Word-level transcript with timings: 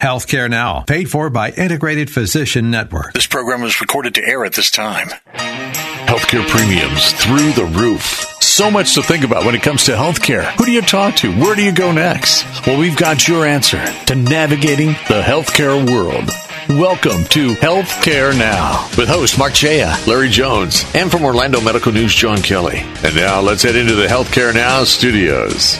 Healthcare 0.00 0.48
Now, 0.48 0.82
paid 0.82 1.10
for 1.10 1.28
by 1.28 1.50
Integrated 1.50 2.08
Physician 2.08 2.70
Network. 2.70 3.14
This 3.14 3.26
program 3.26 3.62
was 3.62 3.80
recorded 3.80 4.14
to 4.14 4.24
air 4.24 4.44
at 4.44 4.52
this 4.52 4.70
time. 4.70 5.08
Healthcare 5.34 6.46
premiums 6.46 7.12
through 7.14 7.50
the 7.54 7.64
roof. 7.76 8.24
So 8.40 8.70
much 8.70 8.94
to 8.94 9.02
think 9.02 9.24
about 9.24 9.44
when 9.44 9.56
it 9.56 9.62
comes 9.62 9.86
to 9.86 9.96
healthcare. 9.96 10.44
Who 10.52 10.66
do 10.66 10.70
you 10.70 10.82
talk 10.82 11.16
to? 11.16 11.32
Where 11.40 11.56
do 11.56 11.64
you 11.64 11.72
go 11.72 11.90
next? 11.90 12.44
Well, 12.64 12.78
we've 12.78 12.96
got 12.96 13.26
your 13.26 13.44
answer 13.44 13.84
to 14.04 14.14
navigating 14.14 14.90
the 15.08 15.20
healthcare 15.20 15.84
world. 15.92 16.30
Welcome 16.78 17.24
to 17.30 17.54
Healthcare 17.54 18.38
Now 18.38 18.88
with 18.96 19.08
host 19.08 19.36
Mark 19.36 19.52
Chaya, 19.52 20.06
Larry 20.06 20.28
Jones, 20.28 20.84
and 20.94 21.10
from 21.10 21.24
Orlando 21.24 21.60
Medical 21.60 21.90
News, 21.90 22.14
John 22.14 22.40
Kelly. 22.40 22.82
And 23.02 23.16
now 23.16 23.40
let's 23.40 23.64
head 23.64 23.74
into 23.74 23.96
the 23.96 24.06
Healthcare 24.06 24.54
Now 24.54 24.84
studios. 24.84 25.76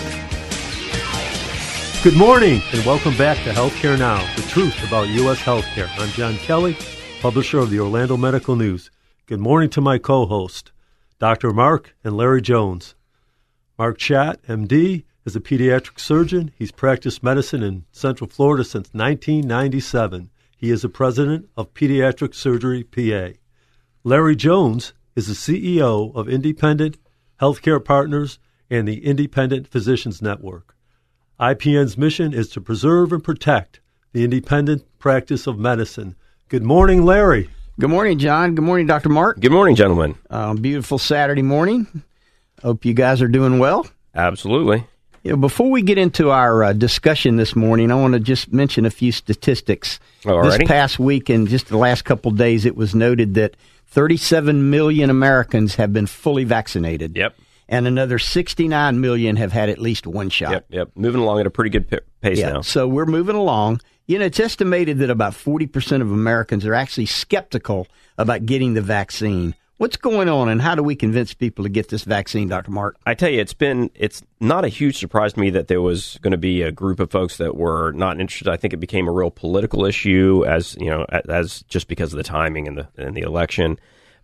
Good 2.04 2.16
morning 2.16 2.62
and 2.72 2.86
welcome 2.86 3.16
back 3.16 3.42
to 3.42 3.50
Healthcare 3.50 3.98
Now, 3.98 4.24
the 4.36 4.42
truth 4.42 4.86
about 4.86 5.08
U.S. 5.08 5.40
healthcare. 5.40 5.90
I'm 5.98 6.10
John 6.10 6.36
Kelly, 6.36 6.76
publisher 7.20 7.58
of 7.58 7.70
the 7.70 7.80
Orlando 7.80 8.16
Medical 8.16 8.55
News. 8.55 8.92
Good 9.27 9.40
morning 9.40 9.68
to 9.70 9.80
my 9.80 9.98
co 9.98 10.24
host, 10.24 10.70
Dr. 11.18 11.52
Mark 11.52 11.96
and 12.05 12.16
Larry 12.16 12.40
Jones. 12.40 12.94
Mark 13.77 13.98
Chat, 13.98 14.40
MD, 14.44 15.02
is 15.24 15.34
a 15.34 15.40
pediatric 15.40 15.98
surgeon. 15.98 16.52
He's 16.56 16.70
practiced 16.70 17.24
medicine 17.24 17.64
in 17.64 17.84
Central 17.90 18.30
Florida 18.30 18.62
since 18.62 18.90
1997. 18.92 20.30
He 20.56 20.70
is 20.70 20.83
the 20.83 20.88
president 20.88 21.48
of 21.56 21.74
Pediatric 21.74 22.33
Surgery 22.33 22.84
PA. 22.84 23.36
Larry 24.05 24.36
Jones 24.36 24.92
is 25.16 25.27
the 25.27 25.34
CEO 25.34 26.14
of 26.14 26.28
Independent 26.28 26.96
Healthcare 27.40 27.84
Partners 27.84 28.38
and 28.70 28.86
the 28.86 29.05
Independent 29.05 29.66
Physicians 29.66 30.22
Network. 30.22 30.77
IPN's 31.41 31.97
mission 31.97 32.34
is 32.34 32.48
to 32.50 32.61
preserve 32.61 33.12
and 33.12 33.22
protect 33.22 33.81
the 34.12 34.25
independent 34.25 34.84
practice 34.98 35.47
of 35.47 35.58
medicine. 35.58 36.17
Good 36.48 36.64
morning, 36.64 37.05
Larry. 37.05 37.48
Good 37.78 37.91
morning, 37.91 38.19
John. 38.19 38.56
Good 38.56 38.64
morning, 38.64 38.86
Dr. 38.89 39.08
Mark. 39.08 39.39
Good 39.39 39.53
morning, 39.53 39.77
gentlemen. 39.77 40.17
Um, 40.30 40.56
beautiful 40.56 40.98
Saturday 40.98 41.42
morning. 41.42 42.03
Hope 42.62 42.84
you 42.84 42.92
guys 42.92 43.22
are 43.22 43.28
doing 43.28 43.61
well. 43.61 43.86
Absolutely. 44.17 44.84
You 45.22 45.33
know, 45.33 45.36
before 45.36 45.70
we 45.70 45.83
get 45.83 45.97
into 45.97 46.30
our 46.30 46.64
uh, 46.64 46.72
discussion 46.72 47.36
this 47.36 47.55
morning, 47.55 47.92
I 47.92 47.95
want 47.95 48.14
to 48.14 48.20
just 48.20 48.52
mention 48.52 48.84
a 48.84 48.91
few 48.91 49.12
statistics. 49.12 50.00
Alrighty. 50.25 50.58
This 50.58 50.69
past 50.69 50.98
week 50.98 51.28
and 51.28 51.47
just 51.47 51.69
the 51.69 51.77
last 51.77 52.02
couple 52.05 52.33
of 52.33 52.39
days, 52.39 52.64
it 52.64 52.75
was 52.75 52.97
noted 52.97 53.34
that 53.34 53.55
37 53.86 54.70
million 54.70 55.08
Americans 55.08 55.77
have 55.77 55.92
been 55.92 56.06
fully 56.06 56.42
vaccinated. 56.42 57.17
Yep. 57.17 57.36
And 57.69 57.86
another 57.86 58.19
69 58.19 59.00
million 59.00 59.36
have 59.36 59.52
had 59.52 59.69
at 59.69 59.78
least 59.78 60.06
one 60.06 60.30
shot. 60.30 60.52
Yep. 60.52 60.66
Yep. 60.70 60.91
Moving 60.94 61.20
along 61.20 61.41
at 61.41 61.47
a 61.47 61.50
pretty 61.50 61.70
good 61.70 61.91
p- 61.91 61.98
pace 62.20 62.38
Yeah, 62.38 62.52
now. 62.52 62.61
so 62.62 62.88
we're 62.88 63.06
moving 63.06 63.36
along. 63.36 63.80
You 64.06 64.19
know, 64.19 64.24
it's 64.24 64.41
estimated 64.41 64.98
that 64.98 65.11
about 65.11 65.34
40% 65.34 66.00
of 66.00 66.11
Americans 66.11 66.64
are 66.64 66.74
actually 66.74 67.06
skeptical 67.06 67.86
about 68.16 68.46
getting 68.46 68.72
the 68.72 68.80
vaccine. 68.80 69.55
What's 69.77 69.96
going 69.96 70.28
on 70.28 70.48
and 70.48 70.61
how 70.61 70.74
do 70.74 70.83
we 70.83 70.96
convince 70.96 71.34
people 71.34 71.62
to 71.64 71.68
get 71.68 71.89
this 71.89 72.02
vaccine, 72.02 72.48
Dr. 72.48 72.73
Mark? 72.73 72.96
I 73.06 73.14
tell 73.14 73.29
you, 73.29 73.40
it's 73.40 73.55
been 73.55 73.90
it's 73.95 74.23
not 74.40 74.64
a 74.64 74.68
huge 74.68 74.98
surprise 74.98 75.35
to 75.35 75.40
me 75.40 75.50
that 75.50 75.68
there 75.68 75.80
was 75.80 76.18
going 76.20 76.33
to 76.33 76.39
be 76.39 76.62
a 76.62 76.73
group 76.73 76.98
of 76.98 77.12
folks 77.12 77.36
that 77.36 77.55
were 77.55 77.92
not 77.92 78.20
interested. 78.20 78.48
I 78.48 78.56
think 78.56 78.74
it 78.74 78.79
became 78.79 79.06
a 79.06 79.12
real 79.12 79.30
political 79.30 79.85
issue 79.85 80.45
as 80.48 80.74
you 80.80 80.90
know, 80.90 81.06
as 81.29 81.62
just 81.68 81.86
because 81.86 82.12
of 82.12 82.17
the 82.17 82.24
timing 82.24 82.67
and 82.67 82.79
the 82.79 82.89
and 82.96 83.17
the 83.17 83.20
election. 83.20 83.79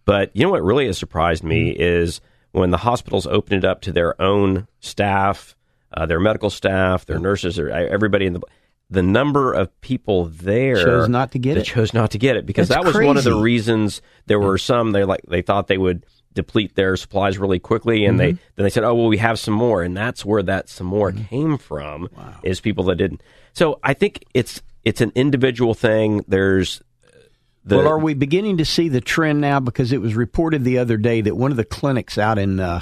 But 0.05 0.33
you 0.35 0.43
know 0.43 0.51
what 0.51 0.65
really 0.65 0.87
has 0.87 0.99
surprised 0.99 1.45
me 1.45 1.73
mm-hmm. 1.73 1.83
is 1.83 2.21
when 2.55 2.71
the 2.71 2.79
hospitals 2.79 3.27
opened 3.27 3.65
it 3.65 3.67
up 3.67 3.81
to 3.83 3.93
their 3.93 4.21
own 4.23 4.67
staff, 4.81 5.57
uh, 5.93 6.07
their 6.07 6.21
medical 6.21 6.51
staff, 6.51 7.05
their 7.05 7.19
nurses, 7.19 7.57
their, 7.57 7.71
everybody 7.71 8.27
in 8.27 8.33
the 8.35 8.41
the 8.91 9.03
number 9.03 9.53
of 9.53 9.81
people 9.81 10.27
there 10.27 10.77
Chose 10.85 11.09
not 11.09 11.33
to 11.33 11.39
get 11.39 11.57
it? 11.57 11.65
chose 11.65 11.93
not 11.95 12.11
to 12.13 12.19
get 12.19 12.37
it. 12.37 12.47
Because 12.47 12.69
That's 12.69 12.85
that 12.85 12.87
was 12.99 13.05
one 13.05 13.17
of 13.17 13.25
the 13.25 13.35
reasons 13.37 14.03
there 14.27 14.39
were 14.39 14.59
some 14.59 14.93
they 14.93 15.05
like 15.05 15.23
they 15.27 15.43
thought 15.43 15.67
they 15.69 15.79
would 15.79 16.05
deplete 16.35 16.75
their 16.75 16.97
supplies 16.97 17.39
really 17.39 17.59
quickly 17.59 18.05
and 18.05 18.21
they 18.21 18.33
Mm-hmm. 18.33 18.43
then 18.57 18.65
they 18.65 18.71
said 18.71 18.85
oh 18.85 18.95
well 18.95 19.09
we 19.09 19.17
have 19.19 19.39
some 19.39 19.55
more. 19.55 19.83
And 19.83 19.97
that's 19.97 20.25
where 20.25 20.43
that 20.45 20.69
some 20.69 20.87
more 20.87 21.11
came 21.13 21.59
from 21.59 22.09
is 22.43 22.61
people 22.61 22.85
that 22.85 22.97
didn't. 22.97 23.23
So 23.53 23.81
i 23.83 23.95
think 23.95 24.25
it's 24.35 24.63
it's 24.85 25.01
an 25.01 25.11
individual 25.17 25.75
thing. 25.75 26.25
There's 26.29 26.83
the 27.65 27.79
well, 27.79 27.89
are 27.89 27.99
we 27.99 28.15
beginning 28.15 28.59
to 28.59 28.65
see 28.65 28.89
the 28.89 29.01
trend 29.01 29.41
now? 29.41 29.61
Because 29.61 29.93
it 29.93 30.01
was 30.01 30.15
reported 30.15 30.65
the 30.65 30.79
other 30.79 30.97
day 30.97 31.21
that 31.23 31.37
one 31.37 31.51
of 31.51 31.57
the 31.57 31.65
clinics 31.65 32.19
out 32.19 32.39
in 32.39 32.61
uh, 32.61 32.81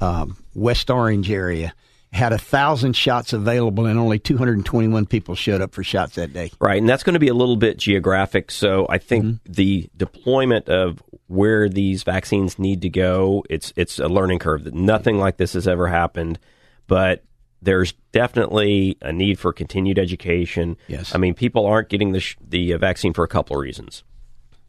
um, 0.00 0.36
West 0.54 0.90
Orange 0.90 1.30
area 1.30 1.72
had 2.12 2.32
a 2.32 2.38
thousand 2.38 2.94
shots 2.94 3.32
available, 3.32 3.86
and 3.86 3.96
only 3.98 4.18
221 4.18 5.06
people 5.06 5.34
showed 5.36 5.60
up 5.60 5.72
for 5.72 5.84
shots 5.84 6.16
that 6.16 6.32
day. 6.32 6.50
Right, 6.60 6.78
and 6.80 6.88
that's 6.88 7.04
going 7.04 7.14
to 7.14 7.20
be 7.20 7.28
a 7.28 7.34
little 7.34 7.56
bit 7.56 7.78
geographic. 7.78 8.50
So 8.50 8.86
I 8.88 8.98
think 8.98 9.24
Mm-hmm. 9.24 9.52
the 9.52 9.90
deployment 9.96 10.68
of 10.68 11.02
where 11.28 11.68
these 11.68 12.02
vaccines 12.02 12.58
need 12.58 12.82
to 12.82 12.88
go, 12.88 13.44
it's 13.48 13.72
it's 13.76 14.00
a 14.00 14.08
learning 14.08 14.40
curve. 14.40 14.64
That 14.64 14.74
nothing 14.74 15.18
like 15.18 15.36
this 15.36 15.52
has 15.52 15.68
ever 15.68 15.86
happened, 15.86 16.40
but 16.88 17.22
there's 17.62 17.92
definitely 18.12 18.96
a 19.02 19.12
need 19.12 19.38
for 19.38 19.52
continued 19.52 19.98
education. 19.98 20.76
Yes. 20.88 21.14
I 21.14 21.18
mean, 21.18 21.34
people 21.34 21.64
aren't 21.66 21.88
getting 21.90 22.10
the 22.12 22.20
sh- 22.20 22.36
the 22.44 22.72
vaccine 22.74 23.12
for 23.12 23.22
a 23.22 23.28
couple 23.28 23.54
of 23.56 23.62
reasons. 23.62 24.02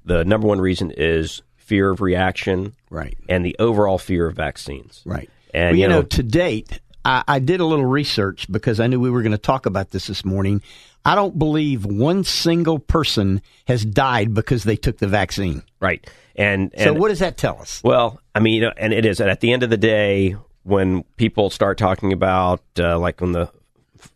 The 0.05 0.23
number 0.25 0.47
one 0.47 0.59
reason 0.61 0.91
is 0.91 1.41
fear 1.57 1.89
of 1.89 2.01
reaction, 2.01 2.73
Right. 2.89 3.17
and 3.29 3.45
the 3.45 3.55
overall 3.59 3.97
fear 3.97 4.27
of 4.27 4.35
vaccines. 4.35 5.01
Right. 5.05 5.29
And 5.53 5.69
well, 5.71 5.75
you, 5.75 5.81
you 5.83 5.87
know, 5.87 6.01
know- 6.01 6.07
to 6.07 6.23
date, 6.23 6.79
I, 7.05 7.23
I 7.27 7.39
did 7.39 7.59
a 7.59 7.65
little 7.65 7.85
research 7.85 8.51
because 8.51 8.79
I 8.79 8.87
knew 8.87 8.99
we 8.99 9.09
were 9.09 9.21
going 9.21 9.31
to 9.31 9.37
talk 9.37 9.65
about 9.65 9.91
this 9.91 10.07
this 10.07 10.25
morning. 10.25 10.61
I 11.03 11.15
don't 11.15 11.37
believe 11.39 11.85
one 11.85 12.23
single 12.23 12.77
person 12.77 13.41
has 13.67 13.83
died 13.83 14.33
because 14.33 14.63
they 14.63 14.75
took 14.75 14.99
the 14.99 15.07
vaccine. 15.07 15.63
Right, 15.79 16.07
and, 16.35 16.71
So, 16.77 16.93
what 16.93 17.07
does 17.09 17.19
that 17.19 17.37
tell 17.37 17.59
us? 17.59 17.81
Well, 17.83 18.21
I 18.35 18.39
mean, 18.39 18.55
you 18.55 18.61
know, 18.61 18.73
and 18.77 18.93
it 18.93 19.05
is. 19.05 19.19
And 19.19 19.29
at 19.29 19.39
the 19.39 19.51
end 19.51 19.63
of 19.63 19.69
the 19.71 19.77
day, 19.77 20.35
when 20.63 21.03
people 21.17 21.49
start 21.49 21.77
talking 21.79 22.13
about, 22.13 22.61
uh, 22.79 22.99
like 22.99 23.19
when 23.19 23.31
the 23.31 23.49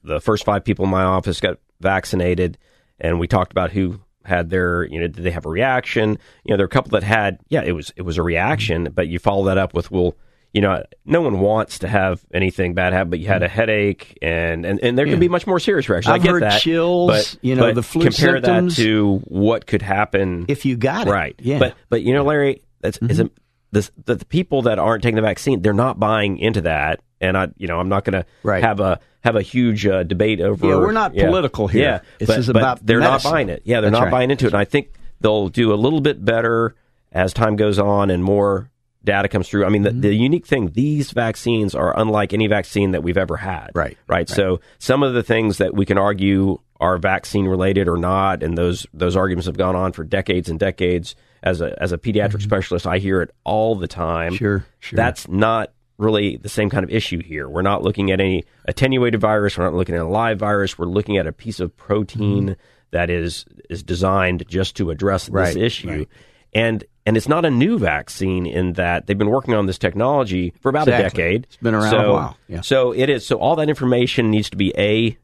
the 0.03 0.21
first 0.21 0.45
five 0.45 0.63
people 0.63 0.85
in 0.85 0.91
my 0.91 1.03
office 1.03 1.39
got 1.39 1.57
vaccinated, 1.79 2.57
and 2.99 3.19
we 3.19 3.27
talked 3.27 3.51
about 3.51 3.71
who 3.71 3.99
had 4.25 4.49
their, 4.49 4.83
you 4.85 4.99
know, 4.99 5.07
did 5.07 5.23
they 5.23 5.31
have 5.31 5.45
a 5.45 5.49
reaction? 5.49 6.17
You 6.43 6.51
know, 6.51 6.57
there 6.57 6.63
are 6.65 6.67
a 6.67 6.69
couple 6.69 6.91
that 6.91 7.03
had, 7.03 7.39
yeah, 7.49 7.61
it 7.63 7.71
was 7.73 7.91
it 7.95 8.01
was 8.03 8.17
a 8.17 8.23
reaction, 8.23 8.89
but 8.93 9.07
you 9.07 9.19
follow 9.19 9.45
that 9.45 9.57
up 9.57 9.73
with, 9.73 9.91
well, 9.91 10.15
you 10.53 10.61
know, 10.61 10.83
no 11.03 11.19
one 11.21 11.39
wants 11.41 11.79
to 11.79 11.87
have 11.89 12.23
anything 12.33 12.73
bad 12.75 12.93
happen, 12.93 13.09
but 13.09 13.19
you 13.19 13.27
had 13.27 13.43
a 13.43 13.47
headache, 13.49 14.17
and 14.21 14.65
and, 14.65 14.79
and 14.81 14.97
there 14.97 15.05
can 15.05 15.19
be 15.19 15.27
much 15.27 15.45
more 15.45 15.59
serious 15.59 15.89
reactions. 15.89 16.11
I 16.11 16.15
I've 16.15 16.23
get 16.23 16.31
heard 16.31 16.43
that, 16.43 16.61
chills, 16.61 17.11
but, 17.11 17.37
you 17.41 17.55
know, 17.55 17.63
but 17.63 17.75
the 17.75 17.83
flu 17.83 18.03
compare 18.03 18.35
symptoms. 18.35 18.77
that 18.77 18.83
to 18.83 19.17
what 19.25 19.65
could 19.65 19.81
happen 19.81 20.45
If 20.47 20.63
you 20.65 20.77
got 20.77 21.07
it. 21.07 21.11
right? 21.11 21.35
Yeah. 21.39 21.59
But 21.59 21.75
but 21.89 22.03
you 22.03 22.13
know, 22.13 22.23
Larry, 22.23 22.61
that's 22.79 22.97
is 22.99 23.19
Mm-hmm. 23.19 23.21
it, 23.27 23.31
the, 23.71 23.89
the 24.05 24.15
the 24.15 24.25
people 24.25 24.61
that 24.61 24.79
aren't 24.79 25.03
taking 25.03 25.17
the 25.17 25.21
vaccine, 25.21 25.61
they're 25.61 25.73
not 25.73 25.99
buying 25.99 26.37
into 26.37 26.61
that, 26.61 27.01
and 27.25 27.37
I 27.37 27.47
you 27.57 27.67
know 27.67 27.79
I'm 27.79 27.89
not 27.89 28.05
going 28.05 28.23
to 28.23 28.25
have 28.61 28.79
a 28.79 28.99
have 29.23 29.35
a 29.35 29.41
huge 29.41 29.85
uh, 29.87 30.03
debate 30.03 30.39
over. 30.41 30.67
Yeah, 30.67 30.75
we're 30.75 30.91
not 30.91 31.13
political 31.15 31.67
here. 31.67 31.81
Yeah, 31.83 31.99
This 32.19 32.27
but, 32.27 32.39
is 32.39 32.47
but 32.47 32.55
about 32.57 32.85
they're 32.85 32.99
medicine. 32.99 33.29
not 33.29 33.33
buying 33.35 33.49
it. 33.49 33.61
Yeah, 33.65 33.81
they're 33.81 33.89
That's 33.91 33.99
not 33.99 34.05
right. 34.05 34.11
buying 34.11 34.31
into 34.31 34.45
it, 34.45 34.53
and 34.53 34.57
I 34.61 34.65
think 34.65 34.91
they'll 35.21 35.49
do 35.49 35.73
a 35.73 35.75
little 35.75 36.01
bit 36.01 36.23
better 36.23 36.75
as 37.11 37.33
time 37.33 37.55
goes 37.55 37.79
on 37.79 38.09
and 38.11 38.23
more 38.23 38.69
data 39.03 39.27
comes 39.27 39.47
through. 39.47 39.65
I 39.65 39.69
mean, 39.69 39.83
Mm-hmm. 39.83 40.01
the, 40.01 40.09
the 40.09 40.15
unique 40.15 40.45
thing, 40.45 40.71
these 40.73 41.11
vaccines 41.11 41.73
are 41.75 41.97
unlike 41.97 42.33
any 42.33 42.47
vaccine 42.47 42.91
that 42.91 43.03
we've 43.03 43.17
ever 43.17 43.37
had. 43.37 43.69
Right, 43.75 43.97
Right. 44.07 44.27
So 44.27 44.59
some 44.79 45.03
of 45.03 45.13
the 45.13 45.23
things 45.23 45.59
that 45.59 45.73
we 45.75 45.85
can 45.85 45.97
argue 45.97 46.59
are 46.79 46.97
vaccine 46.97 47.45
related 47.45 47.87
or 47.87 47.97
not, 47.97 48.43
and 48.43 48.57
those 48.57 48.85
those 48.93 49.15
arguments 49.15 49.45
have 49.45 49.57
gone 49.57 49.75
on 49.75 49.93
for 49.93 50.03
decades 50.03 50.49
and 50.49 50.59
decades. 50.59 51.15
As 51.41 51.61
a 51.61 51.75
as 51.81 51.91
a 51.91 51.97
pediatric 51.97 52.41
specialist, 52.41 52.85
I 52.87 52.97
hear 52.97 53.21
it 53.21 53.29
all 53.43 53.75
the 53.75 53.87
time. 53.87 54.33
Mm-hmm. 54.33 54.37
Sure, 54.37 54.65
sure. 54.79 54.97
That's 54.97 55.27
not 55.29 55.71
really 55.97 56.37
the 56.37 56.49
same 56.49 56.69
kind 56.69 56.83
of 56.83 56.89
issue 56.89 57.21
here. 57.21 57.47
We're 57.47 57.61
not 57.61 57.83
looking 57.83 58.11
at 58.11 58.19
any 58.19 58.43
attenuated 58.65 59.21
virus. 59.21 59.57
We're 59.57 59.65
not 59.65 59.73
looking 59.73 59.95
at 59.95 60.01
a 60.01 60.07
live 60.07 60.39
virus. 60.39 60.77
We're 60.77 60.85
looking 60.85 61.17
at 61.17 61.27
a 61.27 61.31
piece 61.31 61.59
of 61.59 61.75
protein 61.75 62.49
mm-hmm. 62.49 62.61
that 62.91 63.09
is 63.09 63.45
is 63.69 63.83
designed 63.83 64.45
just 64.47 64.75
to 64.77 64.91
address. 64.91 65.29
Right, 65.29 65.53
this 65.53 65.63
issue. 65.63 65.89
right. 65.89 66.07
And 66.53 66.83
and 67.05 67.17
it's 67.17 67.27
not 67.27 67.45
a 67.45 67.51
new 67.51 67.77
vaccine 67.77 68.45
in 68.45 68.73
that 68.73 69.07
they've 69.07 69.17
been 69.17 69.29
working 69.29 69.53
on 69.53 69.67
this 69.67 69.77
technology 69.77 70.53
for 70.61 70.69
about 70.69 70.87
Exactly. 70.87 71.05
a 71.05 71.09
decade. 71.09 71.43
It's 71.45 71.57
been 71.57 71.75
around 71.75 71.91
so, 71.91 71.97
a 71.97 72.13
while, 72.13 72.37
yeah. 72.47 72.61
So 72.61 72.91
it 72.93 73.09
is. 73.09 73.25
So 73.25 73.37
all 73.37 73.55
that 73.57 73.69
information 73.69 74.31
needs 74.31 74.49
to 74.49 74.57
be 74.57 74.73
a 74.77 75.17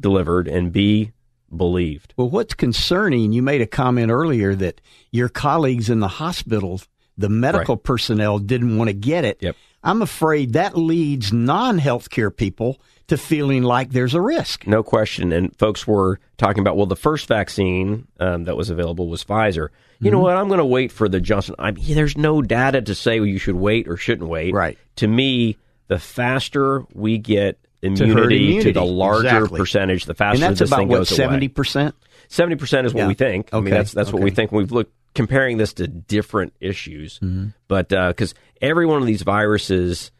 delivered 0.00 0.48
and 0.48 0.72
b 0.72 1.12
believed. 1.54 2.14
Well, 2.16 2.30
what's 2.30 2.54
concerning, 2.54 3.32
you 3.32 3.42
made 3.42 3.60
a 3.60 3.66
comment 3.66 4.10
earlier 4.10 4.54
that 4.54 4.80
your 5.10 5.28
colleagues 5.28 5.90
in 5.90 6.00
the 6.00 6.08
hospital, 6.08 6.80
the 7.16 7.28
medical 7.28 7.76
Right. 7.76 7.84
personnel, 7.84 8.38
didn't 8.38 8.76
want 8.76 8.88
to 8.88 8.94
get 8.94 9.24
it. 9.24 9.38
Yep. 9.40 9.56
I'm 9.82 10.02
afraid 10.02 10.52
that 10.54 10.76
leads 10.76 11.32
non 11.32 11.78
healthcare 11.78 12.34
people 12.34 12.80
to 13.06 13.16
feeling 13.16 13.62
like 13.62 13.90
there's 13.90 14.14
a 14.14 14.20
risk. 14.20 14.66
No 14.66 14.82
question. 14.82 15.32
And 15.32 15.56
folks 15.56 15.86
were 15.86 16.20
talking 16.36 16.60
about, 16.60 16.76
well, 16.76 16.86
the 16.86 16.96
first 16.96 17.26
vaccine 17.26 18.06
um, 18.20 18.44
that 18.44 18.56
was 18.56 18.68
available 18.70 19.08
was 19.08 19.24
Pfizer. 19.24 19.68
You 20.00 20.10
know 20.10 20.18
what? 20.20 20.36
I'm 20.36 20.46
going 20.48 20.58
to 20.58 20.64
wait 20.64 20.92
for 20.92 21.08
the 21.08 21.20
Johnson. 21.20 21.54
I 21.58 21.70
mean, 21.72 21.94
there's 21.94 22.16
no 22.16 22.42
data 22.42 22.82
to 22.82 22.94
say 22.94 23.16
you 23.16 23.38
should 23.38 23.56
wait 23.56 23.88
or 23.88 23.96
shouldn't 23.96 24.28
wait. 24.28 24.52
Right. 24.54 24.78
To 24.96 25.08
me, 25.08 25.56
the 25.88 25.98
faster 25.98 26.84
we 26.92 27.18
get 27.18 27.58
immunity 27.82 28.38
to, 28.38 28.44
immunity, 28.44 28.72
the 28.72 28.84
larger 28.84 29.26
exactly. 29.26 29.58
percentage, 29.58 30.04
the 30.04 30.14
faster 30.14 30.34
And 30.34 30.42
that's 30.42 30.58
this 30.60 30.68
about 30.68 30.78
thing 30.80 30.88
what, 30.88 30.98
goes 30.98 31.18
away. 31.18 31.48
70%? 31.48 31.92
Seventy 32.30 32.56
percent 32.56 32.86
is 32.86 32.92
what 32.92 33.02
Yeah. 33.02 33.08
we 33.08 33.14
think. 33.14 33.48
I 33.54 33.56
mean, 33.56 33.68
Okay. 33.68 33.76
that's 33.78 33.92
that's 33.92 34.12
what 34.12 34.20
we 34.22 34.30
think. 34.30 34.52
We've 34.52 34.70
looked 34.70 34.92
comparing 35.14 35.56
this 35.56 35.72
to 35.74 35.88
different 35.88 36.52
issues, 36.60 37.18
Mm-hmm. 37.20 37.48
but 37.68 37.88
because 37.88 38.34
every 38.60 38.86
one 38.86 39.00
of 39.00 39.06
these 39.06 39.22
viruses 39.22 40.10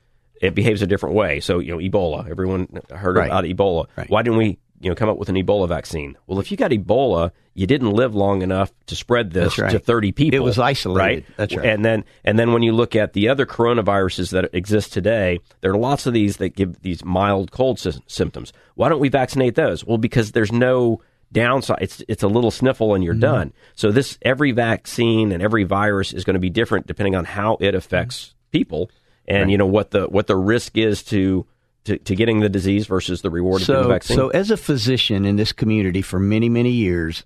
it 0.40 0.55
behaves 0.55 0.82
a 0.82 0.87
different 0.87 1.17
way. 1.17 1.40
So 1.40 1.58
you 1.58 1.73
know, 1.73 1.79
Ebola. 1.79 2.31
Everyone 2.31 2.69
heard 2.94 3.17
Right. 3.17 3.26
about 3.26 3.44
Ebola. 3.44 3.87
Right. 3.96 4.08
Why 4.08 4.23
didn't 4.23 4.38
we 4.38 4.58
you 4.81 4.88
know 4.88 4.94
come 4.94 5.08
up 5.08 5.19
with 5.19 5.29
an 5.29 5.35
Ebola 5.35 5.67
vaccine? 5.69 6.17
Well, 6.29 6.38
if 6.38 6.52
you 6.52 6.56
got 6.56 6.70
Ebola, 6.70 7.32
you 7.55 7.67
didn't 7.67 7.90
live 7.90 8.14
long 8.14 8.43
enough 8.43 8.70
to 8.87 8.94
spread 8.94 9.32
this 9.32 9.58
right. 9.58 9.73
to 9.73 9.81
thirty 9.81 10.12
people. 10.12 10.37
It 10.37 10.43
was 10.44 10.56
isolated. 10.61 10.99
right? 11.00 11.25
That's 11.37 11.56
right. 11.56 11.67
And 11.67 11.85
then 11.85 12.05
and 12.25 12.38
then 12.38 12.52
when 12.52 12.62
you 12.62 12.70
look 12.73 12.94
at 12.94 13.14
the 13.14 13.29
other 13.29 13.46
coronaviruses 13.46 14.31
that 14.31 14.49
exist 14.55 14.93
today, 14.93 15.41
there 15.61 15.73
are 15.73 15.76
lots 15.76 16.06
of 16.06 16.12
these 16.12 16.37
that 16.37 16.50
give 16.55 16.81
these 16.82 17.05
mild 17.05 17.50
cold 17.50 17.81
sy- 17.81 17.91
symptoms. 18.06 18.52
Why 18.76 18.88
don't 18.88 19.00
we 19.00 19.08
vaccinate 19.08 19.56
those? 19.56 19.84
Well, 19.84 19.99
because 19.99 20.31
there's 20.31 20.52
no 20.52 21.00
downside. 21.33 21.79
It's 21.81 22.03
it's 22.09 22.23
a 22.23 22.29
little 22.29 22.51
sniffle 22.51 22.95
and 22.95 23.03
you're 23.05 23.15
Mm-hmm. 23.15 23.21
done. 23.21 23.53
So 23.75 23.91
this 23.91 24.19
every 24.23 24.53
vaccine 24.53 25.33
and 25.33 25.43
every 25.43 25.65
virus 25.65 26.13
is 26.13 26.25
going 26.25 26.35
to 26.35 26.41
be 26.41 26.51
different 26.51 26.87
depending 26.87 27.15
on 27.15 27.25
how 27.25 27.57
it 27.61 27.75
affects 27.75 28.35
people 28.51 28.91
and 29.27 29.51
you 29.51 29.59
know 29.59 29.67
what 29.67 29.91
the 29.91 30.07
what 30.07 30.27
the 30.27 30.37
risk 30.37 30.77
is 30.77 31.03
to. 31.05 31.47
To, 31.85 31.97
to 31.97 32.15
getting 32.15 32.41
the 32.41 32.51
disease 32.51 32.87
versus 32.87 33.23
the 33.23 33.31
reward 33.31 33.63
of 33.63 33.67
the 33.67 33.83
So, 33.85 33.89
vaccine. 33.89 34.17
so 34.17 34.29
as 34.29 34.51
a 34.51 34.59
physician 34.59 35.25
in 35.25 35.37
this 35.37 35.53
community 35.53 36.03
for 36.03 36.19
many, 36.19 36.51
many 36.51 36.71
years, 36.71 37.25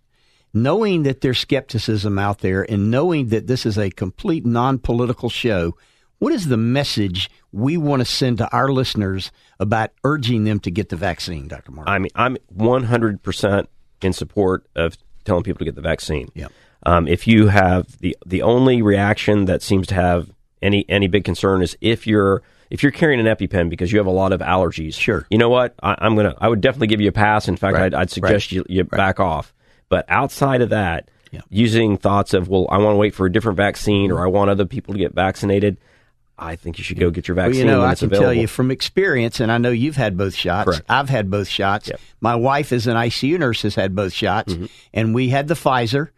knowing 0.55 1.03
that 1.03 1.21
there's 1.21 1.41
skepticism 1.41 2.17
out 2.17 2.41
there 2.41 2.63
and 2.71 2.89
knowing 2.89 3.29
that 3.31 3.49
this 3.49 3.67
is 3.67 3.77
a 3.77 3.91
complete 3.91 4.47
non-political 4.47 5.31
show, 5.31 5.77
what 6.21 6.33
is 6.33 6.47
the 6.47 6.57
message 6.59 7.29
we 7.51 7.77
want 7.77 8.03
to 8.03 8.05
send 8.05 8.39
to 8.39 8.49
our 8.53 8.69
listeners 8.71 9.33
about 9.59 9.91
urging 10.05 10.45
them 10.45 10.61
to 10.61 10.71
get 10.71 10.91
the 10.91 10.97
vaccine, 10.97 11.49
Dr. 11.49 11.73
Mark? 11.73 11.89
I 11.89 11.99
mean, 11.99 12.13
I'm 12.15 12.37
100% 12.57 13.67
in 14.05 14.13
support 14.13 14.67
of 14.77 14.97
telling 15.25 15.43
people 15.45 15.59
to 15.61 15.65
get 15.65 15.75
the 15.75 15.81
vaccine. 15.81 16.31
Yeah. 16.35 16.49
Um, 16.85 17.07
if 17.07 17.27
you 17.27 17.47
have 17.49 17.99
the 18.01 18.17
the 18.27 18.43
only 18.43 18.83
reaction 18.83 19.45
that 19.47 19.63
seems 19.63 19.87
to 19.89 19.95
have 19.95 20.31
any 20.61 20.85
any 20.89 21.07
big 21.09 21.25
concern 21.25 21.63
is 21.63 21.77
if 21.81 22.07
you're 22.07 22.43
if 22.71 22.83
you're 22.83 22.91
carrying 22.93 23.21
an 23.25 23.27
EpiPen 23.27 23.69
because 23.71 23.93
you 23.93 23.99
have 23.99 24.07
a 24.07 24.11
lot 24.11 24.33
of 24.33 24.41
allergies. 24.41 24.95
Sure. 24.95 25.27
You 25.31 25.39
know 25.39 25.49
what? 25.49 25.75
I, 25.83 25.95
I'm 25.99 26.17
gonna 26.17 26.35
I 26.41 26.49
would 26.49 26.61
definitely 26.61 26.89
give 26.89 27.01
you 27.01 27.09
a 27.09 27.13
pass. 27.13 27.47
In 27.49 27.57
fact, 27.57 27.75
Right. 27.75 27.85
I'd, 27.85 27.95
I'd 27.95 28.11
suggest 28.11 28.51
you 28.53 28.65
you 28.69 28.83
back 28.85 29.21
off. 29.21 29.53
But 29.89 30.07
outside 30.09 30.61
of 30.63 30.71
that, 30.71 31.09
Yeah. 31.31 31.43
using 31.51 31.99
thoughts 31.99 32.35
of 32.35 32.49
well, 32.49 32.67
I 32.71 32.79
want 32.79 32.95
to 32.95 32.99
wait 32.99 33.15
for 33.15 33.27
a 33.27 33.33
different 33.33 33.57
vaccine 33.59 34.11
or 34.11 34.25
I 34.25 34.29
want 34.29 34.51
other 34.51 34.65
people 34.67 34.95
to 34.95 34.99
get 34.99 35.15
vaccinated. 35.15 35.77
I 36.39 36.57
think 36.57 36.79
you 36.79 36.85
should 36.85 36.99
go 36.99 37.11
get 37.11 37.29
your 37.29 37.37
Well, 37.37 37.47
vaccine 37.47 37.67
you 37.67 37.71
know, 37.73 37.83
I 37.83 37.95
can 37.95 38.07
available. 38.07 38.25
tell 38.27 38.35
you 38.35 38.47
from 38.47 38.71
experience, 38.71 39.39
and 39.39 39.53
I 39.53 39.59
know 39.59 39.71
you've 39.71 39.97
had 39.97 40.17
both 40.17 40.35
shots. 40.35 40.65
Correct. 40.65 40.85
I've 40.89 41.09
had 41.09 41.31
both 41.31 41.47
shots. 41.49 41.89
Yep. 41.89 42.01
My 42.21 42.35
wife 42.35 42.73
is 42.73 42.87
an 42.87 42.97
ICU 42.97 43.39
nurse, 43.39 43.63
has 43.63 43.75
had 43.75 43.95
both 43.95 44.13
shots, 44.13 44.53
Mm-hmm. 44.55 44.67
and 44.95 45.15
we 45.15 45.29
had 45.29 45.47
the 45.49 45.55
Pfizer, 45.55 46.09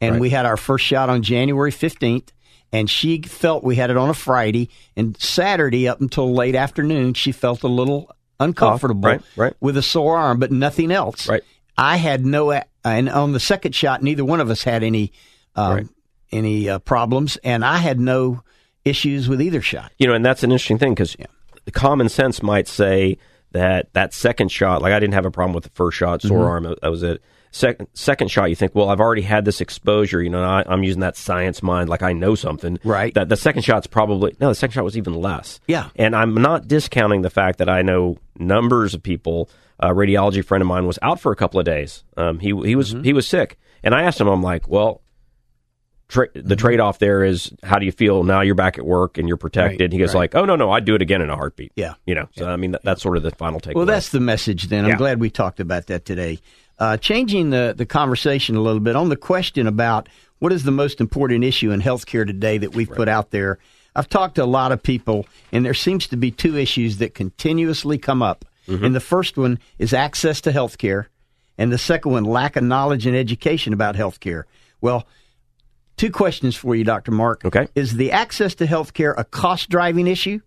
and 0.00 0.20
we 0.20 0.30
had 0.30 0.46
our 0.46 0.56
first 0.56 0.84
shot 0.84 1.08
on 1.10 1.22
January 1.22 1.70
fifteenth. 1.70 2.32
And 2.72 2.90
she 2.90 3.22
felt 3.22 3.62
we 3.62 3.76
had 3.76 3.90
it 3.90 3.96
on 3.96 4.08
a 4.10 4.14
Friday, 4.14 4.68
and 4.96 5.16
Saturday 5.20 5.86
up 5.86 6.00
until 6.00 6.34
late 6.34 6.56
afternoon, 6.56 7.14
she 7.14 7.30
felt 7.30 7.62
a 7.62 7.68
little 7.68 8.10
uncomfortable 8.40 9.08
right, 9.08 9.22
right. 9.36 9.54
with 9.60 9.76
a 9.76 9.82
sore 9.82 10.16
arm, 10.16 10.40
but 10.40 10.50
nothing 10.50 10.90
else. 10.90 11.28
Right. 11.28 11.42
I 11.78 11.98
had 11.98 12.26
no, 12.26 12.50
and 12.84 13.08
on 13.08 13.32
the 13.32 13.38
second 13.38 13.76
shot, 13.76 14.02
neither 14.02 14.24
one 14.24 14.40
of 14.40 14.50
us 14.50 14.64
had 14.64 14.82
any 14.82 15.12
um, 15.54 15.72
Right. 15.74 15.86
any 16.32 16.68
uh, 16.68 16.78
problems, 16.80 17.36
and 17.44 17.64
I 17.64 17.76
had 17.78 18.00
no 18.00 18.42
issues 18.84 19.28
with 19.28 19.40
either 19.40 19.60
shot. 19.62 19.92
you 19.98 20.06
know, 20.06 20.14
and 20.14 20.24
that's 20.24 20.42
an 20.42 20.50
interesting 20.52 20.78
thing 20.78 20.92
because 20.94 21.16
the 21.64 21.70
common 21.72 22.08
sense 22.08 22.42
might 22.42 22.68
say 22.68 23.16
that 23.52 23.92
that 23.94 24.12
second 24.12 24.50
shot, 24.50 24.82
like 24.82 24.92
I 24.92 24.98
didn't 25.00 25.14
have 25.14 25.26
a 25.26 25.30
problem 25.30 25.54
with 25.54 25.64
the 25.64 25.70
first 25.70 25.96
shot, 25.96 26.22
sore 26.22 26.38
Mm-hmm. 26.40 26.66
arm, 26.66 26.76
that 26.82 26.90
was 26.90 27.02
it. 27.02 27.22
Second, 27.52 27.86
second 27.94 28.32
shot, 28.32 28.50
you 28.50 28.56
think, 28.56 28.74
well, 28.74 28.88
I've 28.90 28.98
already 28.98 29.22
had 29.22 29.44
this 29.44 29.60
exposure. 29.60 30.20
You 30.20 30.28
know, 30.30 30.42
I, 30.42 30.64
I'm 30.66 30.82
using 30.82 31.02
that 31.02 31.16
science 31.16 31.62
mind, 31.62 31.88
like 31.88 32.02
I 32.02 32.12
know 32.12 32.34
something. 32.34 32.80
Right. 32.82 33.14
That 33.14 33.28
the 33.28 33.36
second 33.36 33.62
shot's 33.62 33.86
probably 33.86 34.34
no, 34.40 34.48
the 34.48 34.56
second 34.56 34.72
shot 34.72 34.82
was 34.82 34.96
even 34.96 35.14
less. 35.14 35.60
Yeah. 35.68 35.90
And 35.94 36.16
I'm 36.16 36.34
not 36.34 36.66
discounting 36.66 37.22
the 37.22 37.30
fact 37.30 37.58
that 37.58 37.68
I 37.68 37.82
know 37.82 38.18
numbers 38.38 38.92
of 38.94 39.02
people. 39.04 39.48
A 39.78 39.90
radiology 39.90 40.44
friend 40.44 40.62
of 40.62 40.66
mine 40.68 40.86
was 40.86 40.98
out 41.02 41.20
for 41.20 41.30
a 41.30 41.36
couple 41.36 41.60
of 41.60 41.66
days. 41.66 42.02
Um, 42.16 42.40
he 42.40 42.48
he 42.48 42.74
was 42.74 42.92
Mm-hmm. 42.92 43.04
he 43.04 43.12
was 43.12 43.26
sick, 43.28 43.56
and 43.84 43.94
I 43.94 44.02
asked 44.02 44.20
him, 44.20 44.26
I'm 44.28 44.42
like, 44.42 44.68
well, 44.68 45.00
tra- 46.08 46.28
Mm-hmm. 46.28 46.48
the 46.48 46.56
trade 46.56 46.80
off 46.80 46.98
there 46.98 47.24
is 47.24 47.52
how 47.62 47.78
do 47.78 47.86
you 47.86 47.92
feel 47.92 48.24
now 48.24 48.40
you're 48.40 48.54
back 48.54 48.78
at 48.78 48.84
work 48.86 49.18
and 49.18 49.26
you're 49.28 49.36
protected 49.36 49.80
Right, 49.80 49.92
he 49.92 49.98
goes 49.98 50.14
right. 50.14 50.20
like 50.20 50.34
oh 50.34 50.44
no 50.44 50.56
no 50.56 50.70
i'd 50.72 50.84
do 50.84 50.94
it 50.94 51.02
again 51.02 51.22
in 51.22 51.30
a 51.30 51.36
heartbeat 51.36 51.72
Yeah. 51.76 51.94
you 52.06 52.14
know 52.14 52.28
so 52.36 52.48
i 52.48 52.56
mean 52.56 52.72
that, 52.72 52.82
that's 52.82 53.02
sort 53.02 53.16
of 53.16 53.22
the 53.22 53.30
final 53.32 53.60
take. 53.60 53.74
Well, 53.76 53.86
that's 53.86 54.10
the 54.10 54.20
message 54.20 54.64
then. 54.64 54.84
I'm 54.84 54.90
Yeah. 54.92 54.96
glad 54.96 55.20
we 55.20 55.30
talked 55.30 55.60
about 55.60 55.86
that 55.88 56.04
today. 56.04 56.38
Uh, 56.78 56.96
changing 56.96 57.50
the, 57.50 57.72
the 57.76 57.86
conversation 57.86 58.56
a 58.56 58.60
little 58.60 58.80
bit 58.80 58.96
on 58.96 59.08
the 59.08 59.16
question 59.16 59.66
about 59.66 60.08
what 60.40 60.52
is 60.52 60.64
the 60.64 60.72
most 60.72 61.00
important 61.00 61.44
issue 61.44 61.70
in 61.70 61.80
healthcare 61.80 62.26
today 62.26 62.58
that 62.58 62.74
we've 62.74 62.90
put 62.90 63.08
out 63.08 63.30
there. 63.30 63.58
I've 63.96 64.08
talked 64.08 64.34
to 64.34 64.42
a 64.42 64.46
lot 64.46 64.72
of 64.72 64.82
people, 64.82 65.24
and 65.52 65.64
there 65.64 65.72
seems 65.72 66.08
to 66.08 66.16
be 66.16 66.32
two 66.32 66.56
issues 66.58 66.98
that 66.98 67.14
continuously 67.14 67.96
come 67.96 68.22
up. 68.22 68.44
Mm-hmm. 68.66 68.84
And 68.86 68.94
the 68.94 68.98
first 69.00 69.36
one 69.36 69.60
is 69.78 69.94
access 69.94 70.40
to 70.42 70.50
healthcare, 70.50 71.06
and 71.56 71.70
the 71.72 71.78
second 71.78 72.10
one, 72.10 72.24
lack 72.24 72.56
of 72.56 72.64
knowledge 72.64 73.06
and 73.06 73.14
education 73.16 73.72
about 73.72 73.94
healthcare. 73.94 74.42
Well, 74.80 75.06
two 75.96 76.10
questions 76.10 76.56
for 76.56 76.74
you, 76.74 76.84
Dr. 76.84 77.12
Mark. 77.12 77.44
Okay. 77.44 77.68
Is 77.74 77.96
the 77.96 78.12
access 78.12 78.54
to 78.56 78.66
healthcare 78.66 79.14
a 79.16 79.24
cost 79.24 79.68
driving 79.70 80.06
issue? 80.06 80.40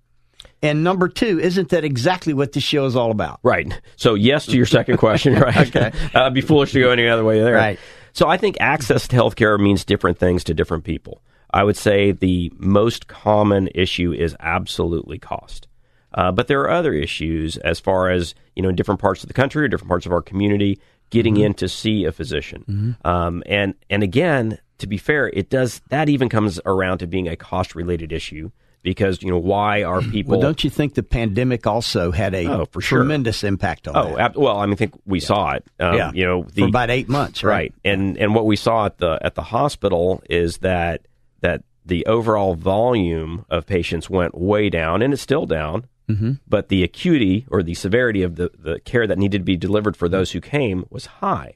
And 0.61 0.83
number 0.83 1.07
two, 1.07 1.39
isn't 1.39 1.69
that 1.69 1.83
exactly 1.83 2.33
what 2.33 2.51
this 2.53 2.63
show 2.63 2.85
is 2.85 2.95
all 2.95 3.11
about? 3.11 3.39
right 3.43 3.79
so 3.95 4.13
yes 4.15 4.45
to 4.47 4.55
your 4.57 4.65
second 4.65 4.97
question 4.97 5.33
right 5.39 5.75
Okay. 5.75 5.91
uh, 6.15 6.21
it'd 6.21 6.33
be 6.33 6.41
foolish 6.41 6.71
to 6.73 6.79
go 6.79 6.89
any 6.91 7.07
other 7.07 7.23
way 7.23 7.39
there 7.41 7.53
Right. 7.55 7.79
so 8.13 8.27
i 8.27 8.37
think 8.37 8.57
access 8.59 9.07
to 9.09 9.15
healthcare 9.15 9.59
means 9.59 9.85
different 9.85 10.17
things 10.17 10.43
to 10.45 10.53
different 10.53 10.83
people 10.83 11.21
i 11.51 11.63
would 11.63 11.77
say 11.77 12.11
the 12.11 12.51
most 12.57 13.07
common 13.07 13.69
issue 13.75 14.11
is 14.13 14.35
absolutely 14.39 15.17
cost 15.19 15.67
uh, 16.13 16.31
but 16.31 16.47
there 16.47 16.61
are 16.61 16.71
other 16.71 16.93
issues 16.93 17.57
as 17.57 17.79
far 17.79 18.09
as 18.09 18.33
you 18.55 18.63
know 18.63 18.69
in 18.69 18.75
different 18.75 18.99
parts 18.99 19.23
of 19.23 19.27
the 19.27 19.33
country 19.33 19.63
or 19.63 19.67
different 19.67 19.89
parts 19.89 20.05
of 20.05 20.11
our 20.11 20.21
community 20.21 20.79
getting 21.11 21.35
Mm-hmm. 21.35 21.43
in 21.45 21.53
to 21.55 21.69
see 21.69 22.05
a 22.05 22.11
physician 22.11 22.95
um, 23.05 23.43
and 23.45 23.75
and 23.89 24.01
again 24.03 24.57
to 24.79 24.87
be 24.87 24.97
fair 24.97 25.27
it 25.29 25.49
does 25.49 25.81
that 25.89 26.09
even 26.09 26.29
comes 26.29 26.59
around 26.65 26.99
to 26.99 27.07
being 27.07 27.27
a 27.27 27.35
cost 27.35 27.75
related 27.75 28.11
issue 28.11 28.49
because 28.83 29.21
you 29.23 29.29
know 29.29 29.37
why 29.39 29.83
are 29.83 30.01
people 30.11 30.31
Well, 30.31 30.41
don't 30.41 30.63
you 30.63 30.69
think 30.69 30.93
the 30.93 31.03
pandemic 31.03 31.65
also 31.67 32.11
had 32.11 32.33
a 32.35 32.45
Oh, 32.47 32.65
for 32.65 32.79
sure. 32.81 32.99
tremendous 32.99 33.43
impact 33.43 33.87
on 33.87 33.95
oh 33.97 34.15
that? 34.15 34.19
ab- 34.19 34.37
well 34.37 34.57
i 34.57 34.65
mean 34.65 34.73
i 34.73 34.75
think 34.75 34.93
we 35.05 35.19
saw 35.19 35.51
it 35.53 35.65
um, 35.79 35.95
yeah, 35.95 36.11
you 36.13 36.25
know 36.25 36.43
for 36.43 36.65
about 36.65 36.89
eight 36.89 37.09
months, 37.09 37.43
right? 37.43 37.53
right 37.53 37.73
and 37.83 38.17
and 38.17 38.33
what 38.35 38.45
we 38.45 38.55
saw 38.55 38.85
at 38.85 38.97
the 38.99 39.19
at 39.21 39.35
the 39.35 39.41
hospital 39.43 40.21
is 40.29 40.57
that 40.59 41.07
that 41.41 41.63
the 41.85 42.05
overall 42.05 42.53
volume 42.55 43.45
of 43.49 43.65
patients 43.65 44.09
went 44.09 44.35
way 44.37 44.69
down 44.69 45.01
and 45.01 45.13
it's 45.13 45.21
still 45.21 45.45
down 45.45 45.87
mm-hmm. 46.09 46.33
but 46.47 46.67
the 46.69 46.83
acuity 46.83 47.45
or 47.49 47.63
the 47.63 47.73
severity 47.73 48.23
of 48.23 48.35
the, 48.35 48.51
the 48.59 48.79
care 48.81 49.07
that 49.07 49.17
needed 49.17 49.39
to 49.39 49.43
be 49.43 49.55
delivered 49.57 49.95
for 49.97 50.07
those 50.09 50.31
who 50.31 50.41
came 50.41 50.85
was 50.89 51.05
high 51.05 51.55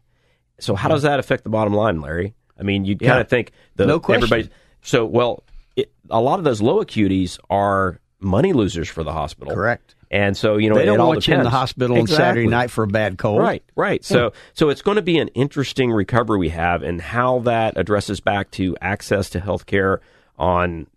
so 0.59 0.73
how 0.75 0.87
does 0.89 1.01
that 1.03 1.19
affect 1.19 1.43
the 1.43 1.49
bottom 1.49 1.73
line 1.73 1.99
larry 2.01 2.33
i 2.59 2.63
mean 2.63 2.85
you 2.85 2.95
Yeah. 2.99 3.09
kind 3.09 3.21
of 3.21 3.29
think 3.29 3.51
the 3.75 3.85
No 3.85 3.99
question. 3.99 4.23
everybody 4.23 4.49
so 4.81 5.05
well 5.05 5.43
it, 5.75 5.91
a 6.09 6.19
lot 6.21 6.39
of 6.39 6.45
those 6.45 6.61
low 6.61 6.83
acuities 6.83 7.39
are 7.49 7.99
money 8.19 8.53
losers 8.53 8.87
for 8.89 9.03
the 9.03 9.11
hospital 9.13 9.53
Correct. 9.53 9.95
and 10.11 10.35
so 10.37 10.57
you 10.57 10.69
know 10.69 10.75
They 10.75 10.85
don't 10.85 10.99
all 10.99 11.07
want 11.09 11.27
you 11.27 11.33
in 11.33 11.39
the 11.39 11.43
depends. 11.45 11.57
hospital 11.57 11.97
on 11.99 12.07
Saturday 12.07 12.47
night 12.47 12.69
for 12.69 12.83
a 12.83 12.87
bad 12.87 13.17
cold. 13.17 13.39
Right, 13.39 13.63
right. 13.75 14.03
So, 14.03 14.33
so 14.53 14.69
it's 14.69 14.81
going 14.81 14.97
to 14.97 15.01
be 15.01 15.17
an 15.17 15.29
interesting 15.29 15.89
recovery 15.91 16.37
we 16.37 16.49
have, 16.49 16.83
and 16.83 17.01
how 17.01 17.39
that 17.39 17.77
addresses 17.77 18.19
back 18.19 18.51
to 18.51 18.75
access 18.81 19.29
to 19.31 19.39
health 19.39 19.65
care 19.65 20.01
on 20.37 20.87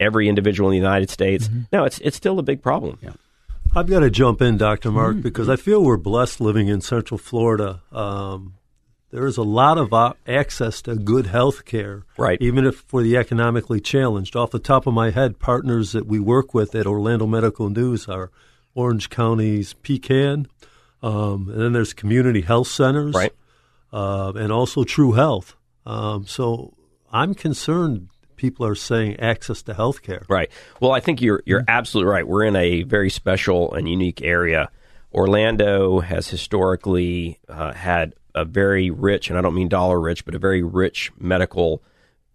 every 0.00 0.28
individual 0.28 0.70
in 0.70 0.72
the 0.72 0.78
United 0.78 1.10
States. 1.10 1.48
No, 1.72 1.84
it's 1.84 1.98
it's 1.98 2.16
still 2.16 2.38
a 2.38 2.42
big 2.42 2.62
problem. 2.62 2.98
Yeah. 3.02 3.10
I've 3.76 3.86
got 3.88 4.00
to 4.00 4.10
jump 4.10 4.40
in, 4.42 4.56
Dr. 4.56 4.90
Mark, 4.90 5.12
Mm-hmm. 5.16 5.20
because 5.22 5.48
I 5.50 5.56
feel 5.56 5.82
we're 5.84 5.96
blessed 5.98 6.40
living 6.40 6.68
in 6.68 6.80
Central 6.80 7.18
Florida. 7.18 7.82
Um, 7.92 8.54
there 9.12 9.26
is 9.26 9.36
a 9.36 9.42
lot 9.42 9.78
of 9.78 9.92
uh, 9.92 10.14
access 10.26 10.82
to 10.82 10.96
good 10.96 11.26
health 11.26 11.64
care, 11.64 12.02
Right. 12.16 12.38
even 12.40 12.66
if 12.66 12.76
for 12.88 13.02
the 13.02 13.16
economically 13.16 13.80
challenged. 13.80 14.34
Off 14.34 14.50
the 14.50 14.58
top 14.58 14.86
of 14.86 14.94
my 14.94 15.10
head, 15.10 15.38
partners 15.38 15.92
that 15.92 16.06
we 16.06 16.18
work 16.18 16.52
with 16.54 16.74
at 16.74 16.86
Orlando 16.86 17.26
Medical 17.26 17.68
News 17.70 18.08
are 18.08 18.30
Orange 18.74 19.10
County's 19.10 19.74
Pecan, 19.74 20.46
um, 21.02 21.48
and 21.50 21.60
then 21.60 21.72
there's 21.72 21.92
community 21.92 22.40
health 22.40 22.68
centers. 22.68 23.14
Right. 23.14 23.32
uh, 23.92 24.32
and 24.34 24.50
also 24.50 24.82
True 24.84 25.12
Health. 25.12 25.54
Um, 25.84 26.26
so 26.26 26.72
I'm 27.12 27.34
concerned 27.34 28.08
people 28.36 28.64
are 28.66 28.74
saying 28.74 29.20
access 29.20 29.62
to 29.62 29.74
health 29.74 30.02
care. 30.02 30.22
Right. 30.28 30.50
Well, 30.80 30.92
I 30.92 31.00
think 31.00 31.20
you're 31.20 31.42
you're 31.44 31.64
absolutely 31.68 32.10
right. 32.10 32.26
We're 32.26 32.44
in 32.44 32.56
a 32.56 32.82
very 32.84 33.10
special 33.10 33.74
and 33.74 33.86
unique 33.88 34.22
area. 34.22 34.70
Orlando 35.12 36.00
has 36.00 36.28
historically 36.28 37.38
uh, 37.48 37.72
had 37.72 38.14
a 38.34 38.44
very 38.44 38.90
rich, 38.90 39.28
and 39.30 39.38
I 39.38 39.42
don't 39.42 39.54
mean 39.54 39.68
dollar 39.68 40.00
rich, 40.00 40.24
but 40.24 40.34
a 40.34 40.38
very 40.38 40.62
rich 40.62 41.10
medical 41.18 41.82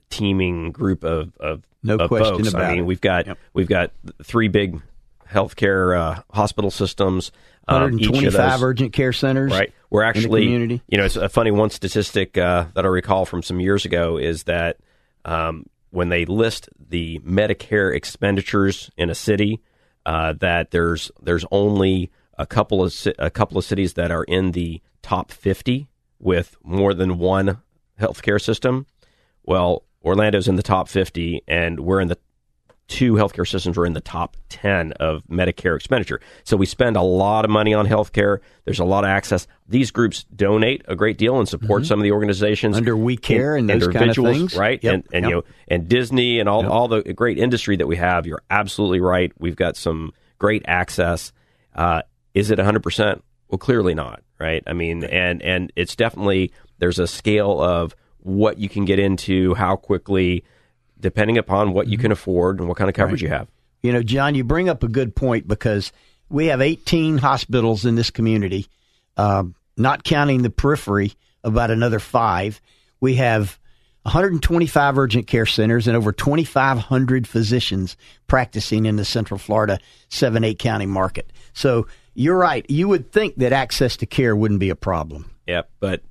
teaming 0.10 0.72
group 0.72 1.04
of 1.04 1.36
of, 1.39 1.63
no 1.84 1.96
of 1.96 2.08
question 2.08 2.38
folks. 2.38 2.50
about 2.50 2.63
I 2.66 2.72
mean, 2.72 2.80
it. 2.80 2.86
we've 2.86 3.01
got 3.01 3.27
Yep. 3.27 3.38
we've 3.54 3.68
got 3.68 3.92
three 4.24 4.48
big 4.48 4.82
healthcare 5.30 5.98
uh, 5.98 6.22
hospital 6.32 6.72
systems. 6.72 7.32
Um, 7.68 8.00
each 8.00 8.06
of 8.08 8.12
125 8.13 8.51
those- 8.60 8.63
urgent 8.63 8.94
care 8.94 9.12
centers. 9.12 9.51
Right. 9.51 9.74
We're 9.89 10.04
actually, 10.04 10.44
community. 10.46 10.82
you 10.88 10.98
know, 10.98 11.04
it's 11.06 11.16
a 11.18 11.27
funny 11.30 11.51
one 11.51 11.70
statistic 11.70 12.38
uh, 12.38 12.68
that 12.75 12.86
I 12.86 12.88
recall 12.88 13.25
from 13.25 13.44
some 13.44 13.60
years 13.60 13.84
ago 13.86 14.18
is 14.18 14.44
that 14.44 14.77
um, 15.25 15.66
when 15.92 16.08
they 16.10 16.24
list 16.25 16.70
the 16.89 17.20
Medicare 17.20 17.94
expenditures 17.94 18.89
in 18.98 19.10
a 19.10 19.16
city, 19.16 19.62
uh, 20.06 20.34
that 20.39 20.72
there's 20.72 21.12
there's 21.22 21.44
only 21.51 22.10
a 22.38 22.46
couple 22.46 22.84
of 22.84 22.94
a 23.20 23.30
couple 23.30 23.58
of 23.58 23.66
cities 23.66 23.94
that 23.96 24.12
are 24.12 24.24
in 24.24 24.51
the 24.51 24.82
top 25.08 25.32
50 25.32 25.88
with 26.20 26.58
more 26.64 26.94
than 26.94 27.18
one 27.18 27.62
healthcare 28.00 28.42
system. 28.42 28.86
Well, 29.44 29.84
Orlando's 30.04 30.48
in 30.48 30.58
the 30.58 30.64
top 30.64 30.90
50, 30.90 31.44
and 31.48 31.80
we're 31.80 32.02
in 32.02 32.10
the 32.10 32.18
two 32.90 33.14
healthcare 33.14 33.48
systems 33.48 33.78
are 33.78 33.86
in 33.86 33.94
the 33.94 34.02
top 34.02 34.36
10 34.50 34.94
of 34.94 35.22
Medicare 35.30 35.76
expenditure. 35.76 36.20
So 36.44 36.56
we 36.58 36.66
spend 36.66 36.96
a 36.96 37.02
lot 37.02 37.44
of 37.46 37.52
money 37.52 37.74
on 37.74 37.86
healthcare. 37.86 38.40
There's 38.66 38.80
a 38.80 38.86
lot 38.86 39.04
of 39.04 39.10
access. 39.10 39.48
These 39.68 39.92
groups 39.92 40.26
donate 40.36 40.84
a 40.88 40.96
great 40.96 41.18
deal 41.18 41.38
and 41.40 41.48
support 41.48 41.86
some 41.86 42.00
of 42.00 42.04
the 42.04 42.12
organizations 42.12 42.76
Mm-hmm. 42.76 42.82
Under 42.82 42.98
We 42.98 43.16
Care 43.18 43.56
and 43.56 43.70
those 43.70 43.88
kind 43.88 44.10
of 44.10 44.16
things. 44.16 44.56
right? 44.56 44.82
Yep, 44.82 44.94
And 44.94 45.04
and 45.14 45.24
yep. 45.24 45.30
you 45.30 45.36
know, 45.36 45.44
and 45.70 45.88
Disney 45.88 46.40
and 46.40 46.48
all 46.50 46.66
all 46.70 46.88
the 46.88 47.02
great 47.14 47.38
industry 47.38 47.76
that 47.78 47.88
we 47.88 47.96
have. 47.98 48.26
You're 48.26 48.42
absolutely 48.50 49.00
right. 49.02 49.32
We've 49.38 49.56
got 49.56 49.76
some 49.78 50.14
great 50.38 50.64
access. 50.68 51.32
Uh, 51.76 52.02
is 52.34 52.52
it 52.52 52.58
100 52.58 52.84
percent? 52.84 53.24
Well, 53.50 53.58
clearly 53.58 53.94
not, 53.94 54.24
right? 54.39 54.63
I 54.68 54.74
mean, 54.74 55.04
and 55.04 55.42
and 55.42 55.72
it's 55.75 55.96
definitely 55.96 56.51
there's 56.80 57.00
a 57.00 57.08
scale 57.08 57.62
of 57.62 57.96
what 58.20 58.58
you 58.58 58.68
can 58.70 58.86
get 58.86 59.00
into, 59.00 59.54
how 59.56 59.75
quickly, 59.77 60.44
depending 61.00 61.38
upon 61.38 61.72
what 61.74 61.86
Mm-hmm. 61.86 61.92
you 61.94 61.98
can 61.98 62.12
afford 62.12 62.60
and 62.60 62.68
what 62.68 62.77
kind 62.77 62.89
of 62.89 62.96
coverage 62.96 63.22
you 63.22 63.30
have. 63.30 63.48
You 63.82 63.94
know, 63.94 64.04
John, 64.04 64.36
you 64.36 64.44
bring 64.44 64.70
up 64.70 64.84
a 64.84 64.88
good 64.88 65.16
point 65.16 65.48
because 65.48 65.92
we 66.30 66.48
have 66.48 66.62
18 66.62 67.20
hospitals 67.20 67.86
in 67.86 67.96
this 67.96 68.10
community, 68.10 68.68
um, 69.16 69.56
not 69.77 70.04
counting 70.04 70.42
the 70.42 70.50
periphery, 70.50 71.13
about 71.44 71.72
another 71.72 72.00
five. 72.00 72.60
We 73.00 73.16
have 73.16 73.58
125 74.01 74.98
urgent 74.98 75.27
care 75.27 75.46
centers 75.46 75.88
and 75.88 75.96
over 75.96 76.12
2,500 76.12 77.27
physicians 77.27 77.96
practicing 78.27 78.86
in 78.86 78.96
the 78.96 79.06
Central 79.06 79.38
Florida 79.38 79.80
7 80.10 80.44
8 80.44 80.60
county 80.60 80.86
market. 80.86 81.32
So 81.54 81.88
you're 82.18 82.38
right. 82.38 82.66
You 82.68 82.88
would 82.88 83.12
think 83.12 83.36
that 83.38 83.54
access 83.54 83.96
to 83.98 84.06
care 84.06 84.36
wouldn't 84.36 84.60
be 84.60 84.70
a 84.70 84.76
problem. 84.76 85.30
Yep. 85.46 85.70
But 85.80 86.02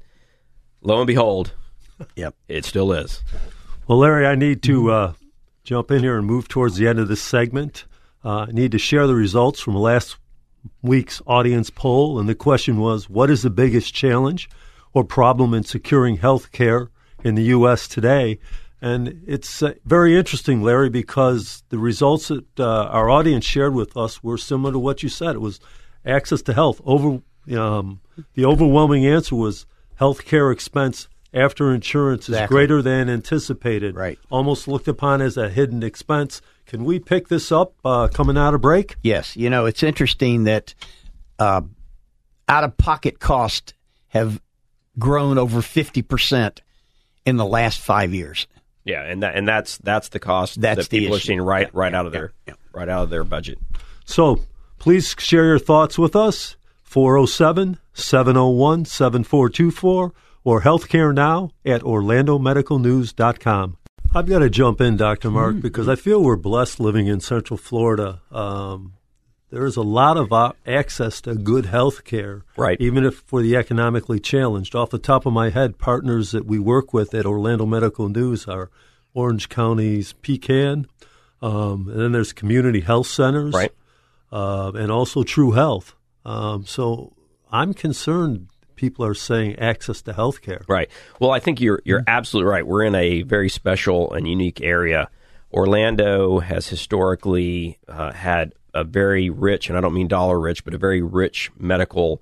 lo 0.82 0.98
and 0.98 1.06
behold, 1.06 1.52
Yep. 2.16 2.34
it 2.48 2.64
still 2.64 2.92
is. 2.92 3.22
Well, 3.88 3.98
Larry, 3.98 4.26
I 4.26 4.36
need 4.36 4.62
to 4.62 4.90
uh, 4.92 5.12
jump 5.64 5.90
in 5.90 6.02
here 6.02 6.16
and 6.16 6.26
move 6.26 6.46
towards 6.48 6.76
the 6.76 6.86
end 6.86 6.98
of 7.00 7.08
this 7.08 7.20
segment. 7.22 7.84
Uh, 8.24 8.46
I 8.48 8.52
need 8.52 8.72
to 8.72 8.78
share 8.78 9.06
the 9.06 9.14
results 9.16 9.60
from 9.60 9.74
last 9.74 10.16
week's 10.82 11.20
audience 11.26 11.70
poll, 11.70 12.18
and 12.18 12.28
the 12.28 12.34
question 12.34 12.78
was, 12.78 13.08
"What 13.10 13.30
is 13.30 13.42
the 13.42 13.50
biggest 13.50 13.92
challenge 13.94 14.48
or 14.94 15.04
problem 15.04 15.54
in 15.54 15.62
securing 15.64 16.16
health 16.18 16.50
care 16.52 16.88
in 17.24 17.34
the 17.36 17.44
U.S. 17.44 17.86
today?" 17.88 18.38
And 18.82 19.22
it's 19.26 19.62
uh, 19.62 19.74
very 19.84 20.16
interesting, 20.16 20.62
Larry, 20.62 20.90
because 20.90 21.62
the 21.70 21.78
results 21.78 22.28
that 22.28 22.60
uh, 22.60 22.84
our 22.90 23.08
audience 23.08 23.44
shared 23.44 23.74
with 23.74 23.96
us 23.96 24.22
were 24.22 24.36
similar 24.38 24.72
to 24.72 24.78
what 24.78 25.02
you 25.02 25.08
said. 25.08 25.34
It 25.36 25.40
was 25.40 25.60
access 26.06 26.42
to 26.42 26.52
health. 26.52 26.80
Over 26.84 27.20
um, 27.56 28.00
the 28.34 28.44
overwhelming 28.44 29.06
answer 29.06 29.34
was 29.36 29.66
health 29.96 30.24
care 30.24 30.50
expense 30.50 31.08
after 31.34 31.74
insurance 31.74 32.28
is 32.28 32.40
greater 32.48 32.80
than 32.80 33.10
anticipated. 33.10 33.94
Right. 33.94 34.18
Almost 34.30 34.68
looked 34.68 34.88
upon 34.88 35.20
as 35.20 35.36
a 35.36 35.48
hidden 35.48 35.82
expense. 35.82 36.40
Can 36.66 36.84
we 36.84 36.98
pick 36.98 37.28
this 37.28 37.52
up 37.52 37.74
uh, 37.84 38.08
coming 38.08 38.36
out 38.38 38.54
of 38.54 38.60
break? 38.60 38.96
Yes, 39.02 39.36
you 39.36 39.50
know 39.50 39.66
it's 39.66 39.82
interesting 39.82 40.44
that 40.44 40.74
uh, 41.38 41.60
out 42.48 42.64
of 42.64 42.76
pocket 42.76 43.20
costs 43.20 43.74
have 44.08 44.40
grown 44.98 45.38
over 45.38 45.62
fifty 45.62 46.02
percent 46.02 46.62
in 47.24 47.36
the 47.36 47.44
last 47.46 47.80
five 47.80 48.14
years. 48.14 48.46
Yeah, 48.84 49.02
and 49.02 49.22
that 49.22 49.34
and 49.36 49.46
that's 49.46 49.78
that's 49.78 50.08
the 50.08 50.18
cost 50.18 50.60
That's 50.60 50.76
that 50.78 50.90
the 50.90 51.00
people 51.00 51.16
are 51.16 51.20
seeing 51.20 51.40
right 51.40 51.66
Yeah, 51.66 51.70
right 51.72 51.92
yeah, 51.92 51.98
out 51.98 52.06
of 52.06 52.14
yeah, 52.14 52.20
their 52.20 52.32
yeah. 52.46 52.54
right 52.72 52.88
out 52.88 53.02
of 53.02 53.10
their 53.10 53.24
budget. 53.24 53.58
So 54.04 54.40
please 54.78 55.14
share 55.18 55.44
your 55.46 55.58
thoughts 55.58 55.98
with 55.98 56.14
us. 56.16 56.56
407 56.82 57.78
701 57.92 58.84
7424 58.84 60.12
or 60.44 60.60
healthcare 60.62 61.12
now 61.14 61.50
at 61.64 61.82
orlandomedicalnews.com. 61.82 63.76
I've 64.14 64.26
got 64.26 64.38
to 64.38 64.48
jump 64.48 64.80
in, 64.80 64.96
Dr. 64.96 65.30
Mark, 65.30 65.60
because 65.60 65.88
I 65.88 65.96
feel 65.96 66.22
we're 66.22 66.36
blessed 66.36 66.80
living 66.80 67.06
in 67.06 67.20
Central 67.20 67.58
Florida. 67.58 68.22
Um, 68.30 68.94
there 69.50 69.66
is 69.66 69.76
a 69.76 69.82
lot 69.82 70.16
of 70.16 70.32
uh, 70.32 70.52
access 70.66 71.20
to 71.22 71.34
good 71.34 71.66
health 71.66 72.04
care, 72.04 72.44
Right. 72.56 72.80
even 72.80 73.04
if 73.04 73.16
for 73.26 73.42
the 73.42 73.56
economically 73.56 74.18
challenged. 74.20 74.74
Off 74.74 74.90
the 74.90 74.98
top 74.98 75.26
of 75.26 75.32
my 75.32 75.50
head, 75.50 75.78
partners 75.78 76.30
that 76.30 76.46
we 76.46 76.58
work 76.58 76.94
with 76.94 77.14
at 77.14 77.26
Orlando 77.26 77.66
Medical 77.66 78.08
News 78.08 78.46
are 78.46 78.70
Orange 79.12 79.48
County's 79.48 80.14
Pecan, 80.14 80.86
um, 81.42 81.88
and 81.90 82.00
then 82.00 82.12
there's 82.12 82.32
community 82.32 82.80
health 82.80 83.06
centers 83.08 83.52
Right. 83.54 83.72
Uh, 84.32 84.72
and 84.74 84.90
also 84.90 85.22
True 85.22 85.52
Health. 85.52 85.94
Um, 86.24 86.64
so 86.66 87.12
I'm 87.50 87.72
concerned 87.74 88.48
people 88.74 89.04
are 89.06 89.14
saying 89.14 89.58
access 89.58 90.02
to 90.02 90.12
health 90.12 90.42
care. 90.42 90.62
Right. 90.68 90.90
Well, 91.20 91.30
I 91.30 91.38
think 91.40 91.60
you're 91.60 91.80
you're 91.84 92.02
absolutely 92.06 92.50
right. 92.50 92.66
We're 92.66 92.82
in 92.84 92.94
a 92.94 93.22
very 93.22 93.48
special 93.48 94.12
and 94.12 94.28
unique 94.28 94.60
area. 94.60 95.08
Orlando 95.52 96.40
has 96.40 96.68
historically 96.68 97.78
uh, 97.88 98.12
had 98.12 98.52
a 98.74 98.84
very 98.84 99.30
rich, 99.30 99.68
and 99.68 99.78
I 99.78 99.80
don't 99.80 99.94
mean 99.94 100.08
dollar 100.08 100.38
rich, 100.38 100.64
but 100.64 100.74
a 100.74 100.78
very 100.78 101.00
rich 101.00 101.50
medical 101.58 102.20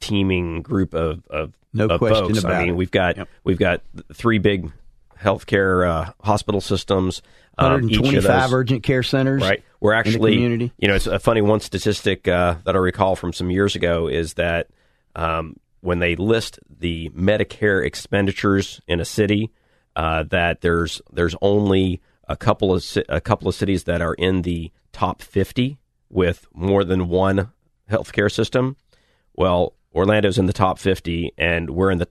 teaming 0.00 0.62
group 0.62 0.94
of 0.94 1.22
of, 1.28 1.52
No 1.74 1.86
of 1.86 1.98
question 1.98 2.26
folks. 2.28 2.38
about 2.44 2.54
I 2.54 2.60
mean, 2.60 2.68
it. 2.70 2.76
we've 2.76 2.90
got 2.90 3.16
Yep. 3.16 3.28
we've 3.44 3.58
got 3.58 3.82
three 4.14 4.38
big 4.38 4.72
healthcare 5.20 5.86
uh, 5.88 6.12
hospital 6.22 6.60
systems. 6.60 7.20
Um, 7.58 7.72
125 7.72 8.22
those- 8.22 8.52
urgent 8.52 8.82
care 8.82 9.02
centers. 9.02 9.42
Right. 9.42 9.62
We're 9.80 9.92
in 9.92 9.96
the 10.04 10.08
actually, 10.10 10.34
community. 10.34 10.72
you 10.78 10.88
know, 10.88 10.94
it's 10.94 11.06
a 11.06 11.18
funny 11.18 11.42
one 11.42 11.60
statistic 11.60 12.28
uh, 12.28 12.56
that 12.64 12.74
I 12.74 12.78
recall 12.78 13.16
from 13.16 13.32
some 13.32 13.50
years 13.50 13.74
ago 13.74 14.06
is 14.08 14.34
that 14.34 14.68
um, 15.16 15.56
when 15.80 15.98
they 15.98 16.14
list 16.16 16.60
the 16.78 17.10
Medicare 17.10 17.84
expenditures 17.84 18.80
in 18.86 19.00
a 19.00 19.04
city, 19.04 19.50
uh, 19.96 20.22
that 20.30 20.60
there's 20.60 21.02
there's 21.12 21.34
only 21.42 22.00
a 22.28 22.36
couple 22.36 22.72
of 22.74 22.84
a 23.08 23.20
couple 23.20 23.48
of 23.48 23.54
cities 23.54 23.84
that 23.84 24.00
are 24.00 24.14
in 24.14 24.42
the 24.42 24.70
top 24.92 25.20
50 25.20 25.78
with 26.08 26.46
more 26.54 26.84
than 26.84 27.08
one 27.08 27.50
healthcare 27.90 28.30
system. 28.30 28.76
Well, 29.34 29.74
Orlando's 29.94 30.38
in 30.38 30.46
the 30.46 30.52
top 30.52 30.78
50, 30.78 31.32
and 31.36 31.70
we're 31.70 31.90
in 31.90 31.98
the 31.98 32.08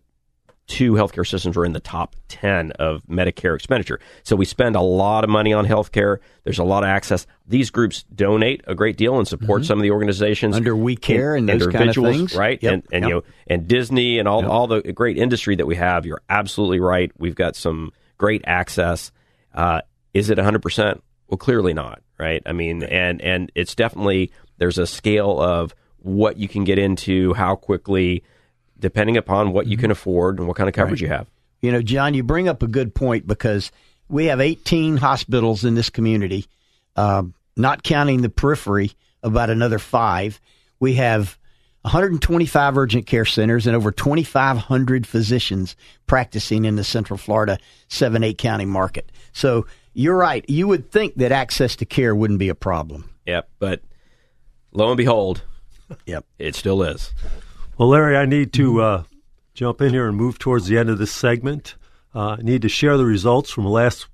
two 0.72 0.94
healthcare 0.94 1.28
systems 1.28 1.58
are 1.58 1.66
in 1.66 1.74
the 1.74 1.82
top 1.82 2.16
10 2.30 2.72
of 2.80 3.04
Medicare 3.08 3.56
expenditure. 3.56 4.00
So 4.24 4.38
we 4.38 4.46
spend 4.46 4.78
a 4.78 4.82
lot 4.82 5.26
of 5.26 5.30
money 5.30 5.52
on 5.52 5.66
healthcare. 5.68 6.20
There's 6.46 6.60
a 6.60 6.64
lot 6.64 6.84
of 6.84 6.88
access. 6.88 7.28
These 7.46 7.70
groups 7.72 8.04
donate 8.16 8.62
a 8.68 8.74
great 8.74 8.96
deal 8.96 9.18
and 9.20 9.28
support 9.28 9.66
some 9.66 9.78
of 9.80 9.84
the 9.84 9.92
organizations 9.92 10.54
Mm-hmm. 10.56 10.58
Under 10.58 10.76
We 10.76 10.96
Care 10.96 11.36
and 11.36 11.50
those 11.50 11.68
kind 11.68 11.90
of 11.90 11.96
things. 11.96 12.36
right? 12.36 12.58
Yep, 12.64 12.74
And 12.74 12.84
and 12.94 13.04
yep. 13.04 13.10
you 13.10 13.16
know, 13.16 13.24
and 13.48 13.68
Disney 13.68 14.18
and 14.20 14.28
all 14.30 14.50
all 14.50 14.68
the 14.68 14.82
great 14.94 15.18
industry 15.18 15.58
that 15.58 15.68
we 15.68 15.76
have. 15.76 16.06
You're 16.06 16.22
absolutely 16.30 16.80
right. 16.80 17.12
We've 17.18 17.36
got 17.36 17.58
some 17.58 17.92
great 18.18 18.44
access. 18.48 19.12
Uh, 19.54 19.82
is 20.14 20.30
it 20.30 20.38
100 20.38 20.62
percent? 20.62 21.04
Well, 21.28 21.38
clearly 21.38 21.74
not, 21.74 22.02
right? 22.18 22.42
I 22.46 22.54
mean, 22.54 22.84
and 22.84 23.22
and 23.22 23.52
it's 23.56 23.76
definitely 23.76 24.32
there's 24.58 24.78
a 24.78 24.88
scale 24.88 25.40
of 25.42 25.76
what 26.00 26.38
you 26.38 26.48
can 26.48 26.64
get 26.64 26.80
into, 26.80 27.34
how 27.34 27.56
quickly, 27.56 28.24
depending 28.82 29.16
upon 29.16 29.54
what 29.54 29.66
you 29.68 29.78
Mm-hmm. 29.78 29.82
can 29.84 29.92
afford 29.92 30.40
and 30.40 30.48
what 30.48 30.58
kind 30.58 30.68
of 30.68 30.76
coverage 30.76 31.02
you 31.02 31.08
have. 31.08 31.28
You 31.62 31.72
know, 31.72 31.82
John, 31.82 32.14
you 32.14 32.24
bring 32.24 32.50
up 32.50 32.62
a 32.62 32.68
good 32.68 32.94
point 32.94 33.26
because 33.26 33.72
we 34.10 34.26
have 34.26 34.42
18 34.42 34.98
hospitals 34.98 35.64
in 35.64 35.76
this 35.76 35.90
community, 35.90 36.46
um, 36.98 37.34
not 37.56 37.84
counting 37.84 38.22
the 38.22 38.30
periphery, 38.30 38.92
about 39.24 39.50
another 39.52 39.78
five. 39.80 40.42
We 40.80 40.96
have 40.96 41.38
125 41.84 42.78
urgent 42.78 43.06
care 43.06 43.26
centers 43.26 43.68
and 43.68 43.76
over 43.76 43.92
2,500 43.92 45.06
physicians 45.08 45.76
practicing 46.08 46.66
in 46.66 46.76
the 46.76 46.84
Central 46.84 47.18
Florida 47.18 47.58
7 47.88 48.24
8 48.24 48.38
county 48.38 48.66
market. 48.66 49.12
So 49.32 49.68
you're 49.94 50.18
right. 50.18 50.44
You 50.50 50.68
would 50.68 50.92
think 50.92 51.16
that 51.16 51.32
access 51.32 51.76
to 51.78 51.86
care 51.86 52.16
wouldn't 52.16 52.40
be 52.40 52.50
a 52.50 52.56
problem. 52.56 53.10
Yep. 53.28 53.50
But 53.60 53.82
lo 54.72 54.90
and 54.90 54.98
behold, 54.98 55.44
Yep. 56.06 56.26
it 56.40 56.56
still 56.56 56.82
is. 56.84 57.14
Well, 57.78 57.90
Larry, 57.90 58.18
I 58.18 58.26
need 58.26 58.54
to 58.54 58.82
uh, 58.82 59.04
jump 59.54 59.82
in 59.82 59.92
here 59.94 60.08
and 60.08 60.18
move 60.18 60.38
towards 60.38 60.68
the 60.68 60.78
end 60.78 60.90
of 60.90 60.98
this 60.98 61.12
segment. 61.12 61.76
Uh, 62.14 62.36
I 62.38 62.42
need 62.42 62.62
to 62.64 62.70
share 62.70 62.98
the 62.98 63.06
results 63.06 63.50
from 63.50 63.66
last 63.66 64.08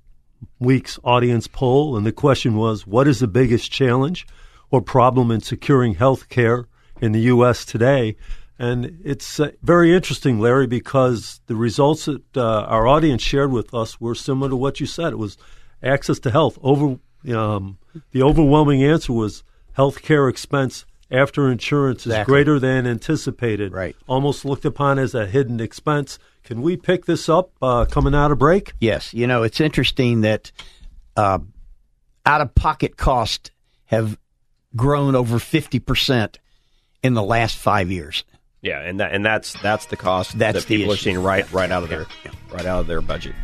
week's 0.60 0.98
audience 1.02 1.48
poll, 1.48 1.96
and 1.96 2.06
the 2.06 2.12
question 2.12 2.54
was, 2.56 2.86
what 2.86 3.08
is 3.08 3.18
the 3.18 3.26
biggest 3.26 3.72
challenge 3.72 4.26
or 4.70 4.80
problem 4.80 5.30
in 5.30 5.40
securing 5.40 5.94
health 5.94 6.28
care 6.28 6.66
in 7.00 7.12
the 7.12 7.20
U.S. 7.22 7.64
today? 7.64 8.16
And 8.60 9.00
it's 9.04 9.40
uh, 9.40 9.50
very 9.62 9.92
interesting, 9.92 10.38
Larry, 10.38 10.66
because 10.66 11.40
the 11.46 11.56
results 11.56 12.06
that 12.06 12.36
uh, 12.36 12.62
our 12.62 12.86
audience 12.86 13.22
shared 13.22 13.50
with 13.50 13.74
us 13.74 14.00
were 14.00 14.14
similar 14.14 14.50
to 14.50 14.56
what 14.56 14.78
you 14.80 14.86
said. 14.86 15.12
It 15.12 15.18
was 15.18 15.36
access 15.82 16.20
to 16.20 16.30
health. 16.30 16.58
Over 16.62 16.98
um, 17.34 17.78
the 18.12 18.22
overwhelming 18.22 18.82
answer 18.84 19.12
was 19.12 19.42
health 19.72 20.02
care 20.02 20.28
expense 20.28 20.84
after 21.10 21.50
insurance 21.50 22.00
is 22.00 22.06
Exactly. 22.12 22.32
greater 22.32 22.58
than 22.58 22.86
anticipated. 22.86 23.72
Right. 23.72 23.96
Almost 24.06 24.44
looked 24.44 24.64
upon 24.64 24.98
as 24.98 25.14
a 25.14 25.26
hidden 25.26 25.60
expense. 25.60 26.18
Can 26.44 26.62
we 26.62 26.76
pick 26.76 27.06
this 27.06 27.28
up 27.28 27.50
uh, 27.62 27.84
coming 27.86 28.14
out 28.14 28.30
of 28.32 28.38
break? 28.38 28.72
Yes, 28.80 29.12
you 29.14 29.26
know 29.26 29.42
it's 29.42 29.60
interesting 29.60 30.22
that 30.22 30.50
uh, 31.16 31.38
out 32.24 32.40
of 32.40 32.54
pocket 32.54 32.96
costs 32.96 33.50
have 33.86 34.18
grown 34.76 35.14
over 35.14 35.38
fifty 35.38 35.78
percent 35.78 36.38
in 37.02 37.14
the 37.14 37.22
last 37.22 37.56
five 37.56 37.90
years. 37.90 38.24
Yeah, 38.60 38.80
and 38.80 38.98
that 39.00 39.12
and 39.12 39.24
that's 39.24 39.52
that's 39.62 39.86
the 39.86 39.96
cost 39.96 40.38
That's 40.38 40.60
that 40.64 40.66
people 40.66 40.92
are 40.92 40.96
seeing 40.96 41.22
right 41.22 41.50
right 41.52 41.70
out 41.70 41.82
of 41.84 41.88
their 41.90 42.06
right 42.50 42.66
out 42.66 42.80
of 42.80 42.86
their 42.86 43.00
budget. 43.00 43.34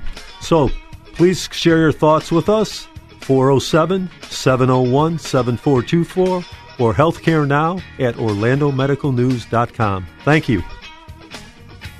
So 0.40 0.70
please 1.14 1.48
share 1.52 1.78
your 1.78 1.92
thoughts 1.92 2.32
with 2.32 2.48
us. 2.48 2.88
407 3.20 4.10
701 4.28 5.18
7424 5.18 6.44
or 6.78 6.94
healthcare 6.94 7.46
now 7.46 7.78
at 7.98 8.14
orlandomedicalnews.com. 8.16 10.06
Thank 10.24 10.48
you. 10.48 10.62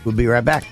We'll 0.05 0.15
be 0.15 0.27
right 0.27 0.45
back. 0.45 0.65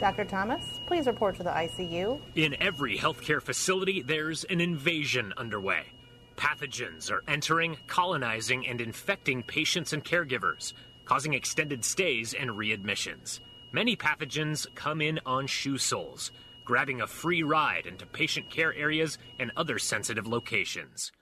Dr. 0.00 0.24
Thomas, 0.24 0.80
please 0.86 1.06
report 1.06 1.36
to 1.36 1.44
the 1.44 1.50
ICU. 1.50 2.20
In 2.34 2.60
every 2.60 2.98
healthcare 2.98 3.40
facility, 3.40 4.02
there's 4.02 4.42
an 4.44 4.60
invasion 4.60 5.32
underway. 5.36 5.84
Pathogens 6.36 7.10
are 7.10 7.22
entering, 7.28 7.76
colonizing, 7.86 8.66
and 8.66 8.80
infecting 8.80 9.44
patients 9.44 9.92
and 9.92 10.04
caregivers, 10.04 10.72
causing 11.04 11.34
extended 11.34 11.84
stays 11.84 12.34
and 12.34 12.50
readmissions. 12.50 13.38
Many 13.70 13.96
pathogens 13.96 14.66
come 14.74 15.00
in 15.00 15.20
on 15.24 15.46
shoe 15.46 15.78
soles, 15.78 16.32
grabbing 16.64 17.00
a 17.00 17.06
free 17.06 17.42
ride 17.42 17.86
into 17.86 18.06
patient 18.06 18.50
care 18.50 18.74
areas 18.74 19.18
and 19.38 19.50
other 19.56 19.78
sensitive 19.78 20.26
locations. 20.26 21.12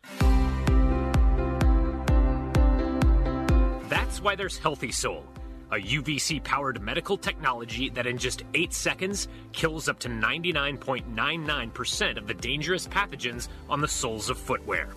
That's 3.88 4.20
why 4.20 4.36
there's 4.36 4.58
Healthy 4.58 4.92
Sole, 4.92 5.24
a 5.72 5.76
UVC 5.76 6.44
powered 6.44 6.80
medical 6.80 7.16
technology 7.16 7.88
that 7.90 8.06
in 8.06 8.18
just 8.18 8.44
8 8.54 8.72
seconds 8.72 9.28
kills 9.52 9.88
up 9.88 9.98
to 10.00 10.08
99.99% 10.08 12.16
of 12.16 12.26
the 12.26 12.34
dangerous 12.34 12.86
pathogens 12.86 13.48
on 13.68 13.80
the 13.80 13.88
soles 13.88 14.30
of 14.30 14.38
footwear. 14.38 14.88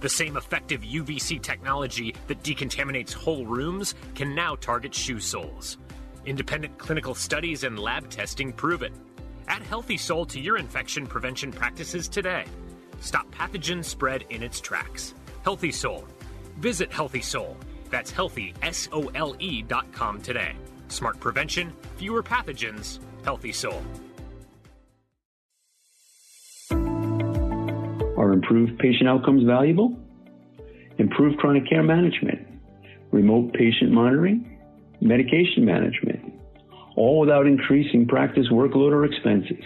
The 0.00 0.08
same 0.08 0.36
effective 0.36 0.80
UVC 0.80 1.42
technology 1.42 2.14
that 2.26 2.42
decontaminates 2.42 3.12
whole 3.12 3.44
rooms 3.44 3.94
can 4.14 4.34
now 4.34 4.56
target 4.56 4.94
shoe 4.94 5.20
soles. 5.20 5.76
Independent 6.24 6.78
clinical 6.78 7.14
studies 7.14 7.64
and 7.64 7.78
lab 7.78 8.08
testing 8.08 8.52
prove 8.52 8.82
it. 8.82 8.92
Add 9.48 9.62
Healthy 9.62 9.96
Sole 9.96 10.26
to 10.26 10.40
your 10.40 10.58
infection 10.58 11.06
prevention 11.06 11.52
practices 11.52 12.08
today. 12.08 12.44
Stop 13.00 13.30
pathogen 13.34 13.84
spread 13.84 14.24
in 14.30 14.42
its 14.42 14.60
tracks. 14.60 15.14
Healthy 15.42 15.72
Sole. 15.72 16.04
Visit 16.58 16.92
Healthy 16.92 17.22
Sole. 17.22 17.56
That's 17.90 18.10
healthy, 18.10 18.54
S 18.62 18.88
O 18.92 19.10
L 19.14 19.34
E 19.38 19.62
dot 19.62 19.90
com 19.92 20.20
today. 20.20 20.52
Smart 20.88 21.18
prevention, 21.18 21.72
fewer 21.96 22.22
pathogens, 22.22 23.00
Healthy 23.24 23.52
Sole. 23.52 23.82
Are 28.16 28.32
improved 28.32 28.78
patient 28.78 29.08
outcomes 29.08 29.44
valuable? 29.44 29.96
Improved 30.98 31.38
chronic 31.38 31.68
care 31.68 31.82
management, 31.82 32.46
remote 33.10 33.54
patient 33.54 33.90
monitoring, 33.90 34.58
medication 35.00 35.64
management, 35.64 36.19
all 37.00 37.18
without 37.18 37.46
increasing 37.46 38.06
practice 38.06 38.46
workload 38.52 38.92
or 38.92 39.06
expenses. 39.06 39.64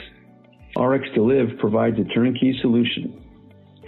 RX 0.78 1.04
to 1.14 1.22
Live 1.22 1.58
provides 1.58 1.98
a 1.98 2.04
turnkey 2.04 2.56
solution. 2.62 3.20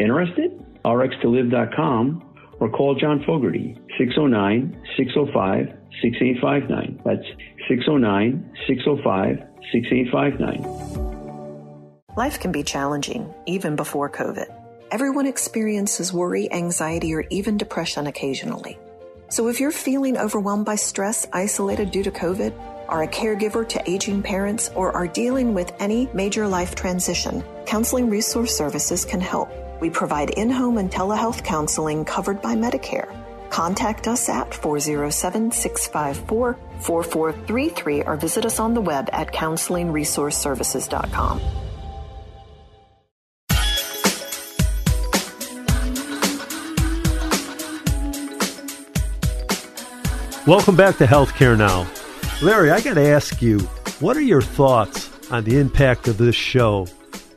Interested? 0.00 0.50
RxTolive.com 0.84 2.24
or 2.58 2.68
call 2.70 2.96
John 2.96 3.22
Fogarty, 3.24 3.78
609 3.98 4.82
605 4.96 5.78
6859. 6.02 7.00
That's 7.04 7.22
609 7.68 8.50
605 8.66 9.44
6859. 9.72 12.16
Life 12.16 12.40
can 12.40 12.50
be 12.50 12.64
challenging, 12.64 13.32
even 13.46 13.76
before 13.76 14.10
COVID. 14.10 14.52
Everyone 14.90 15.26
experiences 15.26 16.12
worry, 16.12 16.52
anxiety, 16.52 17.14
or 17.14 17.24
even 17.30 17.58
depression 17.58 18.08
occasionally. 18.08 18.76
So 19.28 19.46
if 19.48 19.60
you're 19.60 19.70
feeling 19.70 20.16
overwhelmed 20.16 20.64
by 20.64 20.74
stress, 20.76 21.28
isolated 21.32 21.92
due 21.92 22.02
to 22.04 22.10
COVID, 22.10 22.52
are 22.88 23.02
a 23.02 23.08
caregiver 23.08 23.68
to 23.68 23.90
aging 23.90 24.22
parents, 24.22 24.70
or 24.74 24.92
are 24.92 25.06
dealing 25.06 25.54
with 25.54 25.72
any 25.78 26.08
major 26.14 26.46
life 26.46 26.74
transition, 26.74 27.44
Counseling 27.66 28.10
Resource 28.10 28.56
Services 28.56 29.04
can 29.04 29.20
help. 29.20 29.50
We 29.80 29.90
provide 29.90 30.30
in 30.30 30.50
home 30.50 30.78
and 30.78 30.90
telehealth 30.90 31.44
counseling 31.44 32.04
covered 32.04 32.40
by 32.40 32.54
Medicare. 32.54 33.12
Contact 33.50 34.08
us 34.08 34.28
at 34.28 34.52
407 34.54 35.52
654 35.52 36.58
4433 36.80 38.02
or 38.02 38.16
visit 38.16 38.44
us 38.44 38.60
on 38.60 38.74
the 38.74 38.80
web 38.80 39.08
at 39.12 39.32
counselingresourceservices.com. 39.32 41.40
Welcome 50.46 50.76
back 50.76 50.96
to 50.98 51.06
Healthcare 51.06 51.58
Now. 51.58 51.88
Larry, 52.42 52.70
I 52.70 52.82
got 52.82 52.94
to 52.94 53.08
ask 53.08 53.40
you, 53.40 53.60
what 53.98 54.14
are 54.14 54.22
your 54.22 54.42
thoughts 54.42 55.10
on 55.30 55.44
the 55.44 55.58
impact 55.58 56.06
of 56.06 56.18
this 56.18 56.36
show? 56.36 56.86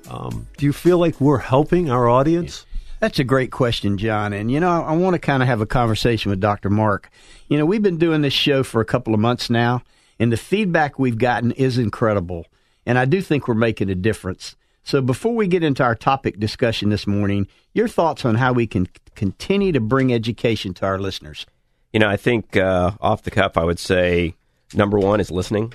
Um, 0.10 0.46
do 0.58 0.66
you 0.66 0.74
feel 0.74 0.98
like 0.98 1.22
we're 1.22 1.38
helping 1.38 1.90
our 1.90 2.10
audience? 2.10 2.66
That's 3.00 3.18
a 3.18 3.24
great 3.24 3.50
question, 3.50 3.98
John. 3.98 4.34
And, 4.34 4.52
you 4.52 4.60
know, 4.60 4.70
I 4.70 4.92
want 4.92 5.14
to 5.14 5.20
kind 5.20 5.42
of 5.42 5.48
have 5.48 5.62
a 5.62 5.66
conversation 5.66 6.32
with 6.32 6.42
Dr. 6.42 6.70
Mark. 6.70 7.10
You 7.48 7.58
know, 7.58 7.66
we've 7.66 7.82
been 7.82 7.98
doing 7.98 8.22
this 8.22 8.34
show 8.34 8.62
for 8.62 8.82
a 8.82 8.86
couple 8.86 9.14
of 9.14 9.22
months 9.22 9.50
now, 9.50 9.84
and 10.20 10.34
the 10.34 10.38
feedback 10.38 11.00
we've 11.00 11.18
gotten 11.18 11.54
is 11.54 11.78
incredible. 11.78 12.46
And 12.86 13.00
I 13.00 13.06
do 13.06 13.22
think 13.22 13.48
we're 13.48 13.54
making 13.54 13.90
a 13.90 13.96
difference. 13.96 14.58
So 14.84 15.02
before 15.02 15.34
we 15.34 15.48
get 15.48 15.64
into 15.64 15.82
our 15.82 15.96
topic 15.96 16.42
discussion 16.42 16.90
this 16.90 17.08
morning, 17.08 17.48
your 17.74 17.88
thoughts 17.88 18.26
on 18.26 18.36
how 18.36 18.52
we 18.52 18.68
can 18.68 18.90
continue 19.16 19.72
to 19.72 19.80
bring 19.80 20.12
education 20.12 20.74
to 20.74 20.86
our 20.86 21.00
listeners. 21.00 21.46
You 21.94 22.02
know, 22.02 22.10
I 22.10 22.18
think 22.18 22.58
uh, 22.58 22.92
off 23.00 23.24
the 23.24 23.32
cuff, 23.32 23.56
I 23.56 23.64
would 23.64 23.80
say 23.80 24.36
number 24.74 25.00
one 25.00 25.20
is 25.20 25.32
listening. 25.32 25.74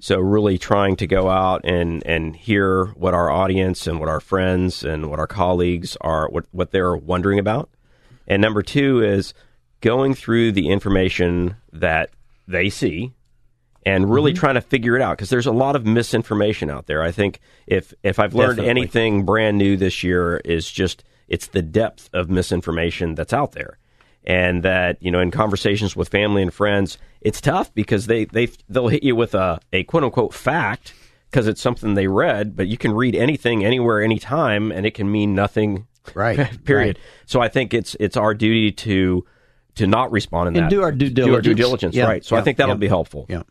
So 0.00 0.18
really 0.18 0.58
trying 0.58 0.96
to 0.96 1.06
go 1.06 1.28
out 1.30 1.60
and, 1.64 2.04
and 2.04 2.34
hear 2.34 2.86
what 2.96 3.14
our 3.14 3.30
audience 3.30 3.86
and 3.86 4.00
what 4.00 4.08
our 4.08 4.20
friends 4.20 4.82
and 4.82 5.08
what 5.08 5.20
our 5.20 5.28
colleagues 5.28 5.96
are 6.00 6.28
what, 6.28 6.46
what 6.50 6.72
they're 6.72 6.96
wondering 6.96 7.38
about. 7.38 7.70
And 8.26 8.42
number 8.42 8.62
two 8.62 9.02
is 9.02 9.32
going 9.80 10.14
through 10.14 10.52
the 10.52 10.68
information 10.70 11.56
that 11.72 12.10
they 12.48 12.68
see 12.68 13.12
and 13.84 14.10
really 14.10 14.32
mm-hmm. 14.32 14.40
trying 14.40 14.54
to 14.56 14.60
figure 14.60 14.96
it 14.96 15.02
out 15.02 15.16
because 15.16 15.30
there's 15.30 15.46
a 15.46 15.52
lot 15.52 15.76
of 15.76 15.86
misinformation 15.86 16.68
out 16.68 16.86
there. 16.86 17.02
I 17.02 17.12
think 17.12 17.40
if 17.66 17.94
if 18.02 18.18
I've 18.18 18.34
learned 18.34 18.56
Definitely. 18.56 18.82
anything 18.82 19.24
brand 19.24 19.58
new 19.58 19.76
this 19.76 20.02
year 20.02 20.38
is 20.38 20.70
just 20.70 21.04
it's 21.28 21.46
the 21.46 21.62
depth 21.62 22.10
of 22.12 22.28
misinformation 22.28 23.14
that's 23.14 23.32
out 23.32 23.52
there 23.52 23.78
and 24.26 24.62
that 24.62 25.00
you 25.02 25.10
know 25.10 25.20
in 25.20 25.30
conversations 25.30 25.94
with 25.94 26.08
family 26.08 26.42
and 26.42 26.52
friends 26.52 26.98
it's 27.20 27.40
tough 27.40 27.72
because 27.74 28.06
they 28.06 28.24
they 28.26 28.48
they'll 28.68 28.88
hit 28.88 29.02
you 29.02 29.14
with 29.14 29.34
a, 29.34 29.60
a 29.72 29.84
quote 29.84 30.02
unquote 30.04 30.34
fact 30.34 30.92
because 31.30 31.46
it's 31.46 31.60
something 31.60 31.94
they 31.94 32.08
read 32.08 32.56
but 32.56 32.66
you 32.66 32.76
can 32.76 32.92
read 32.92 33.14
anything 33.14 33.64
anywhere 33.64 34.02
anytime 34.02 34.72
and 34.72 34.84
it 34.86 34.94
can 34.94 35.10
mean 35.10 35.34
nothing 35.34 35.86
Right. 36.14 36.36
period 36.64 36.98
right. 36.98 37.04
so 37.26 37.40
i 37.40 37.48
think 37.48 37.74
it's 37.74 37.96
it's 37.98 38.16
our 38.16 38.32
duty 38.34 38.70
to 38.72 39.24
to 39.74 39.86
not 39.86 40.10
respond 40.12 40.48
in 40.48 40.56
And 40.56 40.66
that 40.66 40.70
do 40.70 40.82
our 40.82 40.92
due 40.92 41.10
diligence, 41.10 41.26
do 41.30 41.34
our 41.34 41.40
due 41.42 41.54
diligence. 41.54 41.94
Yeah, 41.96 42.04
right 42.06 42.24
so 42.24 42.36
i 42.36 42.42
think 42.42 42.58
that'll 42.58 42.74
yeah. 42.76 42.78
be 42.78 42.88
helpful 42.88 43.26
Yeah. 43.28 43.42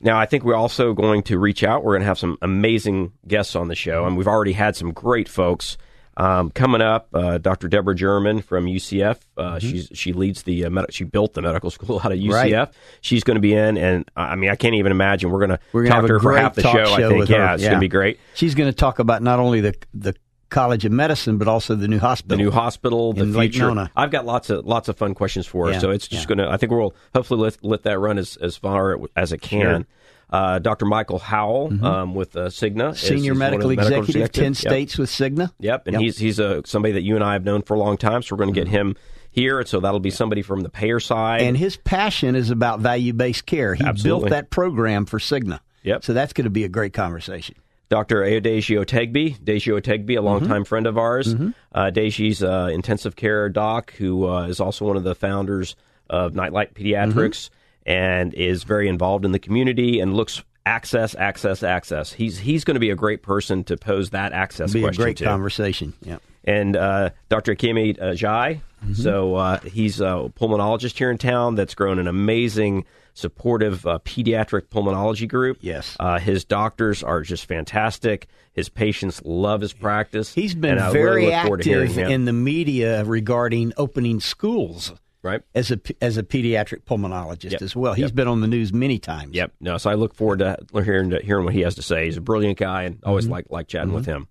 now, 0.00 0.18
I 0.18 0.26
think 0.26 0.44
we're 0.44 0.54
also 0.54 0.94
going 0.94 1.22
to 1.24 1.38
reach 1.38 1.62
out. 1.62 1.84
We're 1.84 1.92
going 1.92 2.00
to 2.02 2.06
have 2.06 2.18
some 2.18 2.38
amazing 2.40 3.12
guests 3.28 3.54
on 3.54 3.68
the 3.68 3.74
show, 3.74 4.06
and 4.06 4.16
we've 4.16 4.26
already 4.28 4.52
had 4.52 4.74
some 4.74 4.92
great 4.92 5.28
folks 5.28 5.76
um, 6.16 6.50
coming 6.50 6.80
up. 6.82 7.08
Uh, 7.14 7.38
Dr. 7.38 7.68
Deborah 7.68 7.94
German 7.94 8.42
from 8.42 8.66
UCF. 8.66 9.18
Uh, 9.36 9.58
She's 9.58 9.88
she 9.92 10.12
leads 10.12 10.42
the 10.42 10.64
uh, 10.66 10.70
med- 10.70 10.92
she 10.92 11.04
built 11.04 11.34
the 11.34 11.42
medical 11.42 11.70
school 11.70 12.00
out 12.04 12.12
of 12.12 12.18
UCF. 12.18 12.30
Mm-hmm. 12.30 12.52
Right. 12.54 12.68
She's 13.00 13.24
going 13.24 13.36
to 13.36 13.40
be 13.40 13.54
in, 13.54 13.76
and 13.76 14.10
I 14.16 14.36
mean, 14.36 14.50
I 14.50 14.56
can't 14.56 14.74
even 14.74 14.92
imagine. 14.92 15.30
We're 15.30 15.38
going 15.46 15.50
to 15.50 15.60
We're 15.72 15.84
to 15.84 15.88
talk 15.88 15.96
have 15.96 16.06
to 16.06 16.12
her 16.14 16.20
for 16.20 16.36
half 16.36 16.54
the 16.54 16.62
talk 16.62 16.74
show. 16.76 16.94
I 16.94 17.08
think, 17.08 17.28
yeah, 17.28 17.48
her. 17.48 17.54
it's 17.54 17.62
going 17.62 17.74
to 17.74 17.80
be 17.80 17.88
great. 17.88 18.18
She's 18.34 18.54
going 18.54 18.70
to 18.70 18.76
talk 18.76 18.98
about 18.98 19.22
not 19.22 19.38
only 19.38 19.60
the 19.60 19.74
the 19.94 20.14
College 20.50 20.84
of 20.84 20.90
Medicine, 20.90 21.38
but 21.38 21.46
also 21.46 21.76
the 21.76 21.86
new 21.86 22.00
hospital. 22.00 22.36
The 22.36 22.42
new 22.42 22.50
hospital, 22.50 23.12
the 23.12 23.32
future. 23.32 23.68
Nona. 23.68 23.90
I've 23.94 24.10
got 24.10 24.26
lots 24.26 24.50
of 24.50 24.66
lots 24.66 24.88
of 24.88 24.96
fun 24.98 25.14
questions 25.14 25.46
for 25.46 25.66
her, 25.66 25.72
Yeah, 25.72 25.78
So 25.78 25.90
it's 25.90 26.08
just 26.08 26.24
yeah. 26.28 26.34
going 26.34 26.38
to. 26.38 26.52
I 26.52 26.56
think 26.56 26.72
we'll 26.72 26.94
hopefully 27.14 27.40
let, 27.40 27.64
let 27.64 27.84
that 27.84 27.98
run 28.00 28.18
as, 28.18 28.36
as 28.36 28.56
far 28.56 28.98
as 29.14 29.32
it 29.32 29.38
can. 29.42 29.60
Sure. 29.60 29.86
Uh, 30.30 30.60
Dr. 30.60 30.86
Michael 30.86 31.18
Howell 31.18 31.84
um, 31.84 32.14
with 32.14 32.36
uh, 32.36 32.46
Cigna, 32.46 32.90
Mm-hmm. 32.90 32.94
Senior 32.94 33.34
medical 33.34 33.68
the 33.68 33.74
executive, 33.74 34.30
10 34.30 34.44
Yep. 34.44 34.54
states 34.56 34.96
with 34.98 35.10
Cigna. 35.10 35.52
Yep, 35.58 35.86
and 35.88 35.94
Yep. 35.94 36.02
he's 36.02 36.18
he's 36.18 36.38
a 36.38 36.62
somebody 36.64 36.92
that 36.92 37.02
you 37.02 37.16
and 37.16 37.24
I 37.24 37.32
have 37.32 37.44
known 37.44 37.62
for 37.62 37.74
a 37.74 37.78
long 37.78 37.96
time. 37.96 38.22
So 38.22 38.36
we're 38.36 38.44
going 38.44 38.54
to 38.54 38.60
get 38.60 38.68
him 38.68 38.94
here, 39.32 39.64
so 39.66 39.80
that'll 39.80 39.98
be 40.00 40.10
somebody 40.10 40.42
from 40.42 40.60
the 40.60 40.68
payer 40.70 41.00
side. 41.00 41.42
And 41.42 41.56
his 41.56 41.76
passion 41.76 42.36
is 42.36 42.50
about 42.50 42.78
value 42.80 43.12
based 43.12 43.44
care. 43.46 43.74
He 43.74 43.84
Absolutely. 43.84 44.20
built 44.28 44.30
that 44.30 44.50
program 44.50 45.04
for 45.06 45.18
Cigna. 45.18 45.60
Yep. 45.82 46.04
So 46.04 46.12
that's 46.12 46.32
going 46.32 46.44
to 46.44 46.50
be 46.50 46.62
a 46.64 46.68
great 46.68 46.92
conversation. 46.92 47.56
Dr. 47.88 48.22
Aodagio 48.22 48.84
Tegby, 48.84 49.36
Dagio 49.40 49.80
Tegby, 49.82 50.16
a 50.16 50.20
longtime 50.20 50.64
friend 50.64 50.86
of 50.86 50.96
ours. 50.96 51.34
Uh, 51.74 51.90
Daishi's 51.90 52.40
uh, 52.40 52.68
intensive 52.72 53.16
care 53.16 53.48
doc, 53.48 53.92
who 53.94 54.28
uh, 54.28 54.46
is 54.46 54.60
also 54.60 54.84
one 54.84 54.96
of 54.96 55.02
the 55.02 55.16
founders 55.16 55.74
of 56.08 56.36
Nightlight 56.36 56.74
Pediatrics 56.74 57.50
and 57.86 58.34
is 58.34 58.62
very 58.64 58.88
involved 58.88 59.24
in 59.24 59.32
the 59.32 59.38
community 59.38 60.00
and 60.00 60.14
looks 60.14 60.42
access, 60.66 61.14
access, 61.14 61.62
access. 61.62 62.12
He's 62.12 62.38
he's 62.38 62.64
going 62.64 62.74
to 62.74 62.80
be 62.80 62.90
a 62.90 62.96
great 62.96 63.22
person 63.22 63.64
to 63.64 63.76
pose 63.76 64.10
that 64.10 64.32
access 64.32 64.72
be 64.72 64.80
a 64.80 64.82
question 64.82 65.02
great 65.02 65.16
to. 65.18 65.24
conversation. 65.24 65.94
Yeah. 66.02 66.18
and 66.44 66.76
uh, 66.76 67.10
Dr. 67.28 67.54
Akinyemi 67.54 68.00
uh, 68.00 68.14
Jai. 68.14 68.60
So 68.94 69.34
uh, 69.34 69.60
he's 69.60 70.00
a 70.00 70.32
pulmonologist 70.40 70.96
here 70.96 71.10
in 71.10 71.18
town 71.18 71.54
that's 71.54 71.74
grown 71.74 71.98
an 71.98 72.08
amazing, 72.08 72.86
supportive 73.12 73.86
uh, 73.86 73.98
pediatric 74.06 74.68
pulmonology 74.68 75.28
group. 75.28 75.58
Yes. 75.60 75.98
Uh, 76.00 76.18
his 76.18 76.46
doctors 76.46 77.02
are 77.02 77.20
just 77.20 77.44
fantastic. 77.44 78.26
His 78.54 78.70
patients 78.70 79.20
love 79.22 79.60
his 79.60 79.74
practice. 79.74 80.32
He's 80.32 80.54
been 80.54 80.78
very 80.92 81.24
really 81.24 81.26
look 81.26 81.42
forward 81.42 81.62
to 81.62 81.68
hearing 81.68 81.90
active 81.90 82.10
in 82.10 82.24
the 82.24 82.32
media 82.32 83.04
regarding 83.04 83.74
opening 83.76 84.18
schools. 84.18 84.94
Right. 85.22 85.42
As 85.54 85.70
a 85.70 85.78
as 86.00 86.16
a 86.16 86.22
pediatric 86.22 86.84
pulmonologist 86.84 87.52
Yep. 87.52 87.62
as 87.62 87.76
well. 87.76 87.92
He's 87.92 88.04
Yep. 88.04 88.14
been 88.14 88.28
on 88.28 88.40
the 88.40 88.46
news 88.48 88.72
many 88.72 88.98
times. 88.98 89.34
Yep. 89.34 89.52
No, 89.60 89.76
so 89.76 89.90
I 89.90 89.94
look 89.94 90.14
forward 90.14 90.38
to 90.38 90.56
hearing 90.82 91.10
to 91.10 91.20
hearing 91.22 91.44
what 91.44 91.52
he 91.52 91.60
has 91.60 91.74
to 91.74 91.82
say. 91.82 92.06
He's 92.06 92.16
a 92.16 92.22
brilliant 92.22 92.58
guy, 92.58 92.84
and 92.84 92.98
always 93.04 93.24
Mm-hmm. 93.26 93.32
like 93.32 93.46
like 93.50 93.68
chatting 93.68 93.92
with 93.92 94.06
him. 94.06 94.28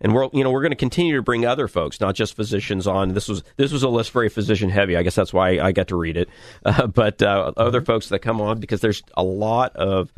And 0.00 0.12
we're 0.12 0.28
you 0.32 0.42
know 0.42 0.50
we're 0.50 0.62
going 0.62 0.72
to 0.72 0.76
continue 0.76 1.14
to 1.14 1.22
bring 1.22 1.46
other 1.46 1.68
folks, 1.68 2.00
not 2.00 2.16
just 2.16 2.34
physicians, 2.34 2.88
on. 2.88 3.14
This 3.14 3.28
was 3.28 3.44
this 3.56 3.70
was 3.72 3.84
a 3.84 3.88
list 3.88 4.10
very 4.10 4.28
physician 4.28 4.68
heavy. 4.68 4.96
I 4.96 5.04
guess 5.04 5.14
that's 5.14 5.32
why 5.32 5.60
I 5.60 5.70
got 5.70 5.88
to 5.88 5.96
read 5.96 6.16
it. 6.16 6.28
Uh, 6.64 6.88
but 6.88 7.22
uh, 7.22 7.52
other 7.56 7.78
Mm-hmm. 7.80 7.86
folks 7.86 8.08
that 8.08 8.18
come 8.18 8.40
on 8.40 8.58
because 8.58 8.80
there's 8.80 9.02
a 9.16 9.22
lot 9.22 9.76
of 9.76 10.12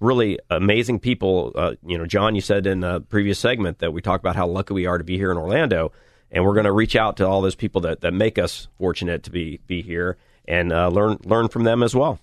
really 0.00 0.40
amazing 0.50 0.98
people. 0.98 1.52
Uh, 1.54 1.74
you 1.86 1.98
know, 1.98 2.06
John, 2.06 2.34
you 2.34 2.40
said 2.40 2.66
in 2.66 2.82
a 2.82 2.98
previous 2.98 3.38
segment 3.38 3.78
that 3.78 3.92
we 3.92 4.02
talked 4.02 4.24
about 4.24 4.34
how 4.34 4.48
lucky 4.48 4.74
we 4.74 4.86
are 4.86 4.98
to 4.98 5.04
be 5.04 5.16
here 5.18 5.30
in 5.30 5.36
Orlando, 5.38 5.92
and 6.32 6.44
we're 6.44 6.54
going 6.54 6.64
to 6.64 6.72
reach 6.72 6.96
out 6.96 7.18
to 7.18 7.28
all 7.28 7.42
those 7.42 7.54
people 7.54 7.82
that, 7.82 8.00
that 8.00 8.12
make 8.12 8.38
us 8.38 8.66
fortunate 8.78 9.22
to 9.24 9.30
be 9.30 9.60
be 9.66 9.82
here 9.82 10.16
and 10.48 10.72
uh, 10.72 10.88
learn 10.88 11.18
learn 11.24 11.48
from 11.48 11.64
them 11.64 11.82
as 11.82 11.94
well. 11.94 12.18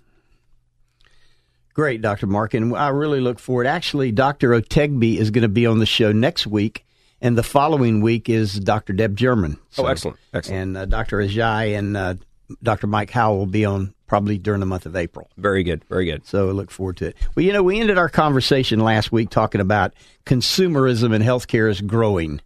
Great, 1.74 2.02
Dr. 2.02 2.28
Mark. 2.28 2.54
And 2.54 2.76
I 2.76 2.90
really 2.90 3.22
look 3.22 3.40
forward. 3.40 3.68
Actually, 3.68 4.12
Dr. 4.12 4.50
Otegby 4.50 5.18
is 5.18 5.32
going 5.32 5.44
to 5.44 5.48
be 5.48 5.66
on 5.66 5.80
the 5.80 5.86
show 5.86 6.12
next 6.12 6.46
week. 6.46 6.84
And 7.22 7.38
the 7.38 7.44
following 7.44 8.02
week 8.02 8.28
is 8.28 8.60
Dr. 8.60 8.92
Deb 8.94 9.16
German. 9.16 9.58
Oh, 9.78 9.86
excellent. 9.86 10.18
Excellent. 10.34 10.62
And 10.62 10.78
uh, 10.78 10.86
Dr. 10.86 11.18
Ajayi 11.18 11.78
and 11.78 11.96
uh, 11.96 12.16
Dr. 12.64 12.88
Mike 12.88 13.12
Howell 13.12 13.38
will 13.38 13.46
be 13.46 13.66
on 13.66 13.94
probably 14.08 14.38
during 14.38 14.60
the 14.60 14.66
month 14.66 14.86
of 14.86 14.96
April. 14.96 15.30
Very 15.38 15.64
good. 15.64 15.84
Very 15.86 16.06
good. 16.06 16.26
So 16.26 16.50
I 16.50 16.52
look 16.52 16.72
forward 16.72 16.98
to 16.98 17.08
it. 17.08 17.18
Well, 17.36 17.46
you 17.46 17.54
know, 17.54 17.62
we 17.62 17.80
ended 17.80 17.98
our 17.98 18.10
conversation 18.10 18.80
last 18.80 19.12
week 19.12 19.30
talking 19.30 19.62
about 19.62 19.94
consumerism 20.26 21.14
in 21.14 21.22
healthcare 21.22 21.70
is 21.70 21.82
growing. 21.82 22.42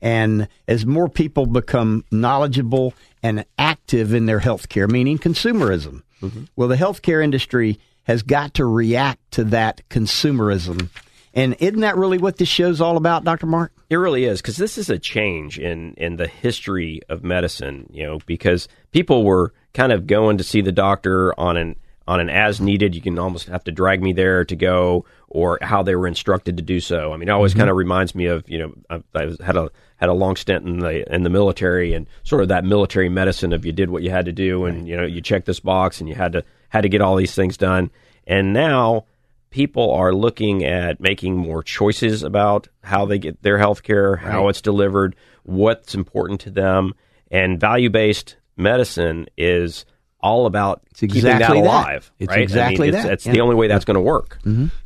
And 0.00 0.48
as 0.66 0.86
more 0.86 1.08
people 1.08 1.46
become 1.46 2.04
knowledgeable 2.10 2.94
and 3.22 3.44
active 3.58 4.14
in 4.14 4.26
their 4.26 4.40
healthcare, 4.40 4.90
meaning 4.90 5.18
consumerism, 5.18 6.02
mm-hmm. 6.22 6.44
well, 6.56 6.68
the 6.68 6.76
healthcare 6.76 7.22
industry 7.22 7.78
has 8.04 8.22
got 8.22 8.54
to 8.54 8.64
react 8.64 9.20
to 9.32 9.44
that 9.44 9.82
consumerism. 9.90 10.88
And 11.34 11.56
isn't 11.60 11.80
that 11.80 11.96
really 11.96 12.18
what 12.18 12.38
this 12.38 12.48
show's 12.48 12.80
all 12.80 12.96
about, 12.96 13.22
Dr. 13.24 13.46
Mark? 13.46 13.72
It 13.90 13.96
really 13.96 14.24
is 14.24 14.40
because 14.40 14.56
this 14.56 14.78
is 14.78 14.90
a 14.90 14.98
change 14.98 15.58
in 15.58 15.94
in 15.94 16.16
the 16.16 16.26
history 16.26 17.00
of 17.08 17.22
medicine. 17.22 17.88
You 17.92 18.06
know, 18.06 18.18
because 18.26 18.66
people 18.92 19.24
were 19.24 19.52
kind 19.74 19.92
of 19.92 20.06
going 20.06 20.38
to 20.38 20.44
see 20.44 20.62
the 20.62 20.72
doctor 20.72 21.38
on 21.38 21.56
an 21.56 21.76
on 22.08 22.20
an 22.20 22.30
as 22.30 22.60
needed. 22.60 22.94
You 22.94 23.02
can 23.02 23.18
almost 23.18 23.48
have 23.48 23.62
to 23.64 23.72
drag 23.72 24.02
me 24.02 24.12
there 24.12 24.44
to 24.46 24.56
go, 24.56 25.04
or 25.28 25.58
how 25.60 25.82
they 25.82 25.94
were 25.94 26.08
instructed 26.08 26.56
to 26.56 26.62
do 26.62 26.80
so. 26.80 27.12
I 27.12 27.18
mean, 27.18 27.28
it 27.28 27.32
always 27.32 27.52
mm-hmm. 27.52 27.60
kind 27.60 27.70
of 27.70 27.76
reminds 27.76 28.14
me 28.14 28.26
of 28.26 28.48
you 28.48 28.58
know 28.58 28.74
I, 28.90 29.02
I 29.14 29.44
had 29.44 29.56
a 29.56 29.70
had 29.98 30.08
a 30.08 30.14
long 30.14 30.36
stint 30.36 30.64
in 30.64 30.78
the 30.78 31.14
in 31.14 31.22
the 31.22 31.30
military 31.30 31.92
and 31.92 32.06
sort 32.24 32.42
of 32.42 32.48
that 32.48 32.64
military 32.64 33.08
medicine 33.08 33.52
of 33.52 33.64
you 33.64 33.72
did 33.72 33.90
what 33.90 34.02
you 34.02 34.10
had 34.10 34.24
to 34.24 34.32
do 34.32 34.64
and 34.64 34.88
you 34.88 34.96
know 34.96 35.04
you 35.04 35.20
checked 35.20 35.46
this 35.46 35.60
box 35.60 36.00
and 36.00 36.08
you 36.08 36.14
had 36.14 36.32
to 36.32 36.44
had 36.70 36.82
to 36.82 36.88
get 36.88 37.00
all 37.00 37.16
these 37.16 37.34
things 37.34 37.56
done. 37.56 37.90
And 38.26 38.52
now 38.52 39.06
people 39.50 39.92
are 39.92 40.12
looking 40.12 40.64
at 40.64 41.00
making 41.00 41.36
more 41.36 41.62
choices 41.62 42.22
about 42.22 42.68
how 42.82 43.06
they 43.06 43.18
get 43.18 43.42
their 43.42 43.58
health 43.58 43.82
care, 43.82 44.16
how 44.16 44.48
it's 44.48 44.60
delivered, 44.60 45.16
what's 45.44 45.94
important 45.94 46.40
to 46.42 46.50
them. 46.50 46.94
And 47.30 47.60
value 47.60 47.90
based 47.90 48.36
medicine 48.56 49.26
is 49.36 49.84
all 50.20 50.46
about 50.46 50.82
keeping 50.94 51.16
exactly 51.16 51.46
that 51.46 51.54
that. 51.54 51.56
alive. 51.56 52.12
It's 52.18 52.30
right? 52.30 52.40
exactly 52.40 52.88
I 52.88 52.90
mean, 52.90 52.94
it's, 52.94 53.04
that, 53.04 53.12
It's 53.12 53.26
yeah. 53.26 53.32
the 53.32 53.40
only 53.40 53.54
way 53.54 53.68
that's 53.68 53.84
going 53.84 53.94
to 53.94 54.00
work. 54.00 54.38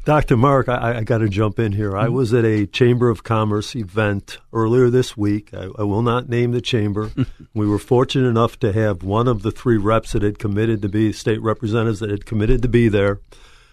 Dr. 0.05 0.37
Mark, 0.37 0.69
I, 0.69 0.99
I 0.99 1.03
got 1.05 1.19
to 1.19 1.29
jump 1.29 1.59
in 1.59 1.73
here. 1.73 1.97
I 1.97 2.09
was 2.09 2.35
at 2.35 2.45
a 2.45 2.67
Chamber 2.67 3.09
of 3.09 3.25
Commerce 3.25 3.75
event 3.75 4.39
earlier 4.53 4.91
this 4.91 5.17
week. 5.17 5.55
I, 5.55 5.69
I 5.79 5.83
will 5.85 6.03
not 6.03 6.29
name 6.29 6.53
the 6.53 6.61
chamber. 6.61 7.11
we 7.55 7.67
were 7.67 7.79
fortunate 7.79 8.29
enough 8.29 8.59
to 8.61 8.73
have 8.73 9.03
one 9.03 9.27
of 9.27 9.43
the 9.43 9.51
three 9.51 9.79
reps 9.79 10.13
that 10.13 10.23
had 10.23 10.39
committed 10.39 10.83
to 10.83 10.89
be 10.89 11.13
state 11.13 11.41
representatives 11.41 12.01
that 12.01 12.11
had 12.11 12.27
committed 12.27 12.63
to 12.63 12.69
be 12.69 12.89
there 12.89 13.21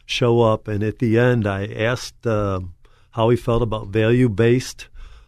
show 0.06 0.42
up. 0.42 0.68
And 0.68 0.82
at 0.84 1.00
the 1.00 1.20
end, 1.20 1.46
I 1.46 1.66
asked 1.66 2.26
um 2.26 2.74
how 3.12 3.30
he 3.30 3.36
felt 3.38 3.62
about 3.62 3.88
value 3.88 4.30
based 4.30 4.88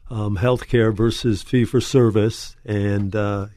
um, 0.09 0.35
health 0.35 0.67
care 0.67 0.91
versus 0.91 1.41
fee 1.41 1.65
for 1.65 1.81
service. 1.81 2.55
And 2.65 3.15
uh, 3.15 3.47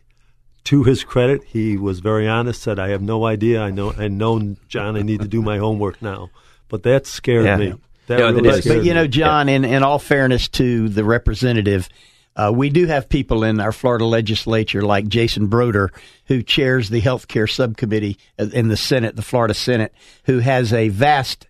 to 0.64 0.82
his 0.84 1.04
credit, 1.04 1.42
he 1.44 1.76
was 1.76 2.00
very 2.00 2.28
honest. 2.28 2.62
Said, 2.62 2.78
"I 2.78 2.88
have 2.88 3.02
no 3.02 3.26
idea. 3.26 3.62
I 3.62 3.70
know. 3.70 3.92
I 3.96 4.08
know, 4.08 4.56
John. 4.68 4.96
I 4.96 5.02
need 5.02 5.20
to 5.20 5.28
do 5.28 5.42
my 5.42 5.58
homework 5.58 6.00
now." 6.00 6.30
But 6.68 6.82
that 6.84 7.06
scared 7.06 7.44
Yeah. 7.44 7.56
me. 7.56 7.74
That 8.06 8.18
No, 8.18 8.32
really 8.32 8.60
scared 8.60 8.78
But 8.78 8.84
you 8.86 8.94
know, 8.94 9.06
John, 9.06 9.48
in, 9.48 9.64
in 9.64 9.82
all 9.82 9.98
fairness 9.98 10.48
to 10.48 10.88
the 10.88 11.04
representative, 11.04 11.88
uh, 12.36 12.52
we 12.54 12.68
do 12.68 12.86
have 12.86 13.08
people 13.08 13.44
in 13.44 13.60
our 13.60 13.72
Florida 13.72 14.04
legislature 14.04 14.82
like 14.82 15.06
Jason 15.08 15.46
Brodeur, 15.46 15.90
who 16.26 16.42
chairs 16.42 16.90
the 16.90 17.00
healthcare 17.00 17.50
subcommittee 17.50 18.18
in 18.38 18.68
the 18.68 18.76
Senate, 18.76 19.16
the 19.16 19.22
Florida 19.22 19.54
Senate, 19.54 19.94
who 20.24 20.40
has 20.40 20.72
a 20.72 20.88
vast 20.88 21.46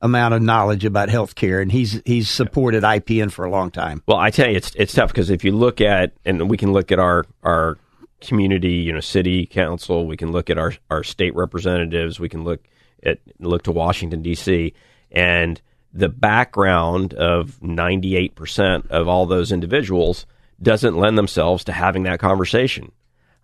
amount 0.00 0.32
of 0.32 0.40
knowledge 0.40 0.84
about 0.84 1.08
healthcare, 1.08 1.60
and 1.60 1.72
he's 1.72 2.00
he's 2.04 2.30
supported 2.30 2.84
IPN 2.84 3.32
for 3.32 3.44
a 3.44 3.50
long 3.50 3.70
time. 3.70 4.02
Well, 4.06 4.18
I 4.18 4.30
tell 4.30 4.48
you, 4.48 4.56
it's 4.56 4.72
it's 4.76 4.92
tough 4.94 5.10
because 5.10 5.28
if 5.28 5.44
you 5.44 5.52
look 5.52 5.80
at, 5.80 6.12
and 6.24 6.48
we 6.48 6.56
can 6.56 6.72
look 6.72 6.92
at 6.92 7.00
our 7.00 7.26
our 7.42 7.76
community, 8.20 8.74
you 8.74 8.92
know, 8.92 9.00
city 9.00 9.46
council, 9.46 10.06
we 10.06 10.16
can 10.16 10.32
look 10.32 10.50
at 10.50 10.58
our 10.58 10.74
our 10.90 11.04
state 11.04 11.34
representatives, 11.34 12.18
we 12.18 12.28
can 12.28 12.44
look 12.44 12.66
at 13.04 13.18
look 13.38 13.62
to 13.64 13.72
Washington 13.72 14.22
D.C. 14.22 14.74
and 15.10 15.60
the 15.92 16.08
background 16.08 17.14
of 17.14 17.62
ninety 17.62 18.16
eight 18.16 18.34
percent 18.34 18.90
of 18.90 19.08
all 19.08 19.26
those 19.26 19.52
individuals 19.52 20.26
doesn't 20.60 20.96
lend 20.96 21.16
themselves 21.16 21.64
to 21.64 21.72
having 21.72 22.02
that 22.02 22.18
conversation. 22.18 22.92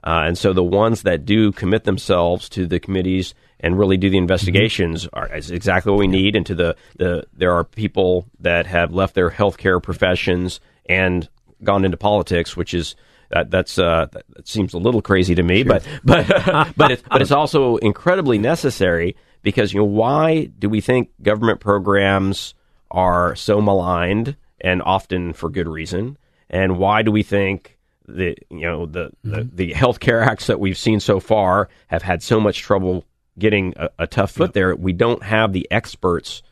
Uh, 0.03 0.25
and 0.27 0.37
so 0.37 0.53
the 0.53 0.63
ones 0.63 1.03
that 1.03 1.25
do 1.25 1.51
commit 1.51 1.85
themselves 1.85 2.49
to 2.51 2.67
the 2.67 2.79
committees 2.79 3.35
and 3.61 3.79
really 3.79 3.97
do 3.97 4.11
the 4.11 4.19
investigations 4.19 5.09
are 5.15 5.35
is 5.35 5.51
exactly 5.51 5.91
what 5.91 5.99
we 5.99 6.07
need. 6.07 6.37
And 6.37 6.45
to 6.45 6.55
the, 6.55 6.77
the 6.97 7.25
there 7.33 7.53
are 7.53 7.65
people 7.65 8.27
that 8.41 8.67
have 8.67 8.93
left 8.93 9.15
their 9.15 9.31
healthcare 9.31 9.83
professions 9.83 10.61
and 10.87 11.27
gone 11.63 11.87
into 11.87 11.97
politics, 11.97 12.55
which 12.55 12.75
is 12.75 12.97
that, 13.35 13.51
that's 13.51 13.79
uh, 13.79 14.07
that, 14.13 14.47
seems 14.47 14.75
a 14.75 14.79
little 14.79 15.03
crazy 15.03 15.35
to 15.35 15.43
me, 15.43 15.65
but 15.65 15.85
but 16.05 16.27
but 16.77 16.93
it's 16.93 17.03
but 17.03 17.21
it's 17.21 17.33
also 17.33 17.77
incredibly 17.79 18.39
necessary 18.39 19.17
because 19.43 19.75
you 19.75 19.81
know 19.81 19.85
why 19.85 20.45
do 20.45 20.69
we 20.69 20.81
think 20.81 21.11
government 21.21 21.61
programs 21.61 22.55
are 22.93 23.35
so 23.35 23.61
maligned 23.61 24.37
and 24.61 24.81
often 24.83 25.33
for 25.33 25.51
good 25.51 25.69
reason, 25.69 26.17
and 26.49 26.79
why 26.79 27.03
do 27.03 27.11
we 27.11 27.25
think 27.25 27.77
the 28.07 28.37
you 28.51 28.63
know 28.63 28.87
the 28.87 29.11
the, 29.25 29.49
the 29.53 29.73
healthcare 29.73 30.25
acts 30.25 30.47
that 30.47 30.61
we've 30.61 30.79
seen 30.79 31.01
so 31.01 31.19
far 31.19 31.69
have 31.89 32.03
had 32.03 32.23
so 32.23 32.39
much 32.39 32.61
trouble 32.61 33.05
getting 33.37 33.75
a, 33.77 33.91
a 33.99 34.07
tough 34.07 34.31
foot 34.31 34.53
there? 34.53 34.77
We 34.77 34.93
don't 34.93 35.25
have 35.25 35.53
the 35.53 35.67
experts 35.73 36.43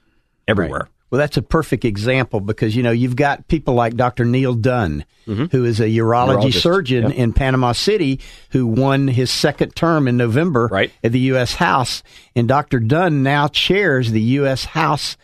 everywhere. 0.48 0.88
Well, 1.12 1.18
that's 1.18 1.36
a 1.36 1.42
perfect 1.42 1.84
example 1.84 2.40
because 2.40 2.74
you 2.74 2.82
know 2.82 2.90
you've 2.90 3.16
got 3.16 3.46
people 3.46 3.74
like 3.74 3.96
Dr. 3.96 4.24
Neal 4.24 4.54
Dunn, 4.54 5.04
who 5.26 5.66
is 5.66 5.78
a 5.78 5.84
urology 5.84 6.44
Urologist, 6.48 6.62
surgeon 6.62 7.10
yep. 7.10 7.12
in 7.18 7.34
Panama 7.34 7.72
City, 7.72 8.18
who 8.52 8.66
won 8.66 9.08
his 9.08 9.30
second 9.30 9.76
term 9.76 10.08
in 10.08 10.16
November 10.16 10.68
Right. 10.72 10.90
at 11.04 11.12
the 11.12 11.18
U.S. 11.20 11.56
House, 11.56 12.02
and 12.34 12.48
Dr. 12.48 12.80
Dunn 12.80 13.22
now 13.22 13.46
chairs 13.48 14.10
the 14.10 14.22
U.S. 14.22 14.64
House 14.64 15.18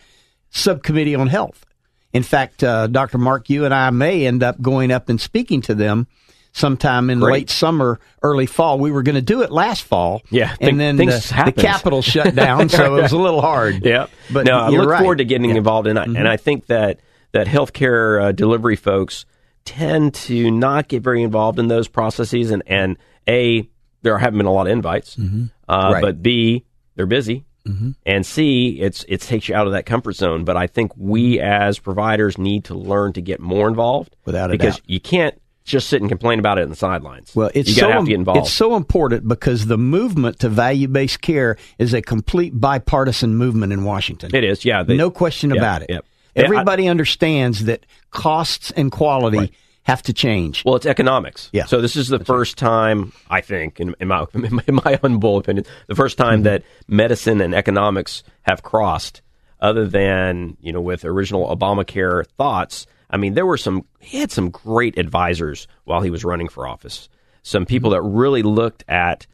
Subcommittee 0.51 1.15
on 1.15 1.29
Health. 1.29 1.65
In 2.13 2.23
fact, 2.23 2.63
uh, 2.63 2.87
Dr. 2.89 3.17
Mark, 3.17 3.49
you 3.49 3.65
and 3.65 3.73
I 3.73 3.89
may 3.89 4.27
end 4.27 4.43
up 4.43 4.61
going 4.61 4.91
up 4.91 5.09
and 5.09 5.19
speaking 5.19 5.63
to 5.63 5.75
them 5.75 6.07
sometime 6.53 7.11
in 7.11 7.21
Great. 7.21 7.33
late 7.33 7.51
summer, 7.51 8.01
early 8.23 8.47
fall. 8.47 8.79
We 8.79 8.91
were 8.91 9.03
going 9.03 9.15
to 9.17 9.23
do 9.23 9.43
it 9.43 9.51
last 9.53 9.83
fall. 9.85 10.23
Yeah, 10.31 10.51
and 10.53 10.59
think- 10.59 10.79
then 10.79 10.97
things 10.97 11.29
the, 11.31 11.53
the. 11.55 11.63
Capital 11.63 12.03
shut 12.03 12.35
down, 12.35 12.69
so 12.69 12.97
it 12.97 13.03
was 13.03 13.13
a 13.13 13.19
little 13.19 13.41
hard. 13.41 13.85
Yeah, 13.85 14.07
But 14.33 14.47
no, 14.47 14.59
I 14.59 14.69
look 14.69 14.89
right. 14.89 14.99
forward 15.01 15.19
to 15.19 15.25
getting 15.25 15.51
Yeah. 15.51 15.57
involved, 15.57 15.87
and 15.87 15.99
I, 15.99 16.07
Mhm. 16.07 16.19
and 16.19 16.29
I 16.29 16.37
think 16.37 16.67
that 16.67 17.01
that 17.33 17.47
healthcare 17.47 18.23
uh, 18.23 18.33
delivery 18.33 18.77
folks 18.77 19.27
tend 19.65 20.15
to 20.15 20.51
not 20.51 20.89
get 20.89 21.03
very 21.03 21.23
involved 21.23 21.59
in 21.59 21.69
those 21.69 21.89
processes, 21.89 22.51
and 22.51 22.63
and 22.67 22.97
a 23.29 23.69
there 24.03 24.17
haven't 24.19 24.39
been 24.39 24.47
a 24.47 24.53
lot 24.53 24.67
of 24.67 24.73
invites, 24.73 25.17
uh, 25.19 25.23
Mm-hmm. 25.23 25.45
Right. 25.93 26.03
but 26.03 26.23
b 26.23 26.65
they're 26.97 27.07
busy. 27.07 27.45
Mhm. 27.67 27.97
And 28.07 28.25
C, 28.25 28.79
it's 28.81 29.05
it 29.09 29.21
takes 29.21 29.49
you 29.49 29.55
out 29.55 29.67
of 29.67 29.75
that 29.75 29.85
comfort 29.85 30.13
zone. 30.15 30.45
But 30.45 30.57
I 30.57 30.67
think 30.69 30.93
we 30.97 31.39
as 31.39 31.79
providers 31.79 32.39
need 32.39 32.65
to 32.65 32.75
learn 32.75 33.13
to 33.13 33.21
get 33.21 33.41
more 33.41 33.69
involved, 33.69 34.17
Without 34.25 34.49
a 34.51 34.53
because 34.53 34.77
doubt. 34.77 34.83
you 34.89 35.01
can't 35.01 35.35
just 35.69 35.89
sit 35.89 36.01
and 36.01 36.09
complain 36.11 36.39
about 36.39 36.59
it 36.59 36.63
in 36.63 36.71
the 36.71 36.77
sidelines. 36.77 37.35
Well, 37.35 37.51
it's 37.55 37.69
you 37.69 37.75
so 37.77 37.89
have 37.91 38.01
to 38.05 38.07
get 38.09 38.15
involved. 38.17 38.41
it's 38.41 38.53
so 38.53 38.75
important 38.77 39.27
because 39.29 39.67
the 39.67 39.79
movement 39.79 40.41
to 40.41 40.49
value 40.49 40.89
based 40.89 41.21
care 41.21 41.57
is 41.79 41.95
a 41.95 42.03
complete 42.03 42.59
bipartisan 42.59 43.35
movement 43.37 43.73
in 43.73 43.85
Washington. 43.85 44.35
it 44.35 44.45
is, 44.45 44.65
yeah. 44.65 44.83
they- 44.83 44.97
no 44.97 45.11
question 45.11 45.51
yeah, 45.51 45.57
about 45.57 45.83
it. 45.83 45.91
yeah. 45.91 46.01
Yeah, 46.35 46.43
I- 46.43 46.45
Everybody 46.45 46.89
understands 46.89 47.65
that 47.65 47.85
costs 48.11 48.71
and 48.73 48.91
quality 48.93 49.53
have 49.85 50.03
to 50.03 50.13
change. 50.13 50.65
Well, 50.65 50.77
it's 50.77 50.85
economics. 50.87 51.49
Yeah. 51.53 51.65
So 51.65 51.81
this 51.81 51.97
is 51.97 52.09
the 52.09 52.19
first 52.23 52.59
time, 52.59 53.13
I 53.31 53.41
think, 53.41 53.81
in, 53.81 53.95
in 54.01 54.09
my 54.09 54.27
in 54.35 54.75
my, 54.85 54.99
humble 55.01 55.39
opinion, 55.39 55.65
the 55.87 55.95
first 55.95 56.19
Mm-hmm. 56.19 56.29
time 56.31 56.43
that 56.43 56.63
medicine 56.89 57.41
and 57.41 57.55
economics 57.55 58.23
have 58.43 58.63
crossed. 58.63 59.23
Other 59.61 59.87
than 59.89 60.57
you 60.61 60.73
know, 60.73 60.81
with 60.81 61.05
original 61.05 61.49
Obamacare 61.57 62.27
thoughts, 62.37 62.87
I 63.11 63.17
mean, 63.17 63.35
there 63.35 63.47
were 63.47 63.57
some. 63.57 63.85
He 64.01 64.19
had 64.19 64.31
some 64.31 64.51
great 64.51 64.99
advisors 64.99 65.67
while 65.85 66.01
he 66.03 66.11
was 66.11 66.25
running 66.25 66.49
for 66.49 66.67
office. 66.67 67.09
Some 67.43 67.65
people 67.67 67.91
Mm-hmm. 67.91 68.05
that 68.05 68.11
really 68.19 68.43
looked 68.43 68.85
at 68.89 69.27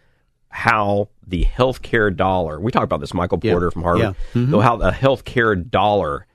how 0.49 1.09
the 1.27 1.45
healthcare 1.45 2.15
dollar. 2.15 2.61
We 2.61 2.71
talked 2.71 2.85
about 2.85 3.01
this, 3.01 3.13
Michael 3.15 3.41
Yeah. 3.43 3.53
Porter 3.53 3.71
from 3.71 3.83
Harvard. 3.83 4.15
Yeah. 4.35 4.43
Mhm. 4.43 4.63
How 4.63 4.77
the 4.77 4.91
healthcare 4.91 5.69
dollar 5.69 6.27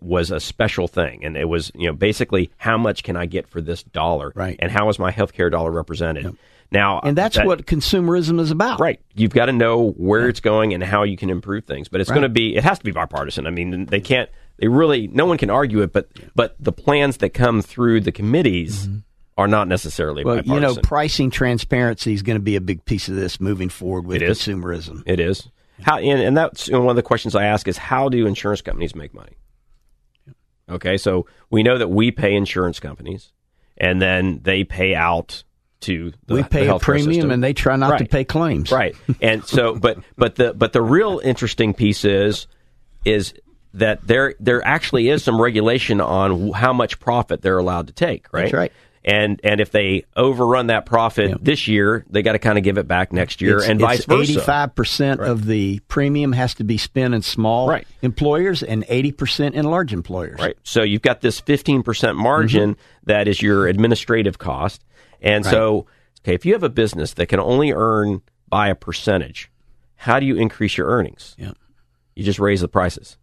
was 0.00 0.30
a 0.30 0.40
special 0.40 0.88
thing, 0.88 1.24
and 1.24 1.36
it 1.36 1.48
was 1.48 1.70
you 1.74 1.86
know 1.86 1.92
basically 1.92 2.50
how 2.56 2.78
much 2.78 3.02
can 3.02 3.16
I 3.16 3.26
get 3.26 3.48
for 3.48 3.60
this 3.60 3.82
dollar, 3.82 4.32
Right. 4.34 4.56
And 4.58 4.72
how 4.72 4.88
is 4.88 4.98
my 4.98 5.12
healthcare 5.12 5.50
dollar 5.50 5.70
represented? 5.70 6.36
Now, 6.72 6.98
and 7.04 7.16
that's 7.16 7.36
that- 7.36 7.46
what 7.46 7.66
consumerism 7.66 8.40
is 8.40 8.50
about. 8.50 8.80
Right. 8.80 8.98
You've 9.14 9.32
got 9.34 9.46
to 9.46 9.52
know 9.52 9.90
where 9.96 10.28
it's 10.28 10.40
going 10.40 10.74
and 10.74 10.82
how 10.82 11.04
you 11.04 11.16
can 11.16 11.30
improve 11.30 11.64
things. 11.64 11.88
But 11.88 12.00
it's 12.00 12.10
Right. 12.10 12.16
going 12.16 12.22
to 12.24 12.28
be 12.28 12.56
it 12.56 12.64
has 12.64 12.78
to 12.78 12.84
be 12.84 12.90
bipartisan. 12.90 13.46
I 13.46 13.50
mean, 13.50 13.86
they 13.86 14.00
can't 14.00 14.28
they 14.58 14.68
really 14.68 15.08
no 15.08 15.26
one 15.26 15.38
can 15.38 15.50
argue 15.50 15.82
it, 15.82 15.92
but 15.92 16.08
but 16.34 16.56
the 16.58 16.72
plans 16.72 17.18
that 17.18 17.30
come 17.30 17.62
through 17.62 18.00
the 18.00 18.12
committees 18.12 18.88
are 19.38 19.48
not 19.48 19.68
necessarily 19.68 20.24
Mm-hmm. 20.24 20.50
Well, 20.50 20.56
you 20.56 20.60
know, 20.60 20.80
pricing 20.82 21.30
transparency 21.30 22.14
is 22.14 22.22
going 22.22 22.36
to 22.36 22.42
be 22.42 22.56
a 22.56 22.60
big 22.60 22.84
piece 22.84 23.08
of 23.08 23.16
this 23.16 23.40
moving 23.40 23.68
forward 23.68 24.06
with 24.06 24.22
It 24.22 24.30
is. 24.30 24.38
consumerism. 24.38 25.02
It 25.06 25.20
is. 25.20 25.48
How 25.82 25.98
and, 25.98 26.20
and 26.20 26.36
that's 26.36 26.68
you 26.68 26.72
know, 26.72 26.80
one 26.80 26.90
of 26.90 26.96
the 26.96 27.02
questions 27.02 27.34
I 27.34 27.44
ask 27.44 27.68
is 27.68 27.76
how 27.76 28.08
do 28.08 28.26
insurance 28.26 28.62
companies 28.62 28.94
make 28.94 29.12
money? 29.12 29.36
Okay, 30.68 30.96
so 30.96 31.26
we 31.50 31.62
know 31.62 31.78
that 31.78 31.88
we 31.88 32.10
pay 32.10 32.34
insurance 32.34 32.80
companies, 32.80 33.32
and 33.76 34.02
then 34.02 34.40
they 34.42 34.64
pay 34.64 34.94
out 34.94 35.44
to 35.80 36.12
the, 36.26 36.34
we 36.34 36.42
pay 36.42 36.66
a 36.66 36.78
premium 36.78 37.12
system. 37.12 37.30
and 37.30 37.44
they 37.44 37.52
try 37.52 37.76
not 37.76 37.98
to 37.98 38.06
pay 38.06 38.24
claims. 38.24 38.72
Right. 38.72 38.96
And 39.20 39.44
so, 39.44 39.76
but 39.76 39.98
but 40.16 40.34
the 40.36 40.54
but 40.54 40.72
the 40.72 40.82
real 40.82 41.20
interesting 41.22 41.74
piece 41.74 42.04
is 42.04 42.46
is 43.04 43.34
that 43.76 44.06
there 44.06 44.34
there 44.40 44.66
actually 44.66 45.08
is 45.08 45.22
some 45.22 45.40
regulation 45.40 46.00
on 46.00 46.52
how 46.52 46.72
much 46.72 46.98
profit 46.98 47.42
they're 47.42 47.58
allowed 47.58 47.86
to 47.88 47.92
take. 47.92 48.26
Right. 48.32 48.42
That's 48.42 48.54
right. 48.54 48.72
And 49.04 49.40
and 49.44 49.60
if 49.60 49.70
they 49.70 50.04
overrun 50.16 50.66
that 50.66 50.84
profit 50.84 51.38
this 51.40 51.68
year, 51.68 52.04
they 52.10 52.22
got 52.22 52.32
to 52.32 52.40
kind 52.40 52.58
of 52.58 52.64
give 52.64 52.76
it 52.76 52.88
back 52.88 53.12
next 53.12 53.40
year, 53.40 53.58
It's- 53.58 53.70
and 53.70 53.78
vice 53.78 54.04
versa. 54.04 54.32
Eighty-five 54.32 54.74
percent 54.74 55.20
of 55.20 55.46
the 55.46 55.78
premium 55.86 56.32
has 56.32 56.54
to 56.54 56.64
be 56.64 56.76
spent 56.76 57.14
in 57.14 57.22
small 57.22 57.68
Right. 57.68 57.86
employers, 58.02 58.64
and 58.64 58.84
eighty 58.88 59.12
percent 59.12 59.54
in 59.54 59.64
large 59.66 59.92
employers. 59.92 60.40
Right. 60.40 60.56
So 60.64 60.82
you've 60.82 61.02
got 61.02 61.20
this 61.20 61.40
15% 61.40 62.16
margin 62.16 62.72
mm-hmm. 62.72 62.80
that 63.04 63.28
is 63.28 63.40
your 63.40 63.68
administrative 63.68 64.38
cost. 64.38 64.84
And 65.22 65.44
so, 65.44 65.86
okay, 66.24 66.34
if 66.34 66.44
you 66.44 66.52
have 66.54 66.64
a 66.64 66.68
business 66.68 67.14
that 67.14 67.26
can 67.26 67.38
only 67.38 67.72
earn 67.72 68.22
by 68.48 68.68
a 68.68 68.74
percentage, 68.74 69.50
how 69.94 70.18
do 70.18 70.26
you 70.26 70.36
increase 70.36 70.76
your 70.76 70.88
earnings? 70.88 71.36
Yeah. 71.38 71.52
You 72.16 72.24
just 72.24 72.40
raise 72.40 72.60
the 72.60 72.68
prices. 72.68 73.16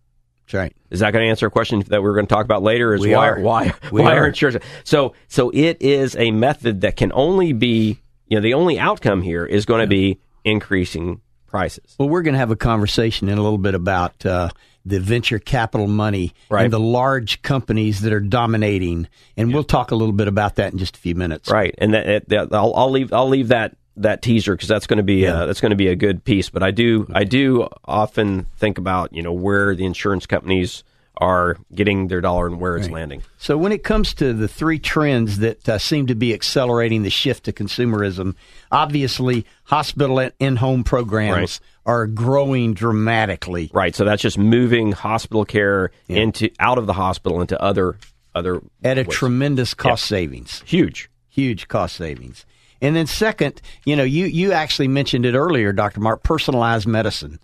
That's 0.45 0.53
right. 0.55 0.75
Is 0.89 0.99
that 0.99 1.11
going 1.11 1.23
to 1.25 1.29
answer 1.29 1.47
a 1.47 1.51
question 1.51 1.81
that 1.87 2.03
we're 2.03 2.13
going 2.13 2.27
to 2.27 2.33
talk 2.33 2.45
about 2.45 2.63
later? 2.63 2.93
Is 2.93 3.01
We 3.01 3.15
why 3.15 3.29
are. 3.29 3.39
why 3.39 3.73
We 3.91 4.01
why 4.01 4.17
are. 4.17 4.27
insurance? 4.27 4.63
So 4.83 5.13
so 5.27 5.49
it 5.51 5.81
is 5.81 6.15
a 6.15 6.31
method 6.31 6.81
that 6.81 6.95
can 6.97 7.11
only 7.13 7.53
be 7.53 7.99
you 8.27 8.37
know 8.37 8.41
the 8.41 8.53
only 8.53 8.77
outcome 8.79 9.21
here 9.21 9.45
is 9.45 9.65
going 9.65 9.81
to 9.81 9.87
be 9.87 10.19
increasing 10.43 11.21
prices. 11.47 11.95
Well, 11.97 12.09
we're 12.09 12.21
going 12.23 12.33
to 12.33 12.39
have 12.39 12.51
a 12.51 12.55
conversation 12.55 13.29
in 13.29 13.37
a 13.37 13.41
little 13.41 13.57
bit 13.57 13.75
about 13.75 14.25
uh, 14.25 14.49
the 14.85 14.99
venture 14.99 15.39
capital 15.39 15.87
money 15.87 16.33
Right. 16.49 16.63
and 16.65 16.73
the 16.73 16.79
large 16.79 17.41
companies 17.41 18.01
that 18.01 18.11
are 18.11 18.19
dominating, 18.19 19.07
and 19.37 19.53
we'll 19.53 19.63
talk 19.63 19.91
a 19.91 19.95
little 19.95 20.13
bit 20.13 20.27
about 20.27 20.55
that 20.55 20.73
in 20.73 20.79
just 20.79 20.97
a 20.97 20.99
few 20.99 21.15
minutes. 21.15 21.49
Right, 21.49 21.73
and 21.77 21.93
that, 21.93 22.27
that 22.29 22.53
I'll, 22.53 22.73
I'll 22.75 22.91
leave 22.91 23.13
I'll 23.13 23.29
leave 23.29 23.47
that 23.49 23.77
that 23.97 24.21
teaser 24.21 24.53
because 24.55 24.67
that's 24.67 24.87
going 24.87 24.97
to 24.97 25.03
be 25.03 25.25
uh, 25.27 25.45
that's 25.45 25.61
going 25.61 25.69
to 25.71 25.75
be 25.75 25.87
a 25.87 25.95
good 25.95 26.23
piece. 26.23 26.49
But 26.49 26.63
I 26.63 26.71
do 26.71 27.07
I 27.13 27.23
do 27.23 27.67
often 27.85 28.45
think 28.57 28.77
about 28.77 29.13
you 29.13 29.21
know 29.21 29.33
where 29.33 29.75
the 29.75 29.85
insurance 29.85 30.25
companies 30.25 30.83
are 31.17 31.57
getting 31.75 32.07
their 32.07 32.21
dollar 32.21 32.47
and 32.47 32.59
where 32.59 32.75
it's 32.75 32.87
Right. 32.87 32.95
landing. 32.95 33.21
So, 33.37 33.55
when 33.55 33.71
it 33.71 33.83
comes 33.83 34.15
to 34.15 34.33
the 34.33 34.47
three 34.47 34.79
trends 34.79 35.37
that 35.39 35.69
uh, 35.69 35.77
seem 35.77 36.07
to 36.07 36.15
be 36.15 36.33
accelerating 36.33 37.03
the 37.03 37.11
shift 37.11 37.43
to 37.45 37.53
consumerism, 37.53 38.33
obviously, 38.71 39.45
hospital 39.65 40.17
and 40.19 40.33
in-home 40.39 40.83
programs 40.83 41.61
Right. 41.85 41.93
are 41.93 42.07
growing 42.07 42.73
dramatically. 42.73 43.69
Right, 43.73 43.95
so 43.95 44.05
that's 44.05 44.23
just 44.23 44.39
moving 44.39 44.91
hospital 44.91 45.45
care 45.45 45.91
into 46.09 46.49
out 46.59 46.79
of 46.79 46.87
the 46.87 46.93
hospital 46.93 47.41
into 47.41 47.61
other 47.61 47.97
other 48.33 48.63
at 48.83 48.97
a 48.97 49.03
ways. 49.03 49.15
tremendous 49.15 49.75
cost 49.75 50.05
savings. 50.05 50.63
Huge. 50.65 51.11
Huge 51.29 51.67
cost 51.67 51.95
savings. 51.95 52.43
And 52.83 52.95
then 52.95 53.07
second, 53.07 53.61
you 53.85 53.95
know, 53.95 54.03
you 54.03 54.25
you 54.25 54.51
actually 54.51 54.89
mentioned 54.89 55.25
it 55.25 55.33
earlier, 55.35 55.71
Dr. 55.73 56.01
Mark, 56.01 56.21
personalized 56.21 56.85
medicine. 56.85 57.39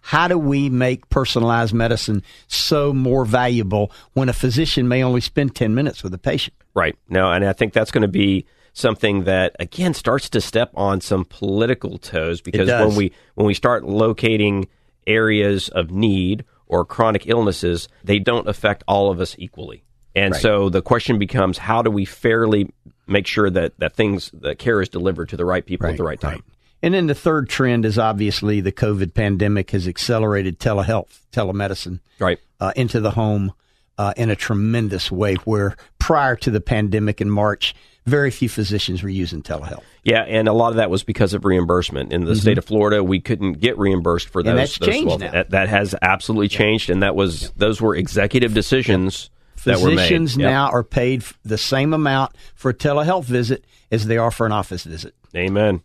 How 0.00 0.28
do 0.28 0.38
we 0.38 0.68
make 0.70 1.08
personalized 1.08 1.74
medicine 1.74 2.22
so 2.46 2.92
more 2.92 3.24
valuable 3.24 3.90
when 4.12 4.28
a 4.28 4.34
physician 4.34 4.86
may 4.86 5.02
only 5.02 5.22
spend 5.22 5.54
10 5.54 5.74
minutes 5.74 6.02
with 6.02 6.12
a 6.12 6.18
patient? 6.18 6.54
Right. 6.74 6.94
No, 7.08 7.32
and 7.32 7.44
I 7.44 7.54
think 7.54 7.72
that's 7.72 7.90
going 7.90 8.02
to 8.02 8.08
be 8.08 8.44
something 8.74 9.24
that 9.24 9.56
again 9.58 9.94
starts 9.94 10.28
to 10.30 10.40
step 10.40 10.70
on 10.74 11.00
some 11.00 11.24
political 11.24 11.98
toes 11.98 12.40
because 12.40 12.68
when 12.68 12.94
we 12.96 13.12
when 13.34 13.46
we 13.46 13.54
start 13.54 13.84
locating 13.84 14.68
areas 15.06 15.68
of 15.70 15.90
need 15.90 16.44
or 16.66 16.84
chronic 16.84 17.26
illnesses, 17.26 17.88
they 18.04 18.18
don't 18.18 18.48
affect 18.48 18.84
all 18.86 19.10
of 19.10 19.20
us 19.20 19.34
equally. 19.38 19.84
And 20.14 20.32
Right. 20.32 20.42
so 20.42 20.68
the 20.68 20.82
question 20.82 21.18
becomes 21.18 21.58
how 21.58 21.82
do 21.82 21.90
we 21.90 22.04
fairly 22.04 22.70
make 23.06 23.26
sure 23.26 23.50
that 23.50 23.78
that 23.78 23.94
things 23.94 24.30
that 24.34 24.58
care 24.58 24.80
is 24.80 24.88
delivered 24.88 25.28
to 25.30 25.36
the 25.36 25.44
right 25.44 25.64
people 25.64 25.88
at 25.88 25.96
the 25.96 26.04
right 26.04 26.20
time. 26.20 26.42
And 26.82 26.92
then 26.92 27.06
the 27.06 27.14
third 27.14 27.48
trend 27.48 27.86
is 27.86 27.98
obviously 27.98 28.60
the 28.60 28.72
COVID 28.72 29.14
pandemic 29.14 29.70
has 29.70 29.88
accelerated 29.88 30.58
telehealth, 30.60 31.20
telemedicine, 31.32 32.00
right, 32.18 32.38
uh, 32.60 32.72
into 32.76 33.00
the 33.00 33.12
home 33.12 33.52
uh, 33.96 34.12
in 34.16 34.28
a 34.28 34.36
tremendous 34.36 35.10
way. 35.10 35.34
Where 35.44 35.76
prior 35.98 36.36
to 36.36 36.50
the 36.50 36.60
pandemic 36.60 37.22
in 37.22 37.30
March, 37.30 37.74
very 38.04 38.30
few 38.30 38.50
physicians 38.50 39.02
were 39.02 39.08
using 39.08 39.42
telehealth. 39.42 39.82
Yeah, 40.02 40.24
and 40.24 40.46
a 40.46 40.52
lot 40.52 40.70
of 40.70 40.76
that 40.76 40.90
was 40.90 41.02
because 41.04 41.32
of 41.32 41.46
reimbursement. 41.46 42.12
In 42.12 42.26
the 42.26 42.32
Mhm. 42.32 42.40
state 42.40 42.58
of 42.58 42.66
Florida, 42.66 43.02
we 43.02 43.18
couldn't 43.18 43.60
get 43.60 43.78
reimbursed 43.78 44.28
for 44.28 44.42
those. 44.42 44.50
And 44.50 44.58
that's 44.58 44.76
those 44.76 44.88
changed 44.90 45.08
well- 45.08 45.18
now. 45.18 45.30
That, 45.30 45.50
that 45.50 45.68
has 45.70 45.94
absolutely 46.02 46.48
changed, 46.48 46.90
and 46.90 47.02
that 47.02 47.16
was 47.16 47.50
those 47.56 47.80
were 47.80 47.96
executive 47.96 48.52
decisions 48.52 49.30
made. 49.30 49.33
Physicians 49.64 50.36
Yep. 50.36 50.50
now 50.50 50.68
are 50.70 50.82
paid 50.84 51.24
the 51.44 51.58
same 51.58 51.92
amount 51.94 52.32
for 52.54 52.70
a 52.70 52.74
telehealth 52.74 53.24
visit 53.24 53.64
as 53.90 54.06
they 54.06 54.16
are 54.18 54.30
for 54.30 54.46
an 54.46 54.52
office 54.52 54.84
visit. 54.84 55.14
Amen. 55.36 55.80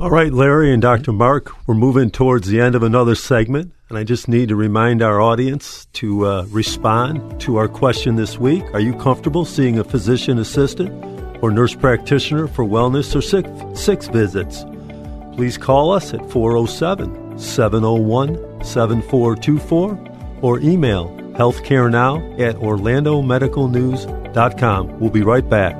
All 0.00 0.10
right, 0.10 0.32
Larry 0.32 0.72
and 0.72 0.80
Dr. 0.80 1.10
Mark, 1.12 1.50
we're 1.66 1.74
moving 1.74 2.10
towards 2.10 2.46
the 2.46 2.60
end 2.60 2.76
of 2.76 2.84
another 2.84 3.16
segment, 3.16 3.72
and 3.88 3.98
I 3.98 4.04
just 4.04 4.28
need 4.28 4.48
to 4.50 4.54
remind 4.56 5.02
our 5.02 5.20
audience 5.20 5.86
to 5.94 6.24
uh, 6.24 6.46
respond 6.50 7.40
to 7.40 7.56
our 7.56 7.66
question 7.66 8.14
this 8.14 8.38
week. 8.38 8.62
Are 8.72 8.78
you 8.80 8.94
comfortable 8.94 9.44
seeing 9.44 9.76
a 9.78 9.82
physician 9.84 10.38
assistant 10.38 10.92
or 11.42 11.50
nurse 11.50 11.74
practitioner 11.74 12.46
for 12.46 12.64
wellness 12.64 13.16
or 13.16 13.20
sick, 13.20 13.44
six 13.76 14.06
visits? 14.06 14.64
Please 15.34 15.58
call 15.58 15.90
us 15.92 16.14
at 16.14 16.20
407 16.30 17.36
701 17.38 18.64
7424 18.64 20.38
or 20.42 20.60
email 20.60 21.08
healthcarenow 21.38 22.40
at 22.40 22.56
orlandomedicalnews.com. 22.56 25.00
We'll 25.00 25.10
be 25.10 25.22
right 25.22 25.48
back. 25.48 25.76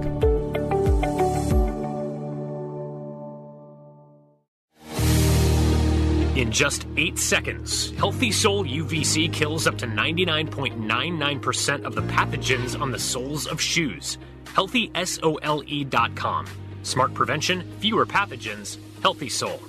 In 6.36 6.52
just 6.52 6.86
8 6.96 7.18
seconds, 7.18 7.90
Healthy 7.96 8.30
Sole 8.30 8.64
UVC 8.64 9.32
kills 9.32 9.66
up 9.66 9.76
to 9.78 9.86
99.99% 9.86 11.84
of 11.84 11.96
the 11.96 12.02
pathogens 12.02 12.80
on 12.80 12.92
the 12.92 12.98
soles 12.98 13.48
of 13.48 13.60
shoes. 13.60 14.18
HealthySole.com. 14.44 16.46
Smart 16.84 17.12
prevention, 17.12 17.64
fewer 17.80 18.06
pathogens, 18.06 18.78
Healthy 19.02 19.28
Sole. 19.28 19.60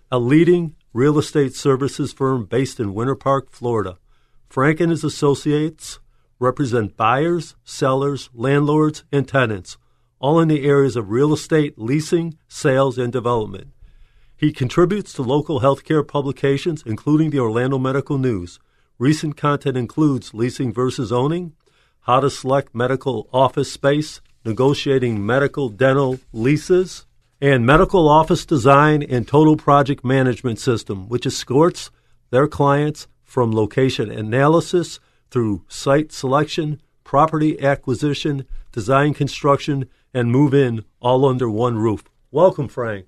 a 0.10 0.20
leading 0.20 0.78
real 0.94 1.20
estate 1.20 1.54
services 1.54 2.14
firm 2.14 2.46
based 2.46 2.80
in 2.80 2.94
Winter 2.94 3.16
Park, 3.16 3.52
Florida. 3.52 3.98
Frank 4.48 4.80
and 4.80 4.90
his 4.90 5.04
associates 5.04 6.00
represent 6.40 6.96
buyers, 6.96 7.58
sellers, 7.66 8.30
landlords, 8.34 9.04
and 9.12 9.28
tenants 9.28 9.78
all 10.20 10.40
in 10.40 10.48
the 10.48 10.66
areas 10.66 10.96
of 10.96 11.10
real 11.10 11.34
estate, 11.34 11.78
leasing, 11.78 12.38
sales, 12.48 12.98
and 12.98 13.12
development. 13.12 13.68
He 14.36 14.52
contributes 14.52 15.12
to 15.14 15.22
local 15.22 15.60
healthcare 15.60 16.08
publications, 16.08 16.84
including 16.86 17.30
the 17.30 17.40
Orlando 17.40 17.78
Medical 17.78 18.18
News. 18.18 18.60
Recent 18.98 19.36
content 19.36 19.78
includes 19.78 20.34
Leasing 20.34 20.74
versus 20.74 21.12
Owning, 21.12 21.54
How 22.02 22.20
to 22.20 22.30
Select 22.30 22.76
Medical 22.76 23.30
Office 23.34 23.72
Space, 23.72 24.22
Negotiating 24.46 25.26
Medical 25.26 25.70
Dental 25.70 26.20
Leases, 26.32 27.06
and 27.42 27.66
Medical 27.66 28.08
Office 28.10 28.46
Design 28.46 29.04
and 29.04 29.28
Total 29.28 29.56
Project 29.56 30.04
Management 30.04 30.60
System, 30.60 31.08
which 31.08 31.26
escorts 31.26 31.92
their 32.30 32.48
clients 32.48 33.08
from 33.24 33.52
location 33.52 34.12
analysis 34.12 35.00
through 35.32 35.64
site 35.68 36.12
selection, 36.12 36.82
property 37.04 37.62
acquisition, 37.62 38.46
design 38.72 39.14
construction, 39.14 39.88
and 40.14 40.32
move 40.32 40.54
in 40.54 40.86
all 41.00 41.26
under 41.26 41.50
one 41.50 41.78
roof. 41.78 42.04
Welcome, 42.32 42.68
Frank. 42.68 43.08